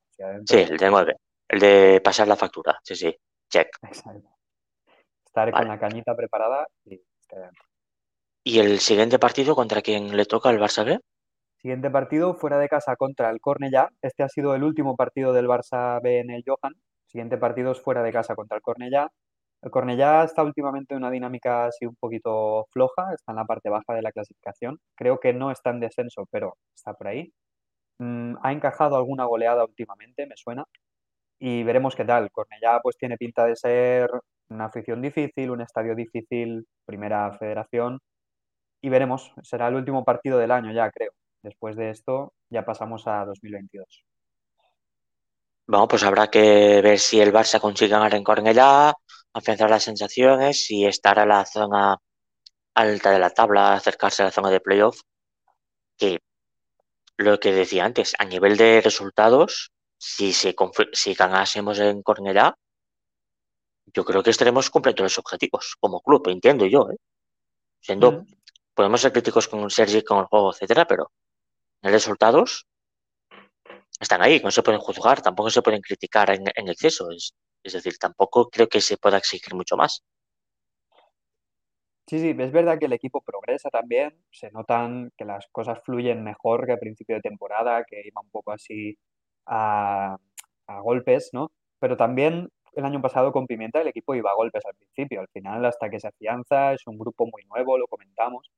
Sí, 0.45 0.57
el 0.57 0.77
de 0.77 0.89
nueve. 0.89 1.17
El 1.47 1.59
de 1.59 2.01
pasar 2.03 2.27
la 2.27 2.35
factura. 2.35 2.79
Sí, 2.83 2.95
sí. 2.95 3.15
Check. 3.47 3.77
Exacto. 3.83 4.27
Estar 5.23 5.51
con 5.51 5.67
la 5.67 5.79
cañita 5.79 6.15
preparada 6.15 6.67
y 6.83 6.99
¿Y 8.43 8.59
el 8.59 8.79
siguiente 8.79 9.19
partido 9.19 9.55
contra 9.55 9.83
quién 9.83 10.17
le 10.17 10.25
toca 10.25 10.49
al 10.49 10.59
Barça 10.59 10.83
B? 10.83 10.99
Siguiente 11.61 11.91
partido 11.91 12.33
fuera 12.33 12.57
de 12.57 12.67
casa 12.67 12.95
contra 12.95 13.29
el 13.29 13.39
Cornellá. 13.39 13.89
Este 14.01 14.23
ha 14.23 14.29
sido 14.29 14.55
el 14.55 14.63
último 14.63 14.95
partido 14.95 15.31
del 15.31 15.47
Barça 15.47 16.01
B 16.01 16.19
en 16.19 16.31
el 16.31 16.43
Johan. 16.43 16.73
Siguiente 17.05 17.37
partido 17.37 17.71
es 17.71 17.79
fuera 17.79 18.01
de 18.01 18.11
casa 18.11 18.35
contra 18.35 18.57
el 18.57 18.63
Cornellá. 18.63 19.09
El 19.61 19.69
Cornellá 19.69 20.23
está 20.23 20.43
últimamente 20.43 20.95
en 20.95 20.99
una 20.99 21.11
dinámica 21.11 21.65
así 21.67 21.85
un 21.85 21.95
poquito 21.97 22.65
floja, 22.71 23.13
está 23.13 23.31
en 23.33 23.35
la 23.37 23.45
parte 23.45 23.69
baja 23.69 23.93
de 23.93 24.01
la 24.01 24.11
clasificación. 24.11 24.79
Creo 24.95 25.19
que 25.19 25.33
no 25.33 25.51
está 25.51 25.69
en 25.69 25.81
descenso, 25.81 26.25
pero 26.31 26.57
está 26.75 26.93
por 26.95 27.07
ahí. 27.09 27.31
Mm, 27.99 28.35
ha 28.43 28.51
encajado 28.53 28.97
alguna 28.97 29.25
goleada 29.25 29.63
últimamente, 29.65 30.27
me 30.27 30.37
suena. 30.37 30.65
Y 31.39 31.63
veremos 31.63 31.95
qué 31.95 32.05
tal. 32.05 32.31
Cornellá 32.31 32.79
pues 32.83 32.97
tiene 32.97 33.17
pinta 33.17 33.45
de 33.45 33.55
ser 33.55 34.09
una 34.49 34.65
afición 34.65 35.01
difícil, 35.01 35.51
un 35.51 35.61
estadio 35.61 35.95
difícil, 35.95 36.65
primera 36.85 37.31
federación. 37.33 37.99
Y 38.81 38.89
veremos, 38.89 39.33
será 39.43 39.67
el 39.69 39.75
último 39.75 40.03
partido 40.05 40.37
del 40.39 40.51
año 40.51 40.71
ya, 40.73 40.89
creo. 40.91 41.11
Después 41.41 41.75
de 41.75 41.89
esto 41.89 42.33
ya 42.49 42.63
pasamos 42.65 43.07
a 43.07 43.25
2022. 43.25 44.05
Bueno, 45.67 45.87
pues 45.87 46.03
habrá 46.03 46.29
que 46.29 46.81
ver 46.81 46.99
si 46.99 47.19
el 47.21 47.31
Barça 47.31 47.59
consigue 47.59 47.91
ganar 47.91 48.13
en 48.13 48.23
Cornellá, 48.23 48.93
afianzar 49.33 49.69
las 49.69 49.83
sensaciones 49.83 50.69
y 50.69 50.85
estar 50.85 51.17
a 51.19 51.25
la 51.25 51.45
zona 51.45 51.97
alta 52.73 53.11
de 53.11 53.19
la 53.19 53.29
tabla, 53.29 53.73
acercarse 53.73 54.21
a 54.21 54.25
la 54.25 54.31
zona 54.31 54.49
de 54.49 54.59
playoff, 54.59 55.01
que 55.97 56.19
lo 57.17 57.39
que 57.39 57.53
decía 57.53 57.85
antes, 57.85 58.13
a 58.19 58.25
nivel 58.25 58.57
de 58.57 58.81
resultados, 58.81 59.71
si, 59.97 60.33
se, 60.33 60.55
si 60.93 61.13
ganásemos 61.13 61.79
en 61.79 62.01
Cornellá, 62.01 62.55
yo 63.93 64.03
creo 64.05 64.23
que 64.23 64.29
estaremos 64.29 64.69
cumpliendo 64.69 65.03
los 65.03 65.17
objetivos 65.17 65.75
como 65.79 66.01
club, 66.01 66.27
entiendo 66.29 66.65
yo. 66.65 66.89
¿eh? 66.91 66.97
Siendo, 67.79 68.25
podemos 68.73 69.01
ser 69.01 69.11
críticos 69.11 69.47
con 69.47 69.69
Sergi, 69.69 70.03
con 70.03 70.19
el 70.19 70.25
juego, 70.25 70.51
etcétera, 70.51 70.85
pero 70.85 71.11
resultados 71.81 72.67
están 73.99 74.21
ahí, 74.21 74.39
no 74.43 74.51
se 74.51 74.63
pueden 74.63 74.81
juzgar, 74.81 75.21
tampoco 75.21 75.49
se 75.49 75.61
pueden 75.61 75.81
criticar 75.81 76.31
en, 76.31 76.67
exceso. 76.67 77.09
Es, 77.11 77.35
es 77.63 77.73
decir, 77.73 77.97
tampoco 77.97 78.49
creo 78.49 78.67
que 78.67 78.81
se 78.81 78.97
pueda 78.97 79.17
exigir 79.17 79.53
mucho 79.53 79.77
más. 79.77 80.03
Sí, 82.07 82.19
sí, 82.19 82.35
es 82.37 82.51
verdad 82.51 82.77
que 82.77 82.87
el 82.87 82.93
equipo 82.93 83.21
progresa 83.21 83.69
también, 83.69 84.13
se 84.31 84.51
notan 84.51 85.11
que 85.17 85.23
las 85.23 85.47
cosas 85.51 85.79
fluyen 85.85 86.23
mejor 86.23 86.65
que 86.65 86.73
a 86.73 86.77
principio 86.77 87.15
de 87.15 87.21
temporada, 87.21 87.85
que 87.85 88.01
iba 88.03 88.21
un 88.21 88.29
poco 88.29 88.51
así 88.51 88.97
a, 89.45 90.17
a 90.67 90.79
golpes, 90.81 91.29
¿no? 91.31 91.51
Pero 91.79 91.95
también 91.95 92.49
el 92.73 92.85
año 92.85 93.01
pasado 93.01 93.31
con 93.31 93.47
Pimienta 93.47 93.81
el 93.81 93.87
equipo 93.87 94.15
iba 94.15 94.31
a 94.31 94.35
golpes 94.35 94.65
al 94.65 94.75
principio, 94.75 95.21
al 95.21 95.29
final 95.29 95.63
hasta 95.65 95.89
que 95.89 95.99
se 95.99 96.07
afianza, 96.07 96.73
es 96.73 96.85
un 96.87 96.97
grupo 96.97 97.25
muy 97.27 97.43
nuevo, 97.45 97.77
lo 97.77 97.87
comentamos. 97.87 98.49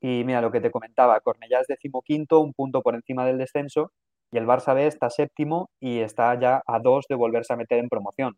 Y 0.00 0.24
mira, 0.24 0.40
lo 0.40 0.50
que 0.50 0.60
te 0.60 0.70
comentaba, 0.70 1.20
Cornellá 1.20 1.60
es 1.60 1.66
decimoquinto, 1.66 2.40
un 2.40 2.52
punto 2.52 2.82
por 2.82 2.94
encima 2.94 3.24
del 3.26 3.38
descenso, 3.38 3.92
y 4.30 4.38
el 4.38 4.46
Barça 4.46 4.74
B 4.74 4.86
está 4.86 5.08
séptimo 5.10 5.70
y 5.80 6.00
está 6.00 6.38
ya 6.38 6.62
a 6.66 6.78
dos 6.80 7.06
de 7.08 7.14
volverse 7.14 7.52
a 7.52 7.56
meter 7.56 7.78
en 7.78 7.88
promoción. 7.88 8.34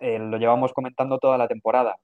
Eh, 0.00 0.18
lo 0.18 0.38
llevamos 0.38 0.72
comentando 0.72 1.18
toda 1.18 1.36
la 1.38 1.46
temporada 1.46 1.96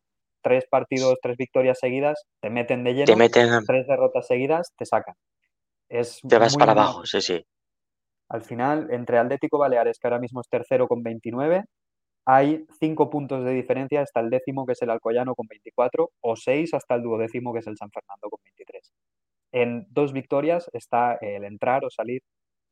tres 0.47 0.65
partidos, 0.71 1.19
tres 1.21 1.37
victorias 1.37 1.77
seguidas, 1.77 2.23
te 2.41 2.51
meten 2.51 2.85
de 2.85 2.93
lleno, 2.95 3.07
Te 3.07 3.17
meten, 3.17 3.65
tres 3.67 3.85
derrotas 3.89 4.29
seguidas, 4.29 4.73
te 4.79 4.87
sacan. 4.87 5.17
Es 5.89 6.21
te 6.23 6.39
vas 6.39 6.57
para 6.57 6.71
abajo, 6.71 7.05
sí, 7.05 7.21
sí. 7.21 7.45
Al 8.29 8.43
final, 8.43 8.87
entre 8.93 9.19
Atlético 9.19 9.59
Baleares, 9.59 9.99
que 9.99 10.07
ahora 10.07 10.21
mismo 10.21 10.41
es 10.41 10.49
tercero 10.49 10.87
con 10.87 11.03
29, 11.03 11.65
hay 12.27 12.67
cinco 12.81 13.11
puntos 13.11 13.45
de 13.45 13.53
diferencia 13.53 14.03
hasta 14.03 14.21
el 14.21 14.31
décimo, 14.31 14.67
que 14.67 14.73
es 14.73 14.83
el 14.83 14.91
Alcoyano 14.91 15.35
con 15.35 15.47
24, 15.49 16.11
o 16.21 16.37
seis 16.37 16.75
hasta 16.75 16.97
el 16.97 17.03
duodécimo, 17.03 17.53
que 17.53 17.61
es 17.61 17.67
el 17.67 17.77
San 17.77 17.91
Fernando 17.91 18.29
con 18.31 18.41
23. 18.45 18.93
En 19.53 19.87
dos 19.91 20.13
victorias 20.13 20.69
está 20.73 21.15
el 21.21 21.45
entrar 21.45 21.85
o 21.85 21.91
salir 21.91 22.23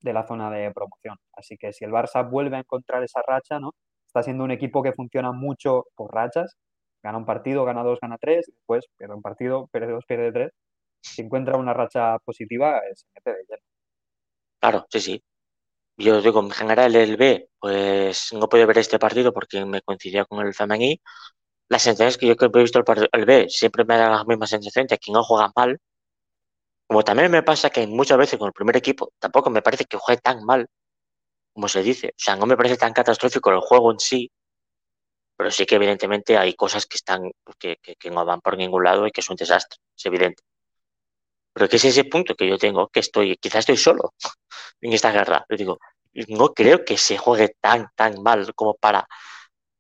de 0.01 0.12
la 0.12 0.27
zona 0.27 0.51
de 0.51 0.73
promoción. 0.73 1.17
Así 1.35 1.57
que 1.57 1.73
si 1.73 1.85
el 1.85 1.93
Barça 1.93 2.29
vuelve 2.29 2.57
a 2.57 2.61
encontrar 2.61 3.03
esa 3.05 3.23
racha, 3.27 3.61
¿no? 3.61 3.73
Está 4.07 4.23
siendo 4.23 4.45
un 4.45 4.51
equipo 4.51 4.83
que 4.83 4.93
funciona 4.93 5.33
mucho 5.33 5.87
por 5.97 6.12
rachas 6.14 6.57
Gana 7.05 7.19
un 7.19 7.27
partido, 7.27 7.67
gana 7.67 7.83
dos, 7.83 7.99
gana 8.01 8.17
tres, 8.19 8.47
después 8.47 8.87
pierde 8.97 9.14
un 9.14 9.21
partido, 9.21 9.67
pierde 9.69 9.93
dos, 9.93 10.07
pierde 10.07 10.33
tres. 10.33 10.53
Si 11.03 11.21
encuentra 11.21 11.59
una 11.59 11.75
racha 11.75 12.19
positiva, 12.21 12.79
eh, 12.79 12.95
se 12.95 13.07
mete 13.14 13.31
de 13.31 13.45
lleno. 13.47 13.62
Claro, 14.59 14.87
sí, 14.90 15.01
sí. 15.01 15.23
Yo 15.96 16.20
digo, 16.20 16.40
en 16.40 16.50
general 16.50 16.94
el 16.96 17.16
B, 17.16 17.48
pues 17.59 18.33
no 18.33 18.48
puede 18.48 18.66
ver 18.66 18.78
este 18.78 18.98
partido 18.98 19.33
porque 19.33 19.64
me 19.64 19.80
coincidía 19.83 20.24
con 20.24 20.44
el 20.44 20.54
femení. 20.54 21.00
La 21.68 21.78
sensación 21.78 22.09
es 22.09 22.18
que 22.18 22.26
yo 22.28 22.37
que 22.37 22.46
he 22.46 22.62
visto 22.62 22.80
el, 22.80 23.09
el 23.12 23.24
B 23.26 23.48
siempre 23.50 23.85
me 23.85 23.96
da 23.98 24.11
la 24.11 24.24
misma 24.24 24.46
sensación 24.46 24.87
de 24.87 24.98
que 24.98 25.12
no 25.12 25.24
juega 25.24 25.52
mal. 25.57 25.80
Como 26.87 27.02
también 27.04 27.30
me 27.30 27.42
pasa 27.42 27.70
que 27.70 27.87
muchas 27.87 28.18
veces 28.18 28.38
con 28.38 28.48
el 28.48 28.52
primer 28.52 28.76
equipo 28.76 29.12
tampoco 29.18 29.50
me 29.50 29.62
parece 29.62 29.85
que 29.85 29.96
juegue 29.98 30.20
tan 30.20 30.44
mal 30.44 30.66
como 31.54 31.68
se 31.68 31.83
dice. 31.83 32.09
O 32.09 32.18
sea, 32.18 32.37
no 32.37 32.46
me 32.46 32.57
parece 32.57 32.76
tan 32.76 32.92
catastrófico 32.92 33.50
el 33.50 33.61
juego 33.61 33.92
en 33.92 34.00
sí, 34.00 34.30
pero 35.37 35.50
sí 35.50 35.66
que 35.66 35.76
evidentemente 35.76 36.37
hay 36.37 36.54
cosas 36.54 36.87
que 36.87 36.96
están 36.96 37.30
que, 37.59 37.76
que, 37.83 37.96
que, 37.96 38.11
no 38.11 38.24
van 38.24 38.40
por 38.40 38.57
ningún 38.57 38.85
lado 38.85 39.07
y 39.07 39.11
que 39.12 39.20
es 39.20 39.30
un 39.30 39.37
desastre, 39.37 39.78
es 39.96 40.07
evidente. 40.07 40.42
Pero 41.52 41.68
que 41.68 41.76
es 41.76 41.85
ese 41.85 42.04
punto 42.04 42.35
que 42.35 42.48
yo 42.48 42.59
tengo, 42.59 42.88
que 42.88 43.00
estoy, 43.00 43.37
quizás 43.37 43.61
estoy 43.61 43.76
solo 43.76 44.14
en 44.85 44.92
esta 44.92 45.11
guerra. 45.11 45.44
Yo 45.49 45.57
digo, 45.57 45.79
no 46.29 46.53
creo 46.53 46.85
que 46.85 46.99
se 46.99 47.16
juegue 47.16 47.57
tan, 47.61 47.88
tan 47.97 48.23
mal 48.23 48.55
como 48.55 48.75
para 48.75 49.07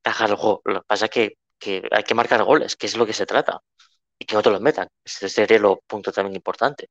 cajar 0.02 0.30
el 0.30 0.36
juego. 0.36 0.62
Lo 0.64 0.80
que 0.80 0.86
pasa 0.86 1.04
es 1.06 1.10
que, 1.10 1.36
que 1.58 1.82
hay 1.90 2.02
que 2.04 2.14
marcar 2.14 2.42
goles, 2.42 2.74
que 2.76 2.86
es 2.86 2.96
lo 2.96 3.04
que 3.06 3.12
se 3.12 3.26
trata, 3.26 3.60
y 4.18 4.24
que 4.24 4.34
no 4.34 4.42
te 4.42 4.50
los 4.50 4.60
metan. 4.62 4.88
Ese 5.04 5.28
sería 5.28 5.58
el 5.58 5.78
punto 5.86 6.10
también 6.10 6.36
importante. 6.36 6.88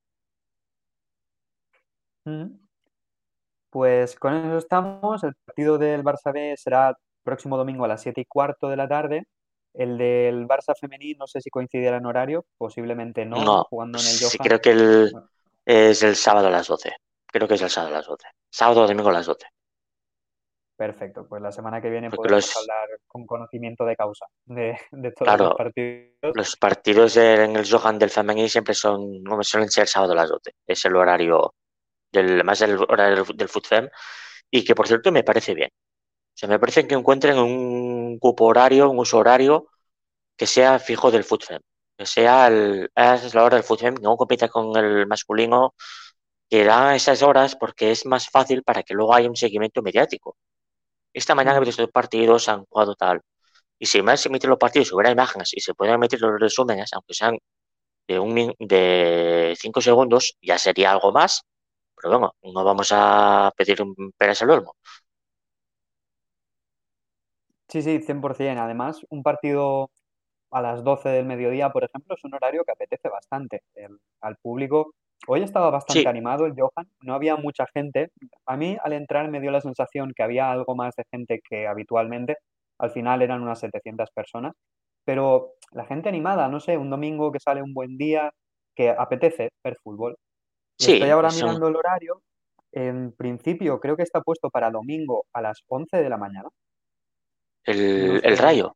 Pues 3.72 4.16
con 4.16 4.36
eso 4.36 4.58
estamos. 4.60 5.24
El 5.24 5.34
partido 5.44 5.80
del 5.80 6.04
Barça 6.04 6.32
B 6.32 6.56
será 6.56 6.96
próximo 7.24 7.58
domingo 7.58 7.86
a 7.86 7.88
las 7.88 8.02
7 8.04 8.22
y 8.22 8.26
cuarto 8.26 8.70
de 8.70 8.78
la 8.78 8.88
tarde. 8.88 9.26
El 9.74 9.98
del 9.98 10.48
Barça 10.48 10.76
femení, 10.80 11.16
no 11.16 11.26
sé 11.26 11.42
si 11.42 11.50
coincidirá 11.50 11.98
en 11.98 12.06
horario, 12.06 12.46
posiblemente 12.60 13.26
no, 13.26 13.44
no 13.44 13.64
jugando 13.64 13.98
en 13.98 14.06
el 14.06 14.12
sí, 14.12 14.38
creo 14.38 14.62
que 14.62 14.70
el, 14.70 15.12
es 15.66 16.04
el 16.04 16.16
sábado 16.16 16.48
a 16.48 16.52
las 16.52 16.68
12. 16.68 16.94
Creo 17.34 17.48
que 17.48 17.56
es 17.56 17.62
el 17.64 17.70
sábado 17.72 17.96
a 17.96 17.98
las 17.98 18.06
12. 18.06 18.28
Sábado 18.52 18.82
o 18.82 18.88
domingo 18.88 19.10
a 19.10 19.14
las 19.14 19.26
12. 19.26 19.48
Perfecto, 20.76 21.26
pues 21.28 21.42
la 21.42 21.52
semana 21.52 21.82
que 21.82 21.90
viene 21.90 22.10
Porque 22.12 22.30
podemos 22.30 22.46
los... 22.46 22.58
hablar 22.58 22.88
con 23.08 23.26
conocimiento 23.26 23.86
de 23.86 23.96
causa 23.96 24.28
de, 24.46 24.78
de 24.92 25.12
todos 25.12 25.28
claro, 25.28 25.46
los 25.46 25.56
partidos. 25.56 26.36
Los 26.36 26.56
partidos 26.58 27.18
en 27.18 27.56
el 27.56 27.70
Johan 27.70 27.98
del 27.98 28.12
femení 28.12 28.48
siempre 28.50 28.76
son, 28.76 29.24
suelen 29.42 29.72
ser 29.72 29.84
el 29.84 29.88
sábado 29.88 30.14
a 30.14 30.16
las 30.16 30.30
12. 30.30 30.52
Es 30.68 30.86
el 30.86 30.96
horario, 30.96 31.56
del, 32.12 32.44
más 32.44 32.62
el 32.62 32.78
horario 32.78 33.26
del, 33.34 33.50
FUTFEM 33.50 33.90
y 34.52 34.64
que 34.64 34.76
por 34.76 34.88
cierto 34.88 35.12
me 35.12 35.24
parece 35.24 35.56
bien. 35.56 35.70
O 35.74 36.36
sea, 36.36 36.50
me 36.50 36.60
parece 36.60 36.88
que 36.88 36.94
encuentren 36.94 37.40
un 37.40 38.20
cupo 38.20 38.46
horario, 38.46 38.92
un 38.92 39.00
uso 39.00 39.18
horario 39.18 39.70
que 40.38 40.46
sea 40.46 40.78
fijo 40.78 41.10
del 41.10 41.24
FUTFEM, 41.24 41.62
que 41.98 42.06
sea 42.06 42.48
el, 42.48 42.92
es 42.96 43.34
la 43.34 43.44
hora 43.44 43.56
del 43.56 43.64
FUTFEM, 43.64 43.96
no 44.02 44.18
compita 44.18 44.50
con 44.50 44.76
el 44.78 45.08
masculino, 45.08 45.74
que 46.54 46.64
da 46.72 46.96
esas 46.96 47.24
horas 47.24 47.56
porque 47.56 47.90
es 47.90 48.06
más 48.06 48.30
fácil 48.30 48.62
para 48.62 48.84
que 48.84 48.94
luego 48.94 49.16
haya 49.16 49.28
un 49.28 49.36
seguimiento 49.36 49.82
mediático. 49.82 50.38
Esta 51.12 51.34
mañana 51.34 51.58
he 51.58 51.62
visto 51.66 51.88
partidos, 51.90 52.48
han 52.48 52.66
jugado 52.66 52.94
tal. 52.96 53.22
Y 53.80 53.88
si 53.88 54.04
más 54.04 54.22
se 54.22 54.30
emiten 54.30 54.52
los 54.52 54.60
partidos, 54.60 54.94
hubiera 54.94 55.10
imágenes 55.12 55.52
y 55.56 55.62
se 55.62 55.74
pueden 55.74 55.96
emitir 55.96 56.22
los 56.22 56.40
resúmenes, 56.40 56.92
aunque 56.94 57.16
sean 57.16 57.40
de 58.08 58.20
un 58.20 58.54
de 58.60 59.56
cinco 59.60 59.82
segundos, 59.82 60.38
ya 60.44 60.60
sería 60.60 60.92
algo 60.92 61.12
más. 61.12 61.44
Pero 61.96 62.20
bueno, 62.20 62.36
no 62.44 62.64
vamos 62.64 62.90
a 62.92 63.52
pedir 63.58 63.82
un 63.82 64.14
peras 64.16 64.42
al 64.44 64.52
olmo. 64.52 64.76
Sí, 67.70 67.82
sí, 67.82 68.00
100%. 68.02 68.62
Además, 68.62 69.02
un 69.10 69.24
partido 69.24 69.90
a 70.52 70.62
las 70.62 70.84
12 70.84 71.10
del 71.10 71.26
mediodía, 71.26 71.72
por 71.72 71.84
ejemplo, 71.84 72.16
es 72.16 72.24
un 72.24 72.36
horario 72.36 72.64
que 72.66 72.72
apetece 72.74 73.10
bastante 73.10 73.64
el, 73.76 74.00
al 74.22 74.38
público. 74.38 74.94
Hoy 75.28 75.42
estaba 75.42 75.70
bastante 75.70 76.02
Sí. 76.02 76.08
animado 76.08 76.46
el 76.46 76.54
Johan, 76.58 76.88
no 77.02 77.14
había 77.14 77.36
mucha 77.38 77.66
gente. 77.74 78.12
A 78.46 78.58
mí 78.58 78.78
al 78.84 78.94
entrar 78.94 79.30
me 79.30 79.40
dio 79.40 79.52
la 79.52 79.62
sensación 79.62 80.12
que 80.16 80.24
había 80.24 80.52
algo 80.52 80.76
más 80.76 80.96
de 80.96 81.06
gente 81.12 81.40
que 81.48 81.68
habitualmente. 81.68 82.38
Al 82.80 82.92
final 82.92 83.22
eran 83.22 83.42
unas 83.42 83.60
700 83.60 84.10
personas, 84.12 84.54
pero 85.06 85.54
la 85.72 85.86
gente 85.86 86.10
animada, 86.10 86.48
no 86.50 86.60
sé, 86.60 86.78
un 86.78 86.90
domingo 86.90 87.32
que 87.32 87.40
sale 87.40 87.62
un 87.62 87.74
buen 87.74 87.98
día, 87.98 88.32
que 88.76 88.90
apetece 88.90 89.52
ver 89.64 89.78
fútbol. 89.82 90.18
Y 90.78 90.84
estoy 90.84 91.02
Sí, 91.04 91.10
ahora 91.10 91.30
mirando 91.30 91.68
el 91.68 91.76
horario. 91.76 92.22
En 92.72 93.14
principio 93.14 93.80
creo 93.80 93.96
que 93.96 94.04
está 94.04 94.22
puesto 94.22 94.50
para 94.50 94.72
domingo 94.72 95.26
a 95.32 95.42
las 95.42 95.62
11 95.68 95.98
de 95.98 96.10
la 96.10 96.18
mañana. 96.18 96.50
No 97.66 97.74
el, 97.74 98.22
sé, 98.22 98.28
el 98.28 98.38
Rayo, 98.38 98.76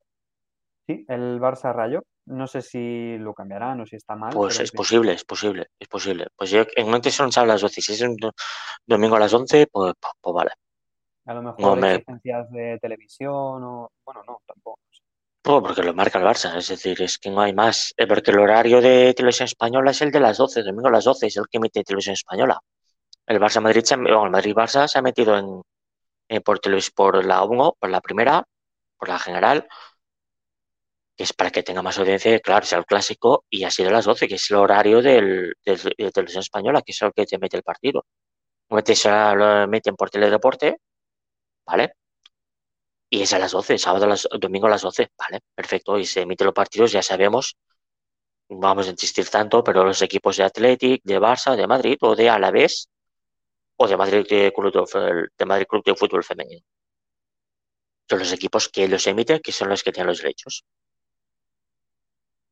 sí, 0.87 1.03
el 1.09 1.41
Barça 1.41 1.73
Rayo. 1.73 2.03
No 2.28 2.45
sé 2.47 2.61
si 2.61 3.17
lo 3.17 3.34
cambiarán 3.34 3.82
o 3.82 3.86
si 3.86 3.95
está 3.95 4.15
mal, 4.15 4.34
pues 4.34 4.57
en 4.57 4.63
es 4.65 4.71
posible, 4.71 5.13
es 5.13 5.23
posible, 5.23 5.67
es 5.80 5.88
posible. 5.88 6.28
Pues 6.36 6.49
yo 6.51 6.63
en 6.75 6.89
mente 6.89 7.09
son 7.11 7.32
sábado 7.32 7.51
a 7.51 7.55
las 7.55 7.61
12, 7.61 7.82
si 7.82 7.93
es 7.93 8.01
un 8.01 8.15
do- 8.17 8.34
domingo 8.86 9.15
a 9.15 9.19
las 9.19 9.34
11, 9.34 9.67
pues, 9.71 9.93
pues, 9.99 10.13
pues 10.21 10.34
vale. 10.34 10.51
a 11.25 11.34
lo 11.34 11.41
No 11.41 11.53
mejor 11.73 11.80
me, 11.80 11.93
exigencias 11.95 12.51
de 12.51 12.80
televisión 12.82 13.63
o... 13.63 13.91
Bueno, 14.05 14.23
no, 14.28 14.41
tampoco. 14.45 14.80
pues 15.41 15.61
porque 15.63 15.84
lo 15.84 15.93
marca 15.93 16.19
el 16.19 16.25
Barça, 16.25 16.55
es 16.57 16.67
decir, 16.67 17.01
es 17.01 17.17
que 17.17 17.30
no 17.30 17.41
hay 17.41 17.53
más. 17.53 17.93
Eh, 17.97 18.05
Porque 18.07 18.32
el 18.32 18.39
horario 18.39 18.82
de 18.82 19.13
televisión 19.13 19.45
española 19.45 19.91
es 19.91 20.01
el 20.01 20.11
de 20.11 20.19
las 20.19 20.38
12, 20.38 20.63
domingo 20.63 20.89
a 20.89 20.91
las 20.91 21.05
12, 21.05 21.28
es 21.28 21.38
el 21.38 21.47
que 21.49 21.57
emite 21.57 21.84
televisión 21.84 22.13
española. 22.13 22.59
El 23.25 23.39
Barça 23.39 23.61
Madrid, 23.61 23.84
se 23.84 23.95
bueno, 23.97 24.25
el 24.25 24.32
Madrid 24.32 24.53
Barça 24.55 24.88
se 24.88 24.99
ha 24.99 25.01
metido 25.01 25.38
en, 25.38 25.61
eh, 26.30 26.41
por, 26.41 26.59
televis- 26.59 26.93
por 26.93 27.23
la 27.25 27.43
1, 27.43 27.75
por 27.80 27.89
la 27.89 28.01
primera, 28.01 28.43
por 28.97 29.09
la 29.09 29.19
general, 29.19 29.67
que 31.18 31.24
es 31.26 31.34
para 31.34 31.51
que 31.51 31.63
tenga 31.63 31.82
más 31.82 31.97
audiencia, 31.99 32.39
claro, 32.41 32.65
sea 32.65 32.80
el 32.80 32.86
clásico, 32.86 33.45
y 33.49 33.63
ha 33.65 33.72
sido 33.72 33.91
las 33.91 34.05
12, 34.05 34.28
que 34.28 34.36
es 34.36 34.51
el 34.51 34.57
horario 34.57 35.01
del, 35.01 35.53
del- 35.65 35.82
de 35.97 36.11
televisión 36.11 36.41
española, 36.41 36.82
que 36.84 36.91
es 36.93 37.01
el 37.01 37.13
que 37.13 37.26
te 37.26 37.38
mete 37.39 37.57
el 37.57 37.63
partido. 37.63 38.05
A- 38.72 39.36
lo 39.36 39.68
meten 39.68 39.95
por 39.95 40.09
teledeporte, 40.09 40.78
¿vale? 41.65 41.93
Y 43.09 43.22
es 43.22 43.34
a 43.34 43.39
las 43.39 43.51
12, 43.51 43.78
sábado 43.78 44.05
a 44.05 44.07
las, 44.09 44.28
domingo 44.39 44.68
a 44.68 44.70
las 44.70 44.82
12, 44.82 45.09
¿vale? 45.18 45.41
Perfecto, 45.55 45.97
y 45.97 46.05
se 46.05 46.22
emiten 46.22 46.45
los 46.45 46.53
partidos, 46.53 46.91
ya 46.91 47.01
sabemos, 47.01 47.55
vamos 48.49 48.88
a 48.88 48.91
insistir 48.91 49.30
tanto, 49.30 49.63
pero 49.63 49.84
los 49.86 50.01
equipos 50.03 50.38
de 50.38 50.43
Athletic, 50.45 51.01
de 51.03 51.20
Barça, 51.20 51.55
de 51.57 51.68
Madrid 51.68 51.97
o 52.01 52.15
de 52.15 52.30
Alavés 52.30 52.89
o 53.78 53.88
de 53.88 53.97
Madrid 53.97 54.26
Club 54.55 54.74
de, 54.74 55.30
de 55.38 55.45
Madrid 55.45 55.68
Club 55.68 55.84
de 55.86 55.95
Fútbol 55.95 56.24
Femenino. 56.26 56.63
Son 58.09 58.20
los 58.20 58.34
equipos 58.34 58.68
que 58.68 58.89
los 58.89 59.07
emiten, 59.07 59.39
que 59.41 59.53
son 59.53 59.70
los 59.70 59.82
que 59.82 59.93
tienen 59.93 60.07
los 60.07 60.18
derechos. 60.22 60.65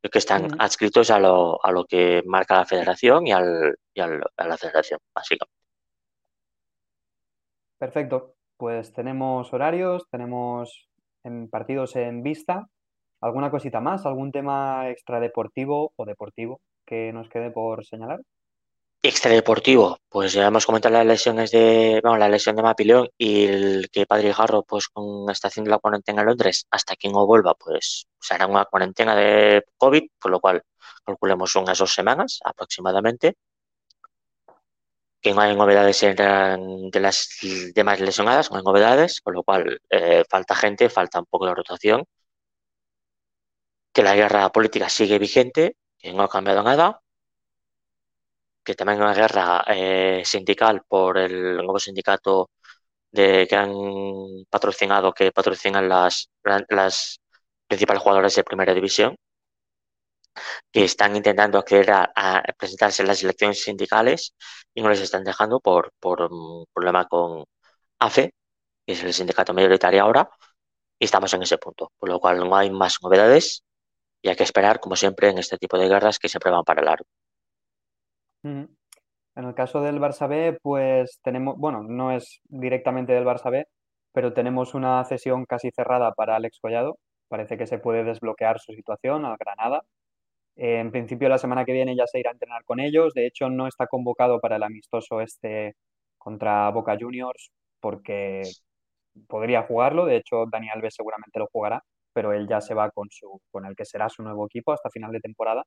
Que 0.09 0.19
están 0.19 0.47
adscritos 0.59 1.09
a 1.11 1.19
lo, 1.19 1.63
a 1.63 1.71
lo 1.71 1.85
que 1.85 2.21
marca 2.25 2.55
la 2.55 2.65
federación 2.65 3.27
y, 3.27 3.31
al, 3.31 3.75
y 3.93 4.01
al, 4.01 4.21
a 4.37 4.47
la 4.47 4.57
federación, 4.57 4.99
básicamente. 5.13 5.53
Perfecto. 7.77 8.35
Pues 8.57 8.93
tenemos 8.93 9.53
horarios, 9.53 10.07
tenemos 10.09 10.89
en 11.23 11.49
partidos 11.49 11.95
en 11.95 12.23
vista. 12.23 12.67
¿Alguna 13.21 13.51
cosita 13.51 13.81
más? 13.81 14.05
¿Algún 14.05 14.31
tema 14.31 14.89
extradeportivo 14.89 15.93
o 15.95 16.05
deportivo 16.05 16.61
que 16.85 17.11
nos 17.11 17.27
quede 17.29 17.51
por 17.51 17.85
señalar? 17.85 18.21
Extradeportivo, 19.07 19.99
pues 20.09 20.33
ya 20.33 20.47
hemos 20.47 20.65
comentado 20.65 20.95
las 20.95 21.05
lesiones 21.05 21.51
de, 21.51 21.99
bueno, 22.01 22.17
la 22.17 22.27
lesión 22.27 22.55
de 22.55 22.63
Mapileón 22.63 23.07
y 23.19 23.45
el 23.45 23.89
que 23.91 24.07
Padre 24.07 24.33
Jarro, 24.33 24.63
pues 24.63 24.87
está 25.31 25.47
haciendo 25.47 25.69
la 25.69 25.77
cuarentena 25.77 26.21
en 26.21 26.27
Londres, 26.29 26.65
hasta 26.71 26.95
que 26.95 27.09
no 27.09 27.23
vuelva, 27.27 27.53
pues 27.53 28.07
será 28.19 28.47
una 28.47 28.65
cuarentena 28.65 29.15
de 29.15 29.63
COVID, 29.77 30.07
con 30.19 30.31
lo 30.31 30.39
cual 30.39 30.63
calculemos 31.05 31.55
unas 31.55 31.77
dos 31.77 31.93
semanas 31.93 32.39
aproximadamente. 32.43 33.35
Que 35.21 35.33
no 35.35 35.41
hay 35.41 35.55
novedades 35.55 36.01
de 36.01 36.99
las 36.99 37.29
demás 37.75 37.99
lesionadas, 37.99 38.49
no 38.49 38.57
hay 38.57 38.63
novedades, 38.63 39.21
con 39.21 39.35
lo 39.35 39.43
cual 39.43 39.81
eh, 39.87 40.23
falta 40.27 40.55
gente, 40.55 40.89
falta 40.89 41.19
un 41.19 41.27
poco 41.27 41.45
de 41.45 41.53
rotación. 41.53 42.05
Que 43.93 44.01
la 44.01 44.15
guerra 44.15 44.51
política 44.51 44.89
sigue 44.89 45.19
vigente, 45.19 45.77
que 45.99 46.11
no 46.11 46.23
ha 46.23 46.29
cambiado 46.29 46.63
nada 46.63 47.01
que 48.65 48.75
también 48.75 49.01
una 49.01 49.13
guerra 49.13 49.63
eh, 49.67 50.23
sindical 50.25 50.83
por 50.87 51.17
el 51.17 51.57
nuevo 51.57 51.79
sindicato 51.79 52.49
de, 53.11 53.47
que 53.47 53.55
han 53.55 53.73
patrocinado, 54.49 55.13
que 55.13 55.31
patrocinan 55.31 55.89
las, 55.89 56.29
principales 57.67 58.03
jugadores 58.03 58.35
de 58.35 58.43
primera 58.43 58.73
división, 58.73 59.15
que 60.71 60.83
están 60.83 61.15
intentando 61.15 61.57
acceder 61.59 61.91
a, 61.91 62.43
presentarse 62.57 63.01
en 63.03 63.07
las 63.07 63.23
elecciones 63.23 63.63
sindicales 63.63 64.33
y 64.73 64.81
no 64.81 64.89
les 64.89 65.01
están 65.01 65.23
dejando 65.23 65.59
por, 65.59 65.91
por 65.99 66.21
un 66.23 66.65
problema 66.73 67.05
con 67.05 67.45
AFE, 67.99 68.33
que 68.85 68.93
es 68.93 69.03
el 69.03 69.13
sindicato 69.13 69.53
mayoritario 69.53 70.03
ahora, 70.03 70.29
y 70.99 71.05
estamos 71.05 71.33
en 71.33 71.43
ese 71.43 71.57
punto, 71.57 71.91
por 71.99 72.09
lo 72.09 72.19
cual 72.19 72.39
no 72.39 72.55
hay 72.55 72.71
más 72.71 72.97
novedades 73.03 73.63
y 74.21 74.29
hay 74.29 74.35
que 74.35 74.43
esperar, 74.43 74.79
como 74.79 74.95
siempre, 74.95 75.29
en 75.29 75.37
este 75.39 75.57
tipo 75.57 75.77
de 75.77 75.87
guerras 75.89 76.19
que 76.19 76.29
siempre 76.29 76.51
van 76.51 76.63
para 76.63 76.83
largo. 76.83 77.05
En 78.45 79.45
el 79.45 79.53
caso 79.55 79.81
del 79.81 79.99
Barça 79.99 80.27
B, 80.29 80.57
pues 80.61 81.19
tenemos, 81.23 81.57
bueno, 81.57 81.83
no 81.83 82.11
es 82.11 82.41
directamente 82.45 83.13
del 83.13 83.25
Barça 83.25 83.51
B, 83.51 83.65
pero 84.13 84.33
tenemos 84.33 84.73
una 84.75 85.03
cesión 85.05 85.45
casi 85.45 85.71
cerrada 85.71 86.13
para 86.13 86.35
Alex 86.35 86.59
Collado. 86.61 86.97
Parece 87.27 87.57
que 87.57 87.67
se 87.67 87.79
puede 87.79 88.03
desbloquear 88.03 88.59
su 88.59 88.73
situación 88.73 89.25
al 89.25 89.37
Granada. 89.37 89.83
En 90.57 90.91
principio 90.91 91.29
la 91.29 91.37
semana 91.37 91.65
que 91.65 91.73
viene 91.73 91.95
ya 91.95 92.07
se 92.07 92.19
irá 92.19 92.31
a 92.31 92.33
entrenar 92.33 92.63
con 92.65 92.79
ellos. 92.79 93.13
De 93.13 93.27
hecho, 93.27 93.49
no 93.49 93.67
está 93.67 93.87
convocado 93.87 94.39
para 94.39 94.57
el 94.57 94.63
amistoso 94.63 95.21
este 95.21 95.75
contra 96.17 96.69
Boca 96.71 96.97
Juniors 96.99 97.51
porque 97.81 98.43
podría 99.27 99.63
jugarlo. 99.63 100.05
De 100.05 100.17
hecho, 100.17 100.45
Dani 100.51 100.69
Alves 100.69 100.95
seguramente 100.95 101.39
lo 101.39 101.47
jugará, 101.51 101.83
pero 102.13 102.33
él 102.33 102.47
ya 102.47 102.61
se 102.61 102.73
va 102.73 102.91
con, 102.91 103.09
su, 103.11 103.41
con 103.51 103.65
el 103.65 103.75
que 103.75 103.85
será 103.85 104.09
su 104.09 104.23
nuevo 104.23 104.45
equipo 104.45 104.71
hasta 104.71 104.89
final 104.89 105.11
de 105.11 105.19
temporada 105.19 105.65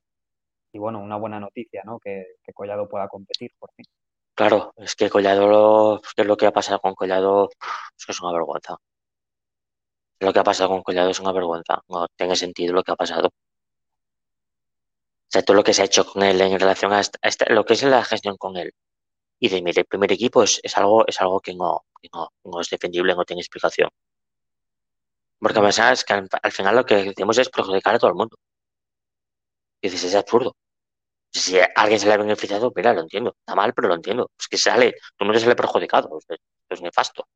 y 0.73 0.79
bueno, 0.79 1.01
una 1.01 1.17
buena 1.17 1.41
noticia, 1.41 1.83
¿no? 1.85 1.99
Que, 1.99 2.37
Collado 2.55 2.89
pueda 2.89 3.09
competir 3.09 3.53
por 3.59 3.71
fin. 3.73 3.87
Claro, 4.35 4.73
es 4.77 4.95
que 4.95 5.11
Collado, 5.11 5.49
lo, 5.49 6.01
es 6.17 6.27
lo 6.27 6.37
que 6.37 6.47
ha 6.47 6.53
pasado 6.53 6.81
con 6.81 6.95
Collado 6.95 7.49
es 7.97 8.07
que 8.07 8.13
es 8.13 8.21
una 8.21 8.33
vergüenza. 8.33 8.77
Lo 10.21 10.33
que 10.33 10.39
ha 10.39 10.45
pasado 10.45 10.71
con 10.71 10.83
Collado 10.83 11.11
es 11.11 11.21
una 11.21 11.33
vergüenza. 11.33 11.83
No 11.89 12.07
tiene 12.17 12.37
sentido 12.37 12.75
lo 12.75 12.83
que 12.83 12.93
ha 12.93 12.97
pasado. 12.97 13.29
O 13.29 15.31
sea, 15.31 15.43
todo 15.43 15.57
lo 15.57 15.65
que 15.65 15.75
se 15.75 15.83
ha 15.83 15.85
hecho 15.85 16.07
con 16.07 16.23
él 16.23 16.41
en 16.41 16.59
relación 16.59 16.93
a, 16.93 17.03
lo 17.51 17.65
que 17.65 17.75
es 17.75 17.83
la 17.83 18.05
gestión 18.05 18.37
con 18.37 18.57
él 18.57 18.73
y 19.41 19.49
de 19.49 19.63
mi 19.63 19.73
primer 19.73 20.13
equipo 20.13 20.43
es, 20.43 20.61
algo 20.77 21.07
es 21.07 21.21
algo 21.21 21.41
que 21.41 21.55
no, 21.55 21.85
no, 22.45 22.61
es 22.61 22.71
defendible, 22.71 23.15
no 23.15 23.25
tiene 23.25 23.43
explicación. 23.43 23.91
Porque 25.39 25.61
me 25.61 25.73
sabes 25.73 26.05
que 26.05 26.13
al, 26.15 26.29
al, 26.43 26.53
final 26.53 26.77
lo 26.77 26.85
que 26.85 26.97
decimos 26.97 27.39
es 27.39 27.49
perjudicar 27.49 27.95
a 27.95 27.99
todo 27.99 28.11
el 28.11 28.17
mundo. 28.17 28.37
Y 29.81 29.89
dices, 29.89 30.05
es 30.05 30.15
absurdo. 30.15 30.57
Si 31.31 31.59
alguien 31.77 32.01
se 32.01 32.07
le 32.07 32.15
ha 32.15 32.17
beneficiado, 32.17 32.73
mira, 32.75 32.93
lo 32.93 33.03
entiendo. 33.03 33.35
Está 33.39 33.55
mal, 33.55 33.73
pero 33.75 33.89
lo 33.89 33.95
entiendo. 33.95 34.31
Es 34.39 34.49
que 34.49 34.57
sale, 34.57 34.95
tú 35.17 35.25
no 35.25 35.39
sale 35.39 35.57
perjudicado. 35.57 36.19
Es, 36.69 36.83
nefasto. 36.83 37.27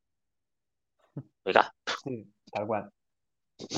Oiga. 1.45 1.73
Sí, 2.05 2.27
tal 2.53 2.67
cual. 2.67 2.91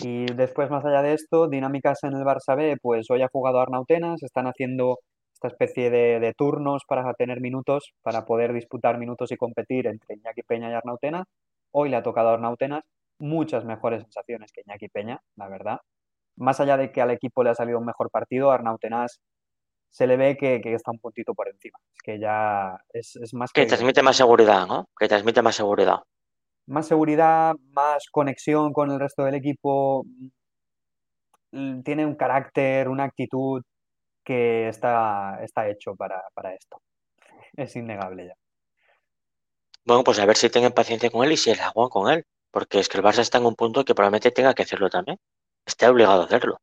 Y 0.02 0.26
después, 0.26 0.70
más 0.70 0.84
allá 0.84 1.02
de 1.02 1.14
esto, 1.14 1.48
dinámicas 1.48 2.02
en 2.04 2.14
el 2.14 2.22
Barça 2.24 2.56
B, 2.56 2.76
pues 2.80 3.10
hoy 3.10 3.22
ha 3.22 3.28
jugado 3.28 3.60
Arnautenas, 3.60 4.22
están 4.22 4.46
haciendo 4.46 4.98
esta 5.34 5.48
especie 5.48 5.90
de, 5.90 6.34
turnos 6.36 6.82
para 6.88 7.12
tener 7.14 7.40
minutos, 7.40 7.92
para 8.02 8.24
poder 8.24 8.52
disputar 8.52 8.98
minutos 8.98 9.32
y 9.32 9.36
competir 9.36 9.86
entre 9.86 10.16
Iñaki 10.16 10.42
Peña 10.42 10.70
y 10.70 10.74
Arnautenas. 10.74 11.26
Hoy 11.72 11.90
le 11.90 11.96
ha 11.96 12.02
tocado 12.02 12.30
a 12.30 12.34
Arnautenas 12.34 12.84
muchas 13.18 13.64
mejores 13.64 14.02
sensaciones 14.02 14.52
que 14.52 14.62
Iñaki 14.66 14.88
Peña, 14.88 15.20
la 15.36 15.48
verdad 15.48 15.80
más 16.36 16.60
allá 16.60 16.76
de 16.76 16.92
que 16.92 17.00
al 17.00 17.10
equipo 17.10 17.42
le 17.42 17.50
ha 17.50 17.54
salido 17.54 17.78
un 17.78 17.86
mejor 17.86 18.10
partido, 18.10 18.50
Arnautenas 18.50 19.20
se 19.94 20.08
le 20.08 20.16
ve 20.16 20.36
que, 20.36 20.60
está 20.74 20.90
un 20.90 20.98
puntito 20.98 21.34
por 21.34 21.48
encima. 21.48 21.78
Es 21.94 22.02
que 22.02 22.18
ya 22.18 22.76
es, 22.92 23.16
más 23.32 23.52
que... 23.52 23.60
Que 23.60 23.68
transmite 23.68 24.02
más 24.02 24.16
seguridad, 24.16 24.66
¿no? 24.66 24.88
Que 24.98 25.06
transmite 25.06 25.40
más 25.40 25.54
seguridad. 25.54 26.00
Más 26.66 26.88
seguridad, 26.88 27.54
más 27.70 28.08
conexión 28.10 28.72
con 28.72 28.90
el 28.90 28.98
resto 28.98 29.22
del 29.22 29.36
equipo. 29.36 30.04
Mm, 31.52 31.82
tiene 31.82 32.04
un 32.04 32.16
carácter, 32.16 32.88
una 32.88 33.04
actitud 33.04 33.62
que 34.24 34.66
está, 34.68 35.38
está 35.44 35.68
hecho 35.68 35.94
para, 35.94 36.24
esto. 36.58 36.82
Es 37.52 37.76
innegable 37.76 38.26
ya. 38.26 38.34
Bueno, 39.84 40.02
pues 40.02 40.18
a 40.18 40.26
ver 40.26 40.36
si 40.36 40.50
tienen 40.50 40.72
paciencia 40.72 41.08
con 41.08 41.24
él 41.24 41.30
y 41.30 41.36
si 41.36 41.52
es 41.52 41.60
agua 41.60 41.88
con 41.88 42.10
él. 42.10 42.24
Porque 42.50 42.80
es 42.80 42.88
que 42.88 42.98
el 42.98 43.04
Barça 43.04 43.20
está 43.20 43.38
en 43.38 43.46
un 43.46 43.54
punto 43.54 43.84
que 43.84 43.94
probablemente 43.94 44.32
tenga 44.32 44.54
que 44.54 44.62
hacerlo 44.64 44.90
también 44.90 45.18
esté 45.66 45.88
obligado 45.88 46.22
a 46.22 46.24
hacerlo. 46.24 46.58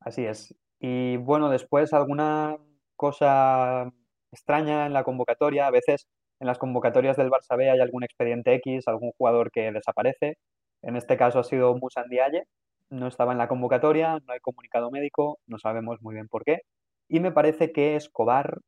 Así 0.00 0.24
es. 0.24 0.54
Y 0.80 1.16
bueno, 1.16 1.50
después 1.50 1.92
alguna 1.92 2.56
cosa 2.96 3.92
extraña 4.32 4.86
en 4.86 4.92
la 4.92 5.04
convocatoria. 5.04 5.66
A 5.66 5.70
veces 5.70 6.06
en 6.40 6.46
las 6.46 6.58
convocatorias 6.58 7.16
del 7.16 7.30
Barça 7.30 7.56
B 7.56 7.70
hay 7.70 7.80
algún 7.80 8.04
expediente 8.04 8.54
X, 8.54 8.86
algún 8.86 9.12
jugador 9.12 9.50
que 9.50 9.72
desaparece. 9.72 10.38
En 10.82 10.96
este 10.96 11.16
caso 11.16 11.40
ha 11.40 11.44
sido 11.44 11.74
Musa 11.76 12.04
Ndiaye. 12.04 12.44
No 12.90 13.06
estaba 13.06 13.32
en 13.32 13.38
la 13.38 13.48
convocatoria, 13.48 14.18
no 14.26 14.32
hay 14.32 14.40
comunicado 14.40 14.90
médico, 14.90 15.38
no 15.46 15.58
sabemos 15.58 16.00
muy 16.00 16.14
bien 16.14 16.28
por 16.28 16.44
qué. 16.44 16.62
Y 17.08 17.20
me 17.20 17.32
parece 17.32 17.72
que 17.72 17.96
Escobar 17.96 18.58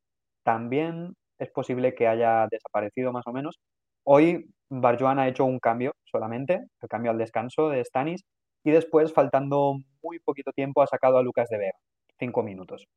también 0.43 1.15
es 1.39 1.49
posible 1.49 1.95
que 1.95 2.07
haya 2.07 2.47
desaparecido 2.51 3.11
más 3.11 3.25
o 3.25 3.33
menos. 3.33 3.59
Hoy 4.03 4.51
Barjuan 4.71 5.19
ha 5.19 5.27
hecho 5.27 5.43
un 5.43 5.59
cambio 5.59 5.93
solamente, 6.05 6.61
el 6.81 6.89
cambio 6.89 7.11
al 7.11 7.17
descanso 7.17 7.69
de 7.69 7.83
Stanis, 7.83 8.23
y 8.63 8.71
después, 8.71 9.13
faltando 9.13 9.75
muy 10.01 10.19
poquito 10.19 10.51
tiempo, 10.53 10.81
ha 10.81 10.87
sacado 10.87 11.17
a 11.17 11.23
Lucas 11.23 11.49
de 11.49 11.57
Vega, 11.57 11.77
cinco 12.17 12.41
minutos. 12.41 12.87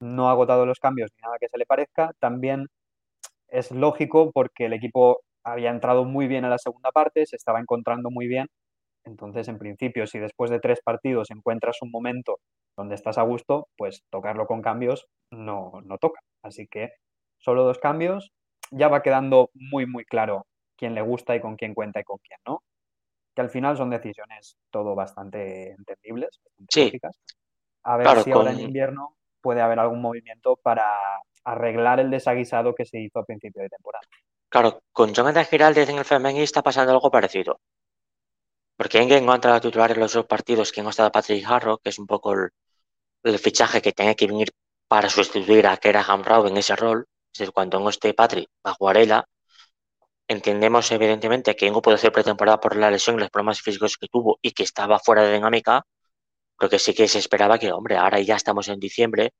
No 0.00 0.28
ha 0.28 0.32
agotado 0.32 0.64
los 0.64 0.78
cambios 0.78 1.10
ni 1.16 1.22
nada 1.22 1.36
que 1.38 1.48
se 1.48 1.58
le 1.58 1.66
parezca. 1.66 2.12
También 2.20 2.68
es 3.48 3.70
lógico 3.70 4.30
porque 4.32 4.66
el 4.66 4.72
equipo 4.72 5.20
había 5.44 5.70
entrado 5.70 6.04
muy 6.04 6.26
bien 6.26 6.44
a 6.46 6.48
la 6.48 6.58
segunda 6.58 6.90
parte, 6.90 7.26
se 7.26 7.36
estaba 7.36 7.60
encontrando 7.60 8.10
muy 8.10 8.26
bien. 8.26 8.46
Entonces, 9.04 9.48
en 9.48 9.58
principio, 9.58 10.06
si 10.06 10.18
después 10.18 10.50
de 10.50 10.60
tres 10.60 10.80
partidos 10.82 11.30
encuentras 11.30 11.82
un 11.82 11.90
momento 11.90 12.38
donde 12.78 12.94
estás 12.94 13.18
a 13.18 13.22
gusto, 13.22 13.68
pues 13.76 14.02
tocarlo 14.10 14.46
con 14.46 14.62
cambios 14.62 15.06
no, 15.30 15.72
no 15.84 15.98
toca. 15.98 16.20
Así 16.42 16.66
que 16.68 16.90
solo 17.38 17.64
dos 17.64 17.78
cambios. 17.78 18.30
Ya 18.70 18.88
va 18.88 19.02
quedando 19.02 19.50
muy, 19.54 19.86
muy 19.86 20.04
claro 20.04 20.46
quién 20.80 20.94
le 20.94 21.02
gusta 21.02 21.36
y 21.36 21.40
con 21.40 21.56
quién 21.56 21.74
cuenta 21.74 22.00
y 22.00 22.04
con 22.04 22.18
quién 22.18 22.40
no. 22.46 22.62
Que 23.34 23.42
al 23.42 23.50
final 23.50 23.76
son 23.76 23.90
decisiones 23.90 24.56
todo 24.70 24.94
bastante 24.94 25.72
entendibles, 25.72 26.40
sí. 26.68 26.90
A 27.82 27.96
ver 27.96 28.22
si 28.22 28.32
ahora 28.32 28.50
en 28.50 28.60
invierno 28.60 29.16
puede 29.40 29.60
haber 29.60 29.78
algún 29.78 30.00
movimiento 30.00 30.56
para 30.56 30.86
arreglar 31.44 32.00
el 32.00 32.10
desaguisado 32.10 32.74
que 32.74 32.86
se 32.86 32.98
hizo 32.98 33.18
a 33.18 33.24
principio 33.24 33.62
de 33.62 33.68
temporada. 33.68 34.06
Claro, 34.48 34.82
con 34.92 35.14
Jonathan 35.14 35.44
Giraldez 35.44 35.88
en 35.88 35.98
el 35.98 36.04
femenino 36.04 36.42
está 36.42 36.62
pasando 36.62 36.92
algo 36.92 37.10
parecido. 37.10 37.60
Porque 38.76 38.98
en 38.98 39.24
no 39.24 39.32
ha 39.32 39.36
entrado 39.36 39.58
a 39.58 39.60
titular 39.60 39.92
en 39.92 40.00
los 40.00 40.14
dos 40.14 40.26
partidos 40.26 40.72
que 40.72 40.82
no 40.82 40.90
estado 40.90 41.12
Patrick 41.12 41.44
Harrow, 41.46 41.78
que 41.78 41.90
es 41.90 41.98
un 41.98 42.06
poco 42.06 42.34
el, 43.22 43.38
fichaje 43.38 43.82
que 43.82 43.92
tiene 43.92 44.16
que 44.16 44.26
venir 44.26 44.48
para 44.88 45.08
sustituir 45.10 45.66
a 45.66 45.76
Keraham 45.76 46.24
Rao 46.24 46.46
en 46.46 46.56
ese 46.56 46.74
rol. 46.74 47.06
Es 47.32 47.38
decir, 47.38 47.52
cuando 47.52 47.78
no 47.78 47.90
esté 47.90 48.12
Patrick, 48.14 48.48
va 48.66 48.72
a 48.72 48.74
jugar 48.74 48.96
ella. 48.96 49.24
Entendemos 50.36 50.88
evidentemente 50.92 51.56
que 51.56 51.68
no 51.72 51.82
puede 51.82 51.96
hacer 51.96 52.12
pretemporada 52.12 52.60
por 52.60 52.76
la 52.76 52.88
lesión 52.88 53.16
y 53.16 53.18
los 53.18 53.30
problemas 53.30 53.60
físicos 53.62 53.96
que 53.98 54.06
tuvo 54.06 54.38
y 54.40 54.52
que 54.52 54.62
estaba 54.62 55.00
fuera 55.00 55.24
de 55.24 55.32
dinámica, 55.32 55.84
pero 56.56 56.70
que 56.70 56.78
sí 56.78 56.94
que 56.94 57.08
se 57.08 57.18
esperaba 57.18 57.58
que, 57.58 57.72
hombre, 57.72 57.96
ahora 57.96 58.20
ya 58.20 58.36
estamos 58.36 58.68
en 58.68 58.78
diciembre, 58.78 59.32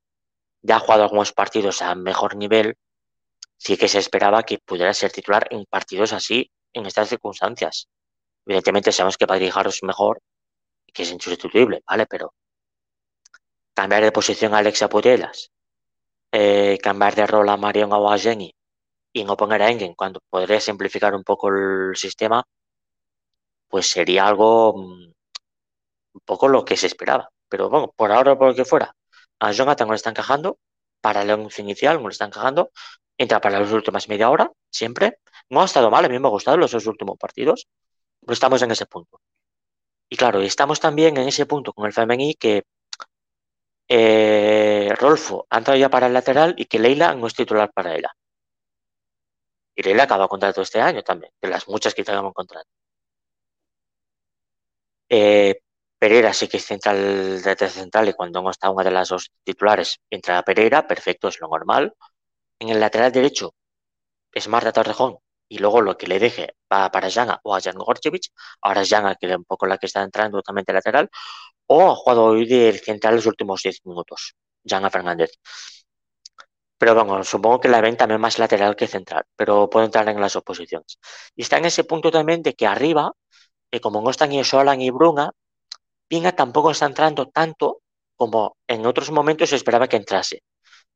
ya 0.63 0.77
ha 0.77 0.81
jugado 0.81 1.05
algunos 1.05 1.33
partidos 1.33 1.81
a 1.81 1.95
mejor 1.95 2.35
nivel, 2.35 2.75
sí 3.57 3.77
que 3.77 3.87
se 3.87 4.01
esperaba 4.01 4.43
que 4.43 4.59
pudiera 4.59 4.93
ser 4.93 5.13
titular 5.13 5.47
en 5.53 5.65
partidos 5.67 6.13
así, 6.13 6.51
en 6.73 6.87
estas 6.87 7.09
circunstancias. 7.09 7.87
Evidentemente 8.45 8.91
sabemos 8.91 9.17
que 9.17 9.29
Padre 9.29 9.49
Jarro 9.49 9.71
es 9.71 9.85
mejor 9.85 10.21
y 10.85 10.91
que 10.91 11.05
es 11.05 11.13
insustituible, 11.13 11.85
¿vale? 11.87 12.07
Pero 12.07 12.35
cambiar 13.75 14.03
de 14.03 14.11
posición 14.11 14.55
a 14.55 14.59
Alexa 14.59 14.89
Putelas, 14.89 15.53
eh, 16.33 16.79
cambiar 16.83 17.15
de 17.15 17.29
rol 17.29 17.49
a 17.49 17.57
Marion 17.57 17.93
Awajeni, 17.93 18.53
y 19.13 19.25
no 19.25 19.37
poner 19.37 19.63
a 19.63 19.71
Engen 19.71 19.95
cuando 19.95 20.21
podría 20.29 20.61
simplificar 20.61 21.15
un 21.15 21.25
poco 21.25 21.49
el 21.49 21.97
sistema, 21.97 22.45
pues 23.69 23.91
sería 23.91 24.27
algo 24.27 24.75
mm, 24.77 25.13
un 26.15 26.21
poco 26.25 26.49
lo 26.49 26.65
que 26.65 26.77
se 26.77 26.87
esperaba. 26.87 27.31
Pero 27.49 27.69
bueno, 27.71 27.93
por 27.97 28.13
ahora, 28.13 28.37
por 28.39 28.49
lo 28.49 28.55
que 28.55 28.65
fuera, 28.65 28.95
a 29.41 29.53
Jonathan 29.53 29.89
no 29.89 29.93
le 29.95 29.97
está 29.97 30.11
encajando, 30.11 30.59
para 31.01 31.23
el 31.23 31.31
once 31.31 31.63
inicial, 31.63 31.97
no 32.03 32.09
le 32.09 32.13
están 32.13 32.31
cagando, 32.31 32.71
entra 33.19 33.41
para 33.41 33.61
las 33.61 33.73
últimas 33.73 34.09
media 34.09 34.31
hora, 34.31 34.51
siempre. 34.71 35.19
No 35.51 35.63
ha 35.63 35.65
estado 35.67 35.91
mal, 35.91 36.05
a 36.05 36.09
mí 36.09 36.19
me 36.19 36.29
ha 36.29 36.31
gustado 36.31 36.57
los 36.57 36.73
dos 36.73 36.87
últimos 36.87 37.19
partidos, 37.19 37.69
pero 38.21 38.33
estamos 38.35 38.63
en 38.63 38.71
ese 38.73 38.87
punto. 38.87 39.21
Y 40.09 40.17
claro, 40.17 40.41
estamos 40.43 40.81
también 40.81 41.17
en 41.17 41.29
ese 41.29 41.47
punto 41.47 41.73
con 41.73 41.87
el 41.87 41.93
femení 41.93 42.35
que 42.35 42.65
eh, 43.89 44.95
Rolfo 44.99 45.47
ha 45.51 45.59
entrado 45.59 45.79
ya 45.79 45.89
para 45.91 46.07
el 46.07 46.13
lateral 46.13 46.55
y 46.57 46.67
que 46.67 46.79
Leila 46.79 47.15
no 47.15 47.27
es 47.27 47.35
titular 47.35 47.71
para 47.73 47.95
ella. 47.97 48.11
Y 49.81 49.83
Leila 49.83 50.03
acaba 50.03 50.29
contrato 50.29 50.61
este 50.61 50.79
año 50.79 51.03
también, 51.03 51.33
de 51.41 51.49
las 51.49 51.67
muchas 51.67 51.95
que 51.95 52.03
acabamos 52.03 52.35
contrato. 52.35 52.69
Eh, 55.09 55.61
Pereira 55.99 56.33
sí 56.35 56.49
que 56.49 56.59
es 56.59 56.65
central 56.65 57.43
de 57.43 57.69
central 57.69 58.09
y 58.09 58.13
cuando 58.15 58.43
no 58.43 58.51
está 58.51 58.71
una 58.71 58.85
de 58.85 58.91
las 58.91 59.09
dos 59.11 59.31
titulares 59.45 59.99
entra 60.11 60.43
Pereira, 60.43 60.87
perfecto, 60.87 61.29
es 61.29 61.41
lo 61.41 61.49
normal. 61.49 61.95
En 62.61 62.71
el 62.71 62.81
lateral 62.81 63.13
derecho 63.13 63.55
es 64.33 64.49
Marta 64.49 64.73
Torrejón 64.73 65.19
y 65.49 65.59
luego 65.59 65.81
lo 65.83 65.97
que 65.99 66.07
le 66.09 66.19
deje 66.21 66.57
va 66.73 66.91
para 66.91 67.11
Jana 67.11 67.41
o 67.45 67.55
a 67.57 67.61
Jan 67.63 67.77
Gorchevich. 67.79 68.31
Ahora 68.63 68.83
es 68.83 68.91
Jana, 68.91 69.17
que 69.17 69.29
es 69.29 69.37
un 69.37 69.45
poco 69.45 69.67
la 69.67 69.79
que 69.79 69.87
está 69.87 70.03
entrando 70.03 70.39
totalmente 70.39 70.73
lateral, 70.75 71.11
o 71.67 71.91
ha 71.93 71.97
jugado 71.97 72.25
hoy 72.27 72.47
de 72.47 72.73
central 72.79 73.17
los 73.17 73.27
últimos 73.27 73.63
10 73.63 73.81
minutos, 73.87 74.35
Jana 74.65 74.91
Fernández. 74.91 75.33
Pero 76.81 76.95
bueno, 76.95 77.25
supongo 77.25 77.61
que 77.61 77.69
la 77.69 77.83
ven 77.83 77.97
también 77.99 78.21
más 78.23 78.39
lateral 78.39 78.75
que 78.75 78.87
central, 78.87 79.25
pero 79.37 79.69
puede 79.69 79.87
entrar 79.87 80.09
en 80.09 80.21
las 80.21 80.35
oposiciones. 80.37 80.99
Y 81.37 81.43
está 81.43 81.59
en 81.59 81.67
ese 81.67 81.85
punto 81.85 82.11
también 82.11 82.43
de 82.43 82.55
que 82.55 82.67
arriba, 82.67 83.13
que 83.71 83.81
como 83.83 84.01
no 84.03 84.11
están 84.11 84.31
ni 84.31 84.43
Sola 84.45 84.75
ni 84.77 84.91
Bruna, 84.91 85.31
Pinga 86.09 86.33
tampoco 86.35 86.71
está 86.71 86.87
entrando 86.87 87.27
tanto 87.29 87.83
como 88.17 88.57
en 88.67 88.87
otros 88.87 89.11
momentos 89.11 89.51
se 89.51 89.57
esperaba 89.57 89.89
que 89.89 89.97
entrase. 89.97 90.43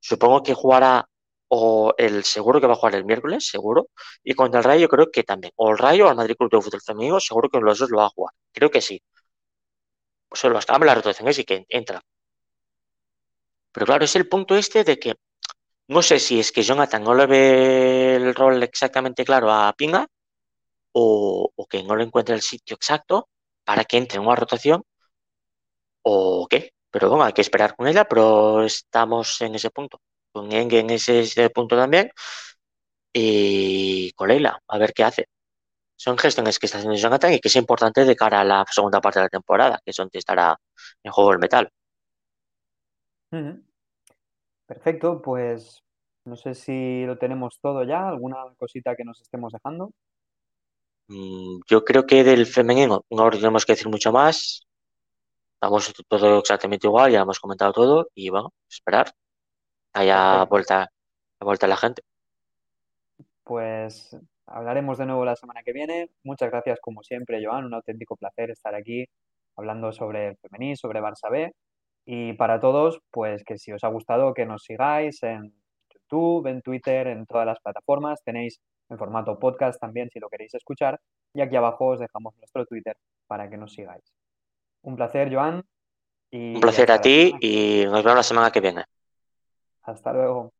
Supongo 0.01 0.43
que 0.43 0.55
jugará 0.55 1.07
o 1.49 1.95
el 1.99 2.25
seguro 2.25 2.61
que 2.61 2.67
va 2.67 2.75
a 2.75 2.77
jugar 2.77 2.95
el 2.97 3.05
miércoles, 3.05 3.49
seguro, 3.49 3.89
y 4.25 4.35
contra 4.35 4.61
el 4.61 4.65
Rayo 4.65 4.89
creo 4.89 5.11
que 5.11 5.23
también, 5.23 5.53
o 5.57 5.71
el 5.71 5.79
Rayo 5.79 6.07
o 6.07 6.11
el 6.11 6.17
Madrid 6.17 6.37
Club 6.37 6.51
de 6.51 6.63
Fútbol 6.63 6.81
Femenino, 6.83 7.21
seguro 7.21 7.51
que 7.51 7.61
los 7.61 7.79
dos 7.79 7.91
lo 7.91 7.99
va 7.99 8.07
a 8.07 8.11
jugar, 8.11 8.35
creo 8.53 8.71
que 8.71 8.81
sí. 8.81 9.03
O 10.31 10.37
sea, 10.37 10.51
los 10.51 10.67
cambios, 10.67 10.87
la 10.89 10.95
rotación 10.97 11.29
es 11.29 11.39
y 11.39 11.45
que 11.45 11.67
entra. 11.69 12.01
Pero 13.73 13.87
claro, 13.87 14.05
es 14.05 14.17
el 14.17 14.29
punto 14.29 14.57
este 14.57 14.85
de 14.85 14.99
que 14.99 15.15
no 15.89 16.03
sé 16.03 16.19
si 16.19 16.41
es 16.41 16.53
que 16.53 16.63
Jonathan 16.63 17.03
no 17.05 17.15
le 17.15 17.27
ve 17.27 18.17
el 18.17 18.35
rol 18.35 18.63
exactamente 18.63 19.25
claro 19.25 19.51
a 19.53 19.73
Pinga 19.75 20.07
o, 20.93 21.53
que 21.69 21.83
no 21.83 21.97
le 21.97 22.05
encuentra 22.05 22.35
el 22.35 22.43
sitio 22.43 22.77
exacto 22.77 23.29
para 23.65 23.85
que 23.85 23.99
entre 23.99 24.19
en 24.19 24.27
una 24.27 24.37
rotación 24.37 24.83
o 26.03 26.47
qué. 26.49 26.73
Pero 26.91 27.09
bueno, 27.11 27.25
hay 27.25 27.33
que 27.33 27.41
esperar 27.43 27.75
con 27.77 27.89
ella, 27.89 28.05
pero 28.07 28.65
estamos 28.65 29.41
en 29.41 29.55
ese 29.57 29.71
punto 29.71 30.01
con 30.35 30.53
Enge 30.53 30.81
en 30.81 30.91
ese, 30.91 31.51
punto 31.51 31.77
también 31.77 32.11
y 33.13 34.13
con 34.13 34.29
Leila, 34.29 34.61
a 34.69 34.79
ver 34.79 34.93
qué 34.93 35.05
hace. 35.05 35.29
Son 35.97 36.19
gestiones 36.19 36.59
que 36.59 36.67
está 36.67 36.79
haciendo 36.79 36.99
Jonathan 36.99 37.33
y 37.35 37.41
que 37.41 37.49
es 37.49 37.57
importante 37.57 38.05
de 38.05 38.17
cara 38.17 38.41
a 38.41 38.45
la 38.45 38.65
segunda 38.71 39.01
parte 39.01 39.21
de 39.21 39.27
la 39.27 39.29
temporada, 39.31 39.81
que 39.85 39.91
es 39.93 39.97
donde 39.97 40.19
estará 40.19 40.57
en 41.03 41.13
juego 41.13 41.33
el 41.33 41.39
metal. 41.39 41.71
Perfecto, 44.67 45.21
pues 45.21 45.83
no 46.25 46.37
sé 46.37 46.55
si 46.55 47.05
lo 47.05 47.19
tenemos 47.19 47.59
todo 47.61 47.85
ya, 47.85 48.09
alguna 48.09 48.37
cosita 48.57 48.97
que 48.97 49.05
nos 49.05 49.21
estemos 49.21 49.53
dejando. 49.53 49.93
Mm, 51.09 51.61
yo 51.67 51.85
creo 51.85 52.07
que 52.07 52.25
del 52.25 52.47
femenino 52.47 53.05
no 53.11 53.31
tenemos 53.31 53.67
que 53.67 53.73
decir 53.73 53.89
mucho 53.89 54.11
más. 54.13 54.67
Estamos 55.55 55.93
todo 56.09 56.39
exactamente 56.39 56.87
igual, 56.87 57.13
ya 57.13 57.21
hemos 57.21 57.41
comentado 57.41 57.73
todo 57.73 58.09
y 58.15 58.31
bueno, 58.31 58.53
esperar 58.69 59.13
haya 59.93 60.45
vuelta, 60.45 60.91
vuelta 61.41 61.67
la 61.67 61.77
gente. 61.77 62.03
Pues 63.45 64.17
hablaremos 64.47 64.99
de 64.99 65.07
nuevo 65.07 65.25
la 65.25 65.37
semana 65.37 65.63
que 65.63 65.73
viene. 65.73 66.11
Muchas 66.23 66.51
gracias 66.51 66.81
como 66.81 67.03
siempre, 67.03 67.43
Joan. 67.45 67.67
Un 67.67 67.75
auténtico 67.75 68.17
placer 68.17 68.51
estar 68.51 68.75
aquí 68.75 69.07
hablando 69.57 69.93
sobre 69.93 70.29
el 70.29 70.37
femení, 70.37 70.77
sobre 70.77 71.01
Barça 71.01 71.31
B. 71.31 71.53
Y 72.07 72.35
para 72.35 72.61
todos, 72.61 73.01
pues 73.11 73.45
que 73.45 73.59
si 73.59 73.73
os 73.73 73.83
ha 73.85 73.89
gustado, 73.89 74.35
que 74.35 74.45
nos 74.45 74.63
sigáis 74.65 75.23
en 75.23 75.55
YouTube, 75.93 76.47
en 76.47 76.63
Twitter, 76.63 77.07
en 77.07 77.27
todas 77.27 77.47
las 77.47 77.61
plataformas. 77.61 78.23
Tenéis 78.23 78.61
en 78.91 78.99
formato 78.99 79.39
podcast 79.39 79.81
también 79.81 80.11
si 80.11 80.21
lo 80.21 80.29
queréis 80.29 80.55
escuchar. 80.55 81.01
Y 81.33 81.41
aquí 81.41 81.57
abajo 81.57 81.87
os 81.87 82.01
dejamos 82.01 82.37
nuestro 82.37 82.67
Twitter 82.67 82.97
para 83.27 83.49
que 83.49 83.57
nos 83.57 83.73
sigáis. 83.73 84.05
Un 84.83 84.97
placer, 84.97 85.33
Joan. 85.35 85.63
Un 86.33 86.61
placer 86.61 86.91
a 86.91 87.01
ti 87.01 87.33
y 87.41 87.85
nos 87.85 88.03
vemos 88.03 88.17
la 88.17 88.23
semana 88.23 88.51
que 88.51 88.61
viene. 88.61 88.85
Hasta 89.83 90.13
luego. 90.13 90.53